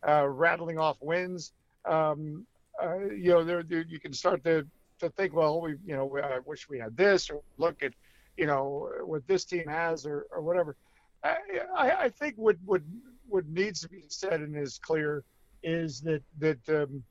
[0.05, 1.53] uh, rattling off wins,
[1.85, 2.45] um,
[2.83, 4.67] uh, you know there, there you can start to
[4.99, 7.93] to think, well, we you know I wish we had this, or look at
[8.35, 10.75] you know what this team has, or or whatever.
[11.23, 11.37] I,
[11.73, 12.81] I, I think what what
[13.29, 15.23] what needs to be said and is clear
[15.63, 17.03] is that that um,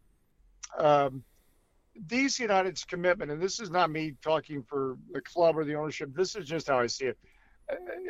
[0.76, 1.24] um,
[2.06, 6.14] DC United's commitment, and this is not me talking for the club or the ownership.
[6.14, 7.18] This is just how I see it.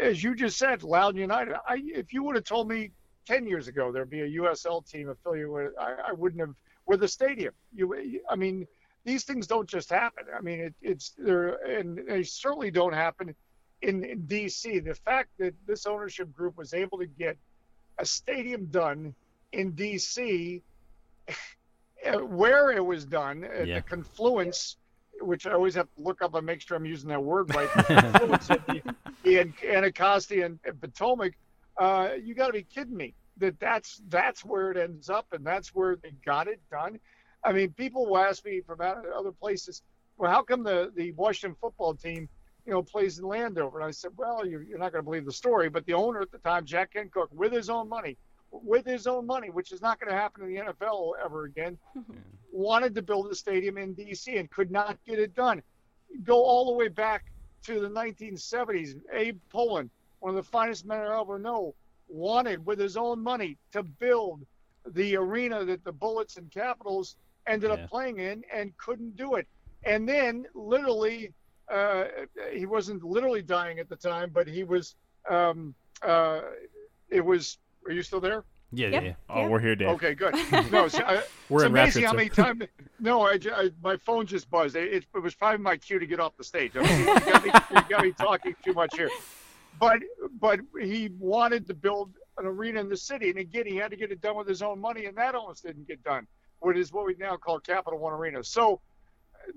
[0.01, 1.55] As you just said, Loudoun United.
[1.69, 2.91] I, if you would have told me
[3.27, 6.55] ten years ago there'd be a USL team affiliated with, I, I wouldn't have.
[6.87, 8.67] With a stadium, you, I mean,
[9.05, 10.25] these things don't just happen.
[10.37, 13.35] I mean, it, it's there, and they certainly don't happen
[13.81, 14.85] in, in DC.
[14.85, 17.39] The fact that this ownership group was able to get
[17.99, 19.15] a stadium done
[19.53, 20.61] in DC
[22.13, 23.77] where it was done at Yeah.
[23.77, 24.77] the confluence,
[25.21, 27.73] which I always have to look up and make sure I'm using that word right.
[27.75, 31.33] the the, the An- Anacostia and, and Potomac.
[31.79, 35.45] Uh, you got to be kidding me that that's that's where it ends up and
[35.45, 36.99] that's where they got it done.
[37.45, 39.83] I mean, people will ask me from other places,
[40.17, 42.29] well, how come the the Washington football team,
[42.65, 43.81] you know, plays in Landover?
[43.81, 46.21] And I said, well, you're, you're not going to believe the story, but the owner
[46.21, 48.17] at the time, Jack Kent Cooke, with his own money,
[48.63, 51.79] with his own money, which is not going to happen in the NFL ever again,
[52.53, 54.37] wanted to build a stadium in D.C.
[54.37, 55.63] and could not get it done.
[56.23, 57.25] Go all the way back
[57.67, 58.95] to the 1970s.
[59.13, 59.91] Abe Pollin,
[60.21, 61.75] one of the finest men I ever know,
[62.09, 64.43] wanted with his own money to build
[64.93, 67.17] the arena that the Bullets and Capitals
[67.49, 67.77] ended Yeah.
[67.77, 69.49] up playing in and couldn't do it.
[69.85, 71.33] And then literally,
[71.73, 72.05] uh,
[72.53, 74.95] he wasn't literally dying at the time, but he was.
[75.29, 76.43] Um, uh,
[77.11, 77.59] it was.
[77.87, 78.45] Are you still there?
[78.73, 79.03] Yeah, Yep.
[79.03, 79.15] yeah, yeah.
[79.29, 79.89] Oh, we're here, Dave.
[79.91, 80.35] Okay, good.
[80.73, 82.17] No, so, I, We're it's in amazing Radford, how sir.
[82.17, 82.63] many times.
[82.99, 84.75] No, I, I- my phone just buzzed.
[84.77, 86.73] It, it was probably my cue to get off the stage.
[86.75, 89.11] I mean, you, got me, you got me talking too much here.
[89.79, 89.99] But
[90.41, 93.97] but he wanted to build an arena in the city, and again, he had to
[93.97, 96.27] get it done with his own money, and that almost didn't get done.
[96.61, 98.43] What is what we now call Capital One Arena.
[98.45, 98.81] So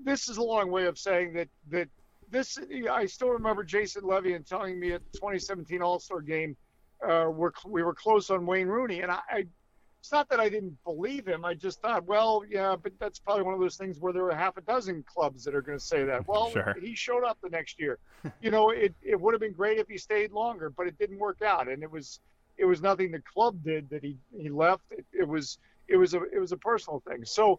[0.04, 1.88] this is a long way of saying that that
[2.30, 2.58] this.
[2.90, 6.56] I still remember Jason Levien telling me at the 2017 All Star Game,
[7.06, 9.46] uh, we're we were close on Wayne Rooney, and I, I
[10.00, 11.44] it's not that I didn't believe him.
[11.44, 14.34] I just thought, well, yeah, but that's probably one of those things where there are
[14.34, 16.24] half a dozen clubs that are going to say that.
[16.28, 16.76] Well, Sure.
[16.80, 17.98] he showed up the next year.
[18.40, 21.18] you know, it, it would have been great if he stayed longer, but it didn't
[21.18, 22.20] work out, and it was
[22.56, 24.82] it was nothing the club did that he he left.
[24.90, 25.58] It, it was
[25.88, 27.24] it was a it was a personal thing.
[27.24, 27.58] So,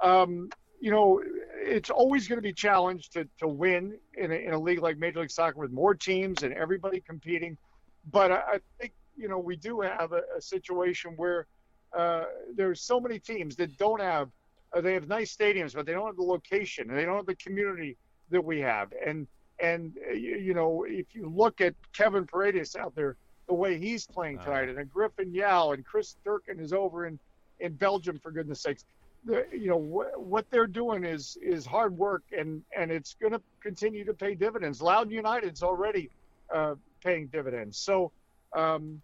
[0.00, 0.48] um,
[0.80, 1.22] you know,
[1.56, 4.98] it's always going to be challenged to to win in a, in a league like
[4.98, 7.56] Major League Soccer with more teams and everybody competing.
[8.10, 11.46] But I, I think you know we do have a, a situation where
[11.96, 12.24] uh,
[12.54, 14.28] there's so many teams that don't have
[14.74, 17.26] uh, they have nice stadiums, but they don't have the location and they don't have
[17.26, 17.96] the community
[18.30, 18.92] that we have.
[19.04, 19.26] And
[19.60, 23.16] and uh, you, you know if you look at Kevin Paredes out there,
[23.48, 27.18] the way he's playing tonight, and Griffin Yow and Chris Durkin is over in
[27.60, 28.84] in Belgium for goodness sakes.
[29.24, 33.32] The, you know wh- what they're doing is is hard work and and it's going
[33.32, 34.82] to continue to pay dividends.
[34.82, 36.10] Loudoun United's already
[36.54, 36.74] uh,
[37.06, 37.78] paying dividends.
[37.78, 38.12] So
[38.54, 39.00] um,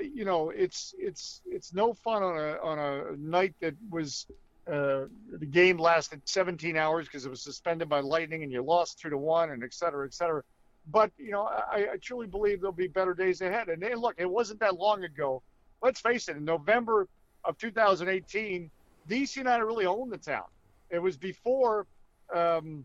[0.00, 4.26] you know, it's it's it's no fun on a on a night that was
[4.66, 8.98] uh, the game lasted 17 hours because it was suspended by lightning and you lost
[8.98, 10.42] two to one and et cetera, et cetera.
[10.90, 13.68] But you know, I, I truly believe there'll be better days ahead.
[13.68, 15.42] And hey, look, it wasn't that long ago.
[15.82, 16.36] Let's face it.
[16.36, 17.08] In November
[17.44, 18.70] of 2018,
[19.08, 20.44] DC United really owned the town.
[20.90, 21.86] It was before
[22.34, 22.84] um,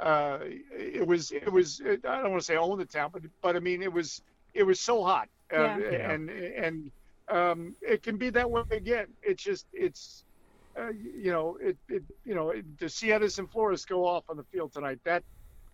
[0.00, 3.56] uh, it was it was I don't want to say own the town, but but
[3.56, 4.22] I mean it was
[4.54, 5.78] it was so hot, uh, Yeah.
[5.78, 6.10] Yeah.
[6.12, 6.92] and and
[7.30, 9.06] um, it can be that way again.
[9.22, 10.24] It's just it's
[10.78, 14.36] uh, you know it, it you know it, to see Edison Flores go off on
[14.36, 15.22] the field tonight that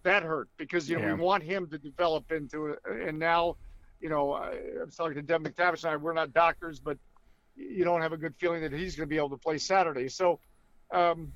[0.04, 1.14] that hurt because you know Yeah.
[1.14, 3.56] we want him to develop into it, and now
[4.00, 4.50] you know I,
[4.80, 6.98] I was talking to Deb McTavish and I we're not doctors, but
[7.56, 10.08] you don't have a good feeling that he's going to be able to play Saturday.
[10.08, 10.40] So
[10.92, 11.32] um,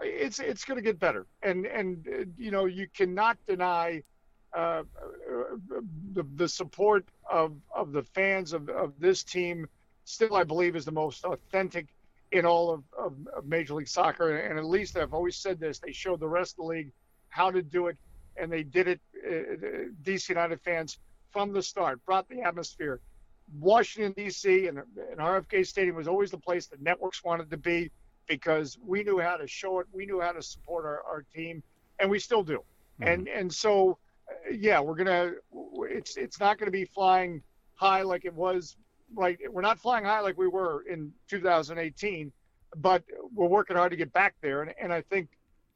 [0.00, 4.02] it's it's going to get better, and and uh, you know you cannot deny
[4.56, 4.82] uh,
[6.12, 9.68] the, the support of of the fans of, of this team.
[10.04, 11.86] Still, I believe is the most authentic
[12.32, 15.78] in all of, of, of Major League Soccer, and at least I've always said this:
[15.78, 16.92] they showed the rest of the league
[17.28, 17.96] how to do it,
[18.36, 19.00] and they did it.
[19.16, 20.98] Uh, DC United fans
[21.30, 23.00] from the start brought the atmosphere.
[23.58, 24.68] Washington D.C.
[24.68, 27.90] and, and RFK Stadium was always the place the networks wanted to be
[28.26, 31.62] because we knew how to show it, we knew how to support our, our team,
[31.98, 32.62] and we still do.
[33.02, 33.98] And and so,
[34.28, 35.32] uh, yeah, we're gonna.
[35.88, 37.42] It's it's not gonna be flying
[37.74, 38.76] high like it was.
[39.14, 42.30] Right, we're not flying high like we were in 2018,
[42.76, 43.02] but
[43.34, 44.62] we're working hard to get back there.
[44.62, 45.30] And and I think,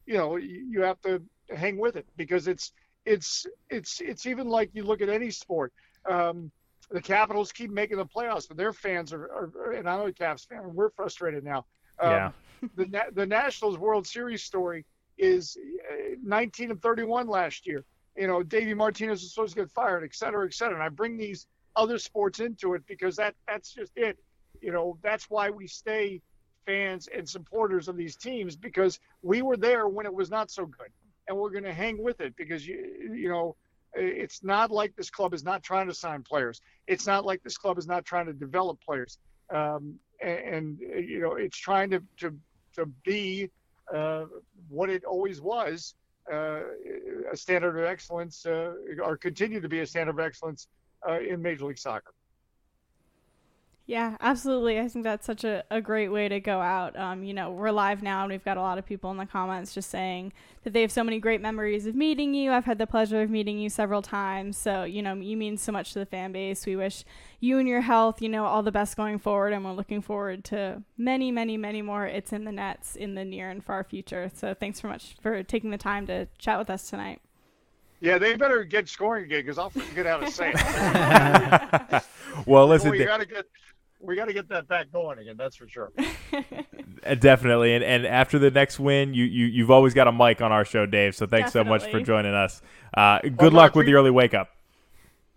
[0.06, 2.72] you know, you, you have to hang with it because it's
[3.06, 5.72] it's it's it's even like you look at any sport.
[6.08, 6.50] Um,
[6.90, 10.44] the Capitals keep making the playoffs, but their fans are, are and I'm a Caps
[10.44, 11.64] fan, and we're frustrated now.
[12.00, 12.30] Um, Yeah.
[12.76, 14.86] The Na- the Nationals World Series story
[15.18, 15.56] is
[15.92, 17.84] uh, 19 and 31 last year.
[18.16, 20.74] You know, Davey Martinez was supposed to get fired, et cetera, et cetera.
[20.74, 21.46] And I bring these
[21.76, 24.16] other sports into it because that that's just it.
[24.62, 26.22] You know, that's why we stay
[26.64, 30.64] fans and supporters of these teams because we were there when it was not so
[30.64, 30.88] good,
[31.28, 33.56] and we're going to hang with it because you you know
[33.94, 36.62] it's not like this club is not trying to sign players.
[36.86, 39.18] It's not like this club is not trying to develop players.
[39.52, 40.78] Um, and, and
[41.08, 42.34] you know, it's trying to to
[42.74, 43.50] to be
[43.92, 44.24] uh,
[44.68, 45.94] what it always was,
[46.32, 46.60] uh,
[47.30, 48.72] a standard of excellence, uh,
[49.02, 50.68] or continue to be a standard of excellence
[51.08, 52.12] uh, in Major League Soccer.
[53.86, 54.80] Yeah, absolutely.
[54.80, 56.98] I think that's such a, a great way to go out.
[56.98, 59.26] Um, you know, we're live now and we've got a lot of people in the
[59.26, 60.32] comments just saying
[60.62, 62.50] that they have so many great memories of meeting you.
[62.50, 64.56] I've had the pleasure of meeting you several times.
[64.56, 66.64] So, you know, you mean so much to the fan base.
[66.64, 67.04] We wish
[67.40, 70.44] you and your health, you know, all the best going forward and we're looking forward
[70.46, 74.30] to many, many, many more it's in the nets in the near and far future.
[74.34, 77.20] So thanks so much for taking the time to chat with us tonight.
[78.00, 82.02] Yeah, they better get scoring again because I'll forget how to say it.
[82.46, 83.46] Well, listen, we Da- got to get
[84.04, 85.36] we got to get that back going again.
[85.36, 85.92] That's for sure.
[87.06, 90.40] Uh, Definitely, and and after the next win, you you you've always got a mic
[90.40, 91.14] on our show, Dave.
[91.14, 92.62] So thanks so much for joining us.
[92.96, 94.48] Uh, good Well, luck with we- the early wake up.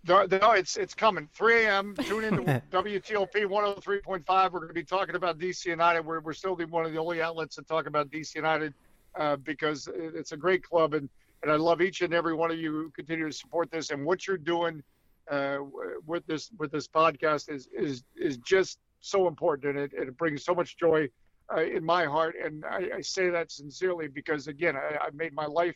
[0.08, 1.28] No, no, it's it's coming.
[1.34, 1.96] 3 a.m.
[2.04, 4.52] Tune in to WTOP 103.5.
[4.52, 6.06] We're going to be talking about DC United.
[6.06, 8.74] We're, we're still the, one of the only outlets that talk about DC United
[9.16, 11.10] uh, because it's a great club, and,
[11.44, 13.90] and I love each and every one of you who continue to support this.
[13.90, 14.82] And what you're doing
[15.30, 15.58] uh,
[16.06, 20.44] with this with this podcast is is is just so important, and it, it brings
[20.44, 21.10] so much joy
[21.56, 22.36] uh, in my heart.
[22.44, 25.76] And I, I say that sincerely because again, I, I made my life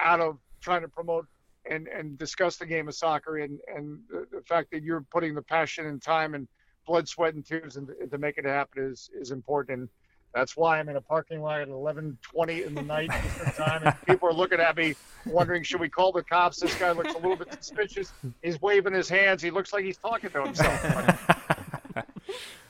[0.00, 1.26] out of trying to promote
[1.70, 5.42] and and discuss the game of soccer and and the, fact that you're putting the
[5.42, 6.48] passion and time and
[6.86, 9.80] blood, sweat, and tears into, into making it happen is is important.
[9.80, 9.88] And
[10.34, 13.94] that's why I'm in a parking lot at 11:20 in the night Eastern time, and
[14.06, 14.94] people are looking at me,
[15.26, 16.60] wondering, should we call the cops?
[16.60, 18.12] This guy looks a little bit suspicious.
[18.42, 19.42] He's waving his hands.
[19.42, 21.36] He looks like he's talking to himself.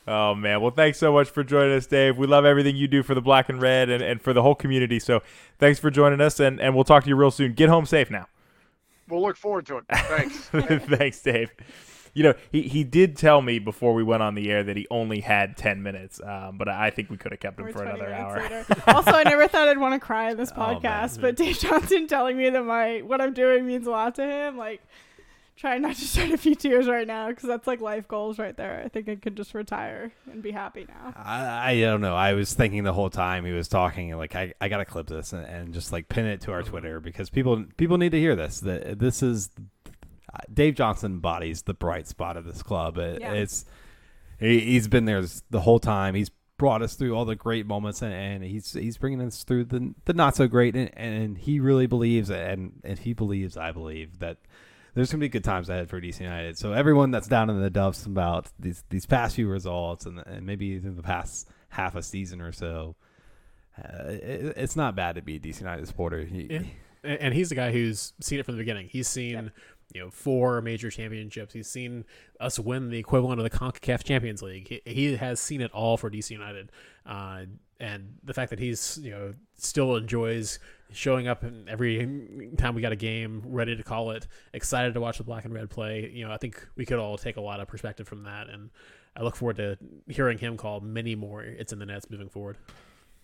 [0.08, 2.18] Oh man, well thanks so much for joining us, Dave.
[2.18, 4.56] We love everything you do for the black and red and, and for the whole
[4.56, 4.98] community.
[4.98, 5.22] So
[5.58, 7.52] thanks for joining us, and, and we'll talk to you real soon.
[7.52, 8.26] Get home safe now.
[9.08, 9.84] we'll look forward to it.
[9.92, 10.36] Thanks.
[10.96, 11.52] thanks, Dave.
[12.14, 14.86] You know, he, he did tell me before we went on the air that he
[14.90, 17.84] only had 10 minutes, um, but I think we could have kept him Or for
[17.84, 18.64] another hour.
[18.88, 22.06] also, I never thought I'd want to cry in this Oh, podcast, but Dave Johnson
[22.08, 24.82] telling me that my what I'm doing means a lot to him, like
[25.56, 28.56] trying not to shed a few tears right now because that's like life goals right
[28.56, 28.82] there.
[28.82, 31.12] I think I could just retire and be happy now.
[31.16, 32.16] I, I don't know.
[32.16, 35.32] I was thinking the whole time he was talking, like I, I gotta clip this
[35.34, 38.34] and, and just like pin it to our Twitter because people people need to hear
[38.34, 38.60] this.
[38.60, 39.50] That this is
[40.52, 42.98] Dave Johnson embodies the bright spot of this club.
[42.98, 43.32] It, Yeah.
[43.32, 43.64] It's
[44.38, 46.14] he, he's been there the whole time.
[46.14, 49.64] He's brought us through all the great moments and, and he's he's bringing us through
[49.64, 53.72] the the not so great and, and he really believes and and he believes I
[53.72, 54.36] believe that
[54.94, 56.58] there's gonna be good times ahead for DC United.
[56.58, 60.44] So everyone that's down in the dumps about these these past few results and, and
[60.44, 62.96] maybe even the past half a season or so,
[63.78, 66.20] uh, it, it's not bad to be a DC United supporter.
[66.22, 66.62] You- Yeah.
[67.02, 68.88] And and he's the guy who's seen it from the beginning.
[68.90, 69.50] He's seen
[69.94, 71.52] you know four major championships.
[71.52, 72.04] He's seen
[72.38, 74.68] us win the equivalent of the Concacaf Champions League.
[74.68, 76.70] He, he has seen it all for DC United,
[77.06, 77.42] uh,
[77.78, 80.58] and the fact that he's you know still enjoys
[80.92, 85.18] showing up every time we got a game, ready to call it, excited to watch
[85.18, 86.10] the black and red play.
[86.12, 88.70] You know, I think we could all take a lot of perspective from that, and
[89.16, 91.42] I look forward to hearing him call many more.
[91.42, 92.56] It's in the nets moving forward.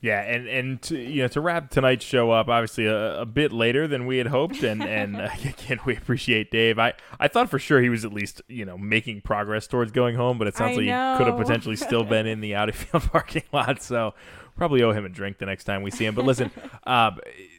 [0.06, 3.50] Yeah, and and to, you know to wrap tonight's show up, obviously a, a bit
[3.50, 6.78] later than we had hoped, and and again we appreciate Dave.
[6.78, 10.14] I I thought for sure he was at least you know making progress towards going
[10.14, 11.12] home, but it sounds I like know.
[11.12, 13.82] he could have potentially still been in the Audi Field parking lot.
[13.82, 14.14] So
[14.56, 16.14] probably owe him a drink the next time we see him.
[16.14, 16.50] But listen,
[16.86, 17.12] uh,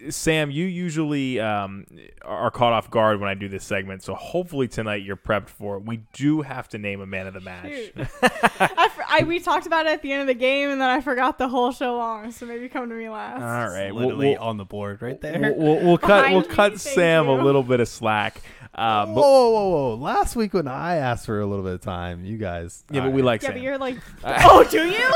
[0.09, 1.85] Sam, you usually um,
[2.23, 5.77] are caught off guard when I do this segment, so hopefully tonight you're prepped for
[5.77, 5.83] it.
[5.85, 7.91] We do have to name a man of the match.
[7.97, 10.89] I, fr- I- we talked about it at the end of the game, and then
[10.89, 12.31] I forgot the whole show long.
[12.31, 13.41] So maybe come to me last.
[13.41, 15.39] All right, we'll- Literally we'll- on the board right there.
[15.39, 18.41] We'll, we'll, we'll cut Behind we'll me, cut thank Sam a little bit of slack.
[18.77, 19.95] Uh, whoa, but, whoa, whoa, whoa!
[19.95, 22.83] Last week when I asked for a little bit of time, you guys.
[22.91, 23.55] Yeah, but we like Yeah, Sam.
[23.55, 25.09] but you're like, oh, do you?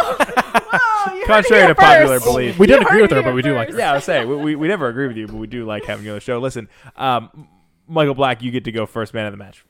[0.71, 2.25] Whoa, you heard Contrary here to popular first.
[2.25, 3.77] belief, We didn't agree with her, but we do like her.
[3.77, 5.85] Yeah, I was saying we, we, we never agree with you, but we do like
[5.85, 6.39] having you on the show.
[6.39, 7.47] Listen, um,
[7.87, 9.63] Michael Black, you get to go first, man of the match.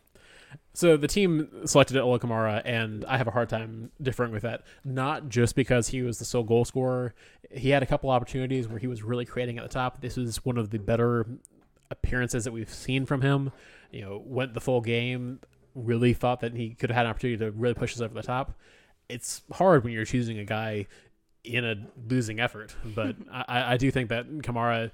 [0.74, 4.62] So the team selected Ola Kamara, and I have a hard time differing with that.
[4.86, 7.14] Not just because he was the sole goal scorer.
[7.50, 10.00] He had a couple opportunities where he was really creating at the top.
[10.02, 11.26] This was one of the better
[11.90, 13.52] appearances that we've seen from him.
[13.92, 15.40] You know, went the full game.
[15.76, 18.24] Really thought that he could have had an opportunity to really push us over the
[18.24, 18.54] top.
[19.10, 20.88] It's hard when you're choosing a guy
[21.44, 21.76] in a
[22.10, 24.92] losing effort, but I, I do think that Kamara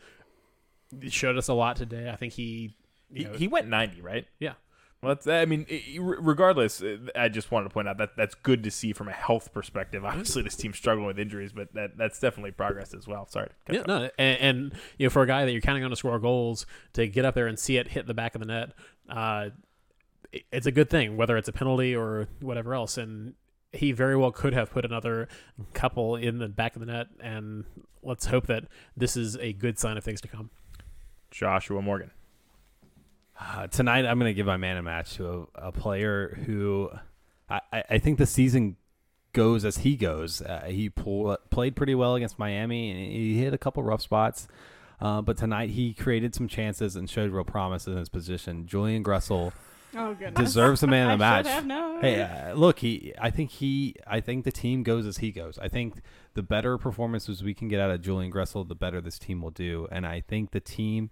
[1.10, 2.10] showed us a lot today.
[2.10, 2.76] I think he,
[3.12, 4.26] you He, he went 90, right?
[4.40, 4.54] yeah.
[5.02, 5.68] Well, that's, I mean,
[6.00, 9.12] regardless, uh, I just wanted to point out that that's good to see from a
[9.14, 10.04] health perspective.
[10.06, 13.28] Obviously, this team's struggling with injuries, but that that's definitely progress as well.
[13.28, 13.50] Sorry.
[13.72, 16.18] Yeah, no, and, and you know, for a guy that you're counting on to score
[16.20, 18.72] goals, to get up there and see it hit the back of the net,
[19.08, 19.50] uh,
[20.32, 22.98] it- it's a good thing, whether it's a penalty or whatever else.
[22.98, 23.36] And
[23.74, 25.28] he very well could have put another
[25.74, 27.08] couple in the back of the net.
[27.20, 27.66] And
[28.02, 28.64] let's hope that
[28.96, 30.50] this is a good sign of things to come.
[31.30, 32.12] Joshua Morgan.
[33.40, 36.90] Uh, tonight, I'm going to give my man a match to a, a player who
[37.50, 38.78] I, I, think the season
[39.34, 40.42] goes as he goes.
[40.42, 44.48] Uh, he pull, played pretty well against Miami, and he hit a couple rough spots.
[45.00, 48.66] Uh, but tonight, he created some chances and showed real promise in his position.
[48.66, 49.54] Julian Gressel
[49.96, 51.18] Oh deserves the man of the
[51.66, 52.02] match.
[52.02, 53.14] Hey, uh, look, he.
[53.20, 53.96] I think he.
[54.06, 55.60] I think the team goes as he goes.
[55.60, 56.02] I think
[56.34, 59.52] the better performances we can get out of Julian Gressel, the better this team will
[59.52, 59.88] do.
[59.92, 61.12] And I think the team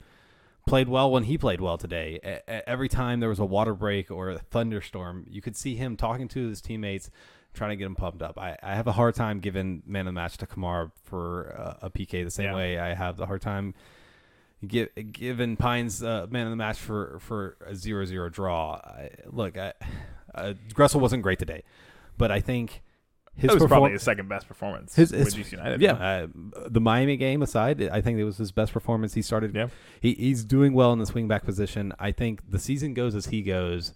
[0.65, 2.19] played well when he played well today.
[2.23, 5.95] E- every time there was a water break or a thunderstorm, you could see him
[5.95, 7.09] talking to his teammates,
[7.53, 8.37] trying to get him pumped up.
[8.37, 11.85] I, I have a hard time giving man of the match to Kamar for uh,
[11.85, 12.55] a PK the same Yeah.
[12.55, 13.73] way I have the hard time
[14.65, 18.73] give, given Pines uh, man of the match for for a 0-0 draw.
[18.83, 19.73] I, look, I,
[20.35, 21.63] uh, Gressel wasn't great today,
[22.17, 22.81] but I think
[23.37, 24.95] his that was perform- probably his second best performance.
[24.95, 25.81] his, with DC United.
[25.81, 26.27] yeah, uh,
[26.67, 29.13] the Miami game aside, I think it was his best performance.
[29.13, 29.53] He started.
[29.53, 29.67] Yeah.
[29.99, 31.93] He, he's doing well in the swing back position.
[31.99, 33.93] I think the season goes as he goes,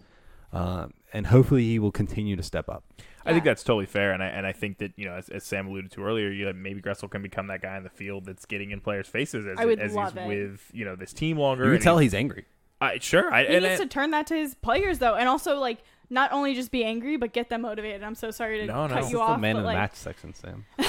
[0.52, 2.84] um, and hopefully he will continue to step up.
[3.26, 5.44] I think that's totally fair, and I and I think that you know, as, as
[5.44, 8.26] Sam alluded to earlier, you know, maybe Gressel can become that guy in the field
[8.26, 10.28] that's getting in players' faces as, as he's it.
[10.28, 11.66] with you know this team longer.
[11.66, 12.46] You can and tell he's angry.
[12.82, 15.28] I, sure, I, He and needs I- to turn that to his players though, and
[15.30, 15.80] also like
[16.10, 18.04] not only just be angry, but get them motivated.
[18.04, 18.94] I'm so sorry to No, no.
[18.94, 19.38] cut This you off.
[19.38, 20.66] the man the like, match section, Sam.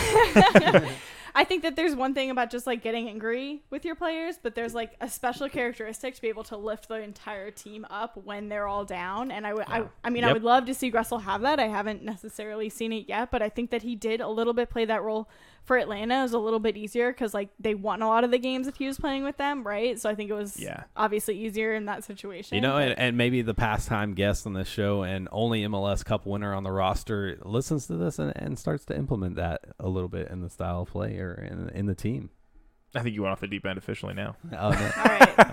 [1.33, 4.55] I think that there's one thing about just like getting angry with your players, but
[4.57, 8.49] there's like a special characteristic to be able to lift the entire team up when
[8.49, 9.31] they're all down.
[9.31, 11.61] And I would, I, I mean, I would love to see Gressel have that.
[11.61, 14.71] I haven't necessarily seen it yet, but I think that he did a little bit
[14.71, 15.29] play that role
[15.65, 16.21] for Atlanta.
[16.21, 18.67] It was a little bit easier because like they won a lot of the games
[18.67, 19.99] if he was playing with them, right?
[20.01, 20.85] So I think it was Yeah.
[20.97, 22.57] obviously easier in that situation.
[22.57, 26.27] You know, and, and maybe the pastime guest on this show and only MLS Cup
[26.27, 30.09] winner on the roster listens to this and, and starts to implement that a little
[30.09, 32.31] bit in the style of play or in, in the team.
[32.93, 34.35] I think you went off the deep end officially now.
[34.53, 34.91] Oh, no.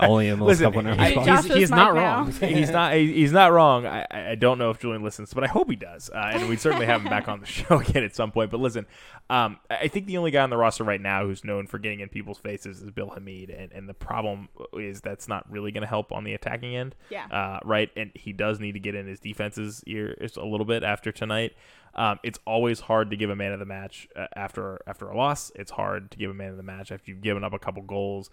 [0.00, 0.92] Only MLS Listen, Cup winner.
[0.98, 2.32] I- he's, he's not wrong.
[2.32, 2.94] he's not.
[2.94, 3.86] he- He's not wrong.
[3.86, 6.10] I, I I don't know if Julian listens, but I hope he does.
[6.10, 8.50] Uh, and we certainly have him back on the show again at some point.
[8.50, 8.86] But listen,
[9.30, 11.78] um, I I think the only guy on the roster right now who's known for
[11.78, 15.70] getting in people's faces is Bill Hamid, and, and the problem is that's not really
[15.72, 16.94] going to help on the attacking end.
[17.08, 17.26] Yeah.
[17.26, 20.82] Uh, right, and he does need to get in his defense's ears a little bit
[20.82, 21.52] after tonight.
[21.94, 25.16] Um, it's always hard to give a man of the match uh, after after a
[25.16, 25.50] loss.
[25.54, 27.82] It's hard to give a man of the match after you've given up a couple
[27.82, 28.30] goals.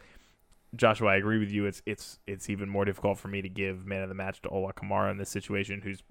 [0.75, 1.65] Joshua, I agree with you.
[1.65, 4.49] It's it's it's even more difficult for me to give man of the match to
[4.49, 6.03] Ola Kamara in this situation, who's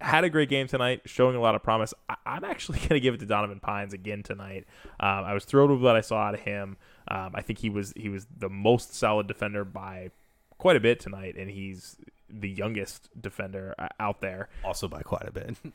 [0.00, 1.94] had a great game tonight, showing a lot of promise.
[2.08, 4.64] I, I'm actually going to give it to Donovan Pines again tonight.
[5.00, 6.76] Um, I was thrilled with what I saw out of him.
[7.08, 10.10] Um, I think he was he was the most solid defender by
[10.58, 11.96] quite a bit tonight, and he's
[12.28, 14.48] the youngest defender uh, out there.
[14.64, 15.56] Also by quite a bit.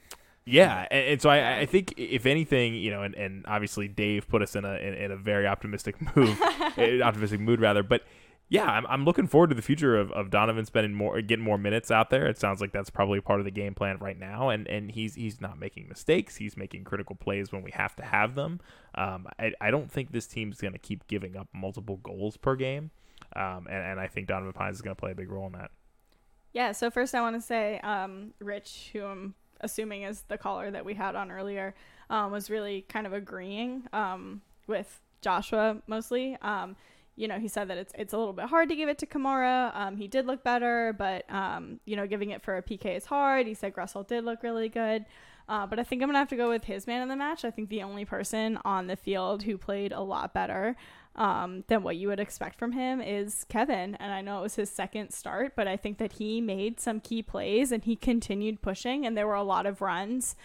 [0.45, 4.27] Yeah, and, and so I, I think if anything, you know, and, and obviously Dave
[4.27, 6.41] put us in a in, in a very optimistic move,
[6.77, 7.83] eh, optimistic mood rather.
[7.83, 8.03] But
[8.49, 11.57] yeah, I'm, I'm looking forward to the future of, of Donovan spending more, getting more
[11.57, 12.27] minutes out there.
[12.27, 15.15] It sounds like that's probably part of the game plan right now, and and he's
[15.15, 16.35] he's not making mistakes.
[16.35, 18.59] He's making critical plays when we have to have them.
[18.95, 22.57] Um, I, I don't think this team's going to keep giving up multiple goals per
[22.57, 22.91] game,
[23.37, 25.53] um, and and I think Donovan Pines is going to play a big role in
[25.53, 25.71] that.
[26.51, 30.71] Yeah, so first I want to say, um, Rich, who I'm assuming is the caller
[30.71, 31.73] that we had on earlier,
[32.09, 36.37] um, was really kind of agreeing um, with Joshua mostly.
[36.41, 36.75] Um,
[37.15, 39.05] you know, he said that it's it's a little bit hard to give it to
[39.05, 39.75] Kamara.
[39.75, 43.05] Um, he did look better, but um, you know, giving it for a PK is
[43.05, 43.47] hard.
[43.47, 45.05] He said Gressel did look really good.
[45.49, 47.43] Uh, but I think I'm gonna have to go with his man in the match.
[47.43, 50.77] I think the only person on the field who played a lot better
[51.15, 53.95] um, than what you would expect from him is Kevin.
[53.95, 56.99] And I know it was his second start, but I think that he made some
[57.01, 60.35] key plays and he continued pushing, and there were a lot of runs.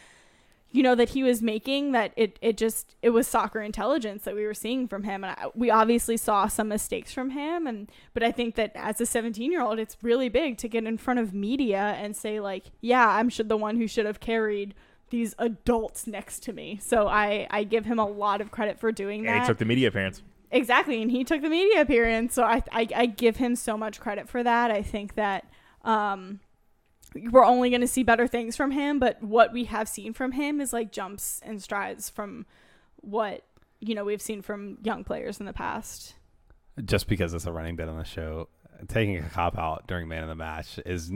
[0.72, 4.34] You know that he was making that it it just it was soccer intelligence that
[4.34, 7.66] we were seeing from him, and I, we obviously saw some mistakes from him.
[7.68, 10.84] And but I think that as a 17 year old, it's really big to get
[10.84, 14.18] in front of media and say like, yeah, I'm should the one who should have
[14.20, 14.74] carried
[15.10, 16.78] these adults next to me.
[16.82, 19.42] So I I give him a lot of credit for doing And that.
[19.42, 20.20] he took the media appearance.
[20.50, 24.00] Exactly, and he took the media appearance, so I, I I give him so much
[24.00, 24.70] credit for that.
[24.70, 25.44] I think that
[25.84, 26.40] um
[27.30, 30.32] we're only going to see better things from him, but what we have seen from
[30.32, 32.46] him is like jumps and strides from
[32.96, 33.42] what
[33.80, 36.14] you know we've seen from young players in the past.
[36.84, 38.48] Just because it's a running bit on the show,
[38.88, 41.10] taking a cop out during man of the match is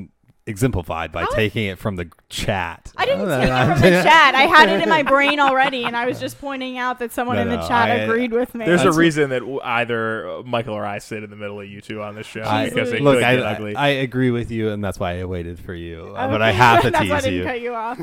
[0.51, 2.93] exemplified by taking it from the chat.
[2.97, 4.35] I didn't take it from the chat.
[4.35, 7.36] I had it in my brain already, and I was just pointing out that someone
[7.36, 8.66] No, in the no, chat I- agreed with me.
[8.66, 12.02] There's a reason that either Michael or I sit in the middle of you two
[12.02, 13.74] on this show I, because it look, I, get ugly.
[13.77, 16.14] I agree with you, and that's why I waited for you.
[16.20, 17.44] Uh, but I have to that's why I tease didn't you.
[17.44, 17.98] cut you off.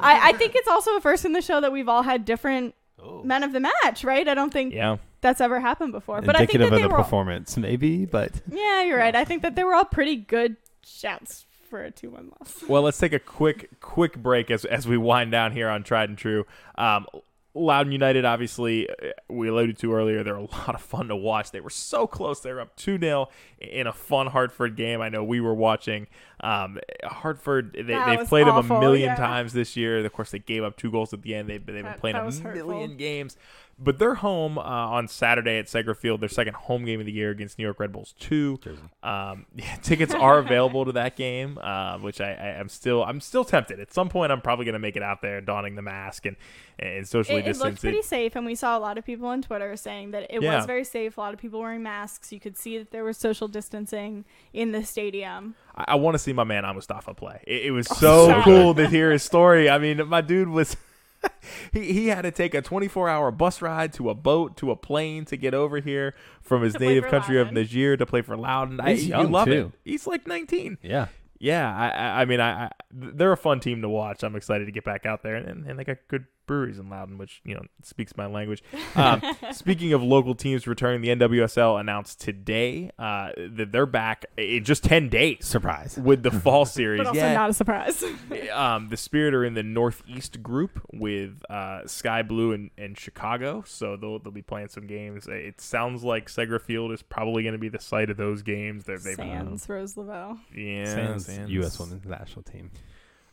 [0.00, 2.74] I, I think it's also a first in the show that we've all had different
[3.22, 4.26] men of the match, right?
[4.26, 4.96] I don't think Yeah.
[5.20, 6.20] that's ever happened before.
[6.22, 8.98] But I think Indicative that of they the were all, performance, maybe, but yeah, you're
[8.98, 9.14] right.
[9.14, 12.62] I think that they were all pretty good shouts for a two-one loss.
[12.68, 16.08] Well, let's take a quick quick break as as we wind down here on Tried
[16.10, 16.44] and True.
[16.76, 17.06] Um,
[17.52, 18.94] Loudoun United, obviously, uh,
[19.28, 21.50] we alluded to earlier, they're a lot of fun to watch.
[21.50, 22.40] They were so close.
[22.40, 23.28] They were up 2 0
[23.60, 25.00] in a fun Hartford game.
[25.00, 26.06] I know we were watching.
[26.40, 29.16] Um, Hartford, they, they've was played them a million yeah.
[29.16, 30.04] times this year.
[30.04, 31.48] Of course, they gave up two goals at the end.
[31.48, 32.68] They've, they've been That- playing that a hurtful.
[32.68, 33.36] million games.
[33.82, 37.12] But they're home uh, on Saturday at Segra Field, their second home game of the
[37.12, 38.58] year against New York Red Bulls 2.
[39.02, 43.20] Um, yeah, tickets are available to that game, uh, which I, I am still I'm
[43.22, 43.80] still tempted.
[43.80, 46.36] At some point, I'm probably going to make it out there, donning the mask and
[46.78, 47.82] and socially It, it looked distanced.
[47.82, 50.56] pretty safe, and we saw a lot of people on Twitter saying that it Yeah.
[50.56, 51.16] was very safe.
[51.16, 52.32] A lot of people wearing masks.
[52.32, 55.54] You could see that there was social distancing in the stadium.
[55.74, 57.42] I, I want to see my man Mustafa play.
[57.46, 58.42] It, it was Oh, so sorry.
[58.42, 59.70] cool to hear his story.
[59.70, 60.76] I mean, my dude was.
[61.72, 64.76] he, he had to take a 24 hour bus ride to a boat to a
[64.76, 68.22] plane to get over here from his To native for country of Niger to play
[68.22, 68.80] for Loudoun.
[68.80, 69.70] I, He's you young, love it.
[69.84, 70.78] He's like 19.
[70.82, 71.06] Yeah.
[71.38, 74.22] Yeah, I, I, I mean, I, I, they're a fun team to watch.
[74.22, 77.16] I'm excited to get back out there, and, and they got good breweries in Loudoun,
[77.16, 78.62] which you know speaks my language.
[78.96, 79.22] Um,
[79.52, 84.82] speaking of local teams returning, the NWSL announced today uh, that they're back in just
[84.82, 85.46] 10 days.
[85.46, 86.98] Surprise with the fall series.
[86.98, 88.02] But also yeah, not a surprise.
[88.52, 93.62] um, the Spirit are in the Northeast group with uh, Sky Blue and, and Chicago,
[93.64, 95.28] so they'll they'll be playing some games.
[95.28, 98.84] It sounds like Segra Field is probably going to be the site of those games.
[98.84, 100.38] They're, they've Sands, Rose Lavelle.
[100.54, 101.50] yeah, Sans Sands.
[101.52, 101.78] U.S.
[101.78, 102.70] Women's national team.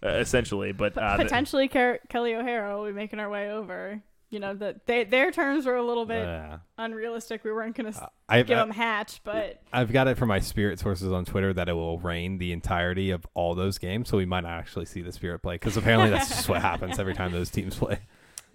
[0.04, 4.02] Uh, essentially, but uh, the- Potentially, Car- Kelly O'Hara will be making our way over.
[4.30, 6.58] You know that they, their terms were a little bit Yeah.
[6.78, 7.46] unrealistic.
[7.46, 10.40] We weren't going to I- give I- them Hatch, but I've got it from my
[10.40, 14.18] Spirit sources on Twitter that it will rain the entirety of all those games, so
[14.18, 17.14] we might not actually see the Spirit play because apparently that's just what happens every
[17.16, 18.00] time those teams play.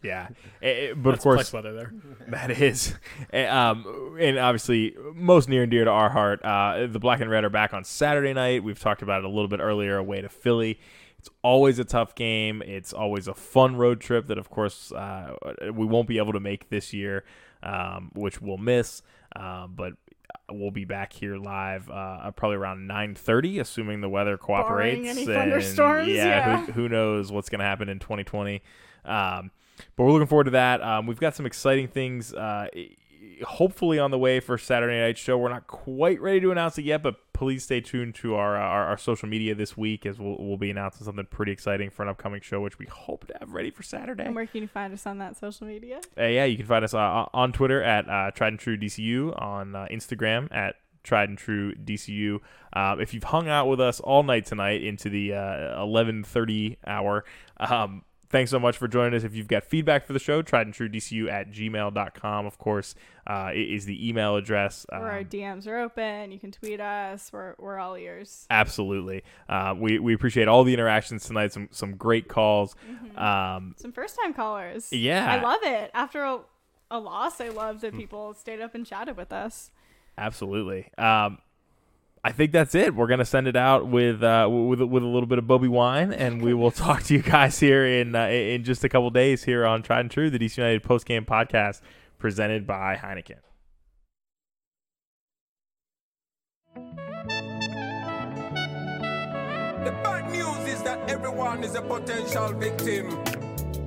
[0.02, 0.28] Yeah,
[0.60, 1.92] Eh, eh, but That's of course, weather there.
[2.28, 2.94] That is,
[3.32, 6.44] Eh, um, and obviously most near and dear to our heart.
[6.44, 8.62] Uh, the Black and Red are back on Saturday night.
[8.64, 9.96] We've talked about it a little bit earlier.
[9.96, 10.80] Away to Philly.
[11.22, 12.62] It's always a tough game.
[12.66, 15.36] It's always a fun road trip that, of course, uh,
[15.72, 17.22] we won't be able to make this year,
[17.62, 19.02] um, which we'll miss.
[19.36, 19.92] Um, but
[20.50, 25.08] we'll be back here live uh, probably around 9:30, assuming the weather cooperates.
[25.08, 26.66] Any thunderstorms, yeah.
[26.66, 28.60] Who, who knows what's going to happen in 2020?
[29.04, 29.52] Um,
[29.94, 30.82] but we're looking forward to that.
[30.82, 32.34] Um, we've got some exciting things.
[32.34, 32.66] Uh,
[33.44, 35.38] hopefully on the way for Saturday night show.
[35.38, 38.86] We're not quite ready to announce it yet, but please stay tuned to our our,
[38.86, 42.08] our social media this week as we'll, we'll be announcing something pretty exciting for an
[42.08, 44.22] upcoming show, which we hope to have ready for Saturday.
[44.22, 46.00] and where can you find us on that social media?
[46.16, 49.36] Uh, yeah, you can find us uh, on Twitter at uh, Tried and True DCU,
[49.42, 52.38] on uh, Instagram at Tried and True DCU.
[52.74, 57.24] Um, if you've hung out with us all night tonight into the uh, 11:30 hour.
[57.58, 59.22] Um, thanks so much for joining us.
[59.22, 62.96] If you've got feedback for the show, tried and true DCU at gmail.com, of course,
[63.26, 64.84] uh, is the email address.
[64.90, 66.32] Or our Um, DMs are open.
[66.32, 67.30] You can tweet us.
[67.32, 68.46] We're, we're all ears.
[68.50, 69.22] absolutely.
[69.48, 72.74] Uh, we, we appreciate all the interactions tonight, some, some great calls.
[73.16, 74.92] Um, Some first time callers.
[74.92, 75.30] Yeah.
[75.30, 75.90] I love it.
[75.94, 76.40] After a,
[76.90, 79.70] a loss, I love that people stayed up and chatted with us.
[80.18, 80.90] Absolutely.
[80.98, 81.38] Um,
[82.24, 82.94] I think that's it.
[82.94, 86.12] We're gonna send it out with uh, with with a little bit of Bobby wine,
[86.12, 89.42] and we will talk to you guys here in uh, in just a couple days
[89.42, 91.80] here on Tried and True, the DC United post game podcast
[92.18, 93.40] presented by Heineken.
[99.84, 103.08] The bad news is that everyone is a potential victim.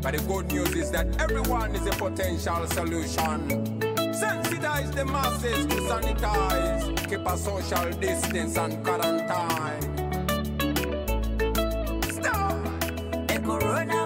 [0.01, 3.84] But the good news is that everyone is a potential solution.
[4.65, 7.07] Sensitize the masses to sanitize.
[7.07, 9.81] Keep a social distance and quarantine.
[12.09, 12.63] Stop!
[13.27, 14.04] The coronavirus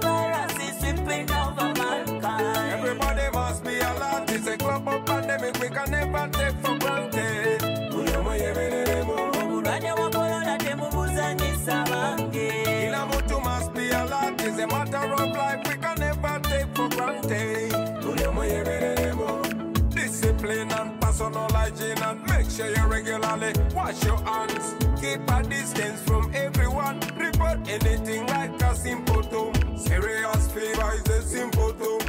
[23.90, 24.76] wash your hands.
[25.02, 27.00] Keep a distance from everyone.
[27.18, 29.54] Report anything like a symptom.
[29.78, 32.00] Serious fever is a symptom.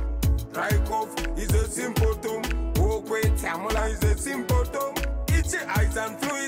[0.53, 2.73] Dry cough is a symptom.
[2.77, 4.95] Walkway tremor is a symptom.
[5.29, 6.40] Itchy eyes and fluid.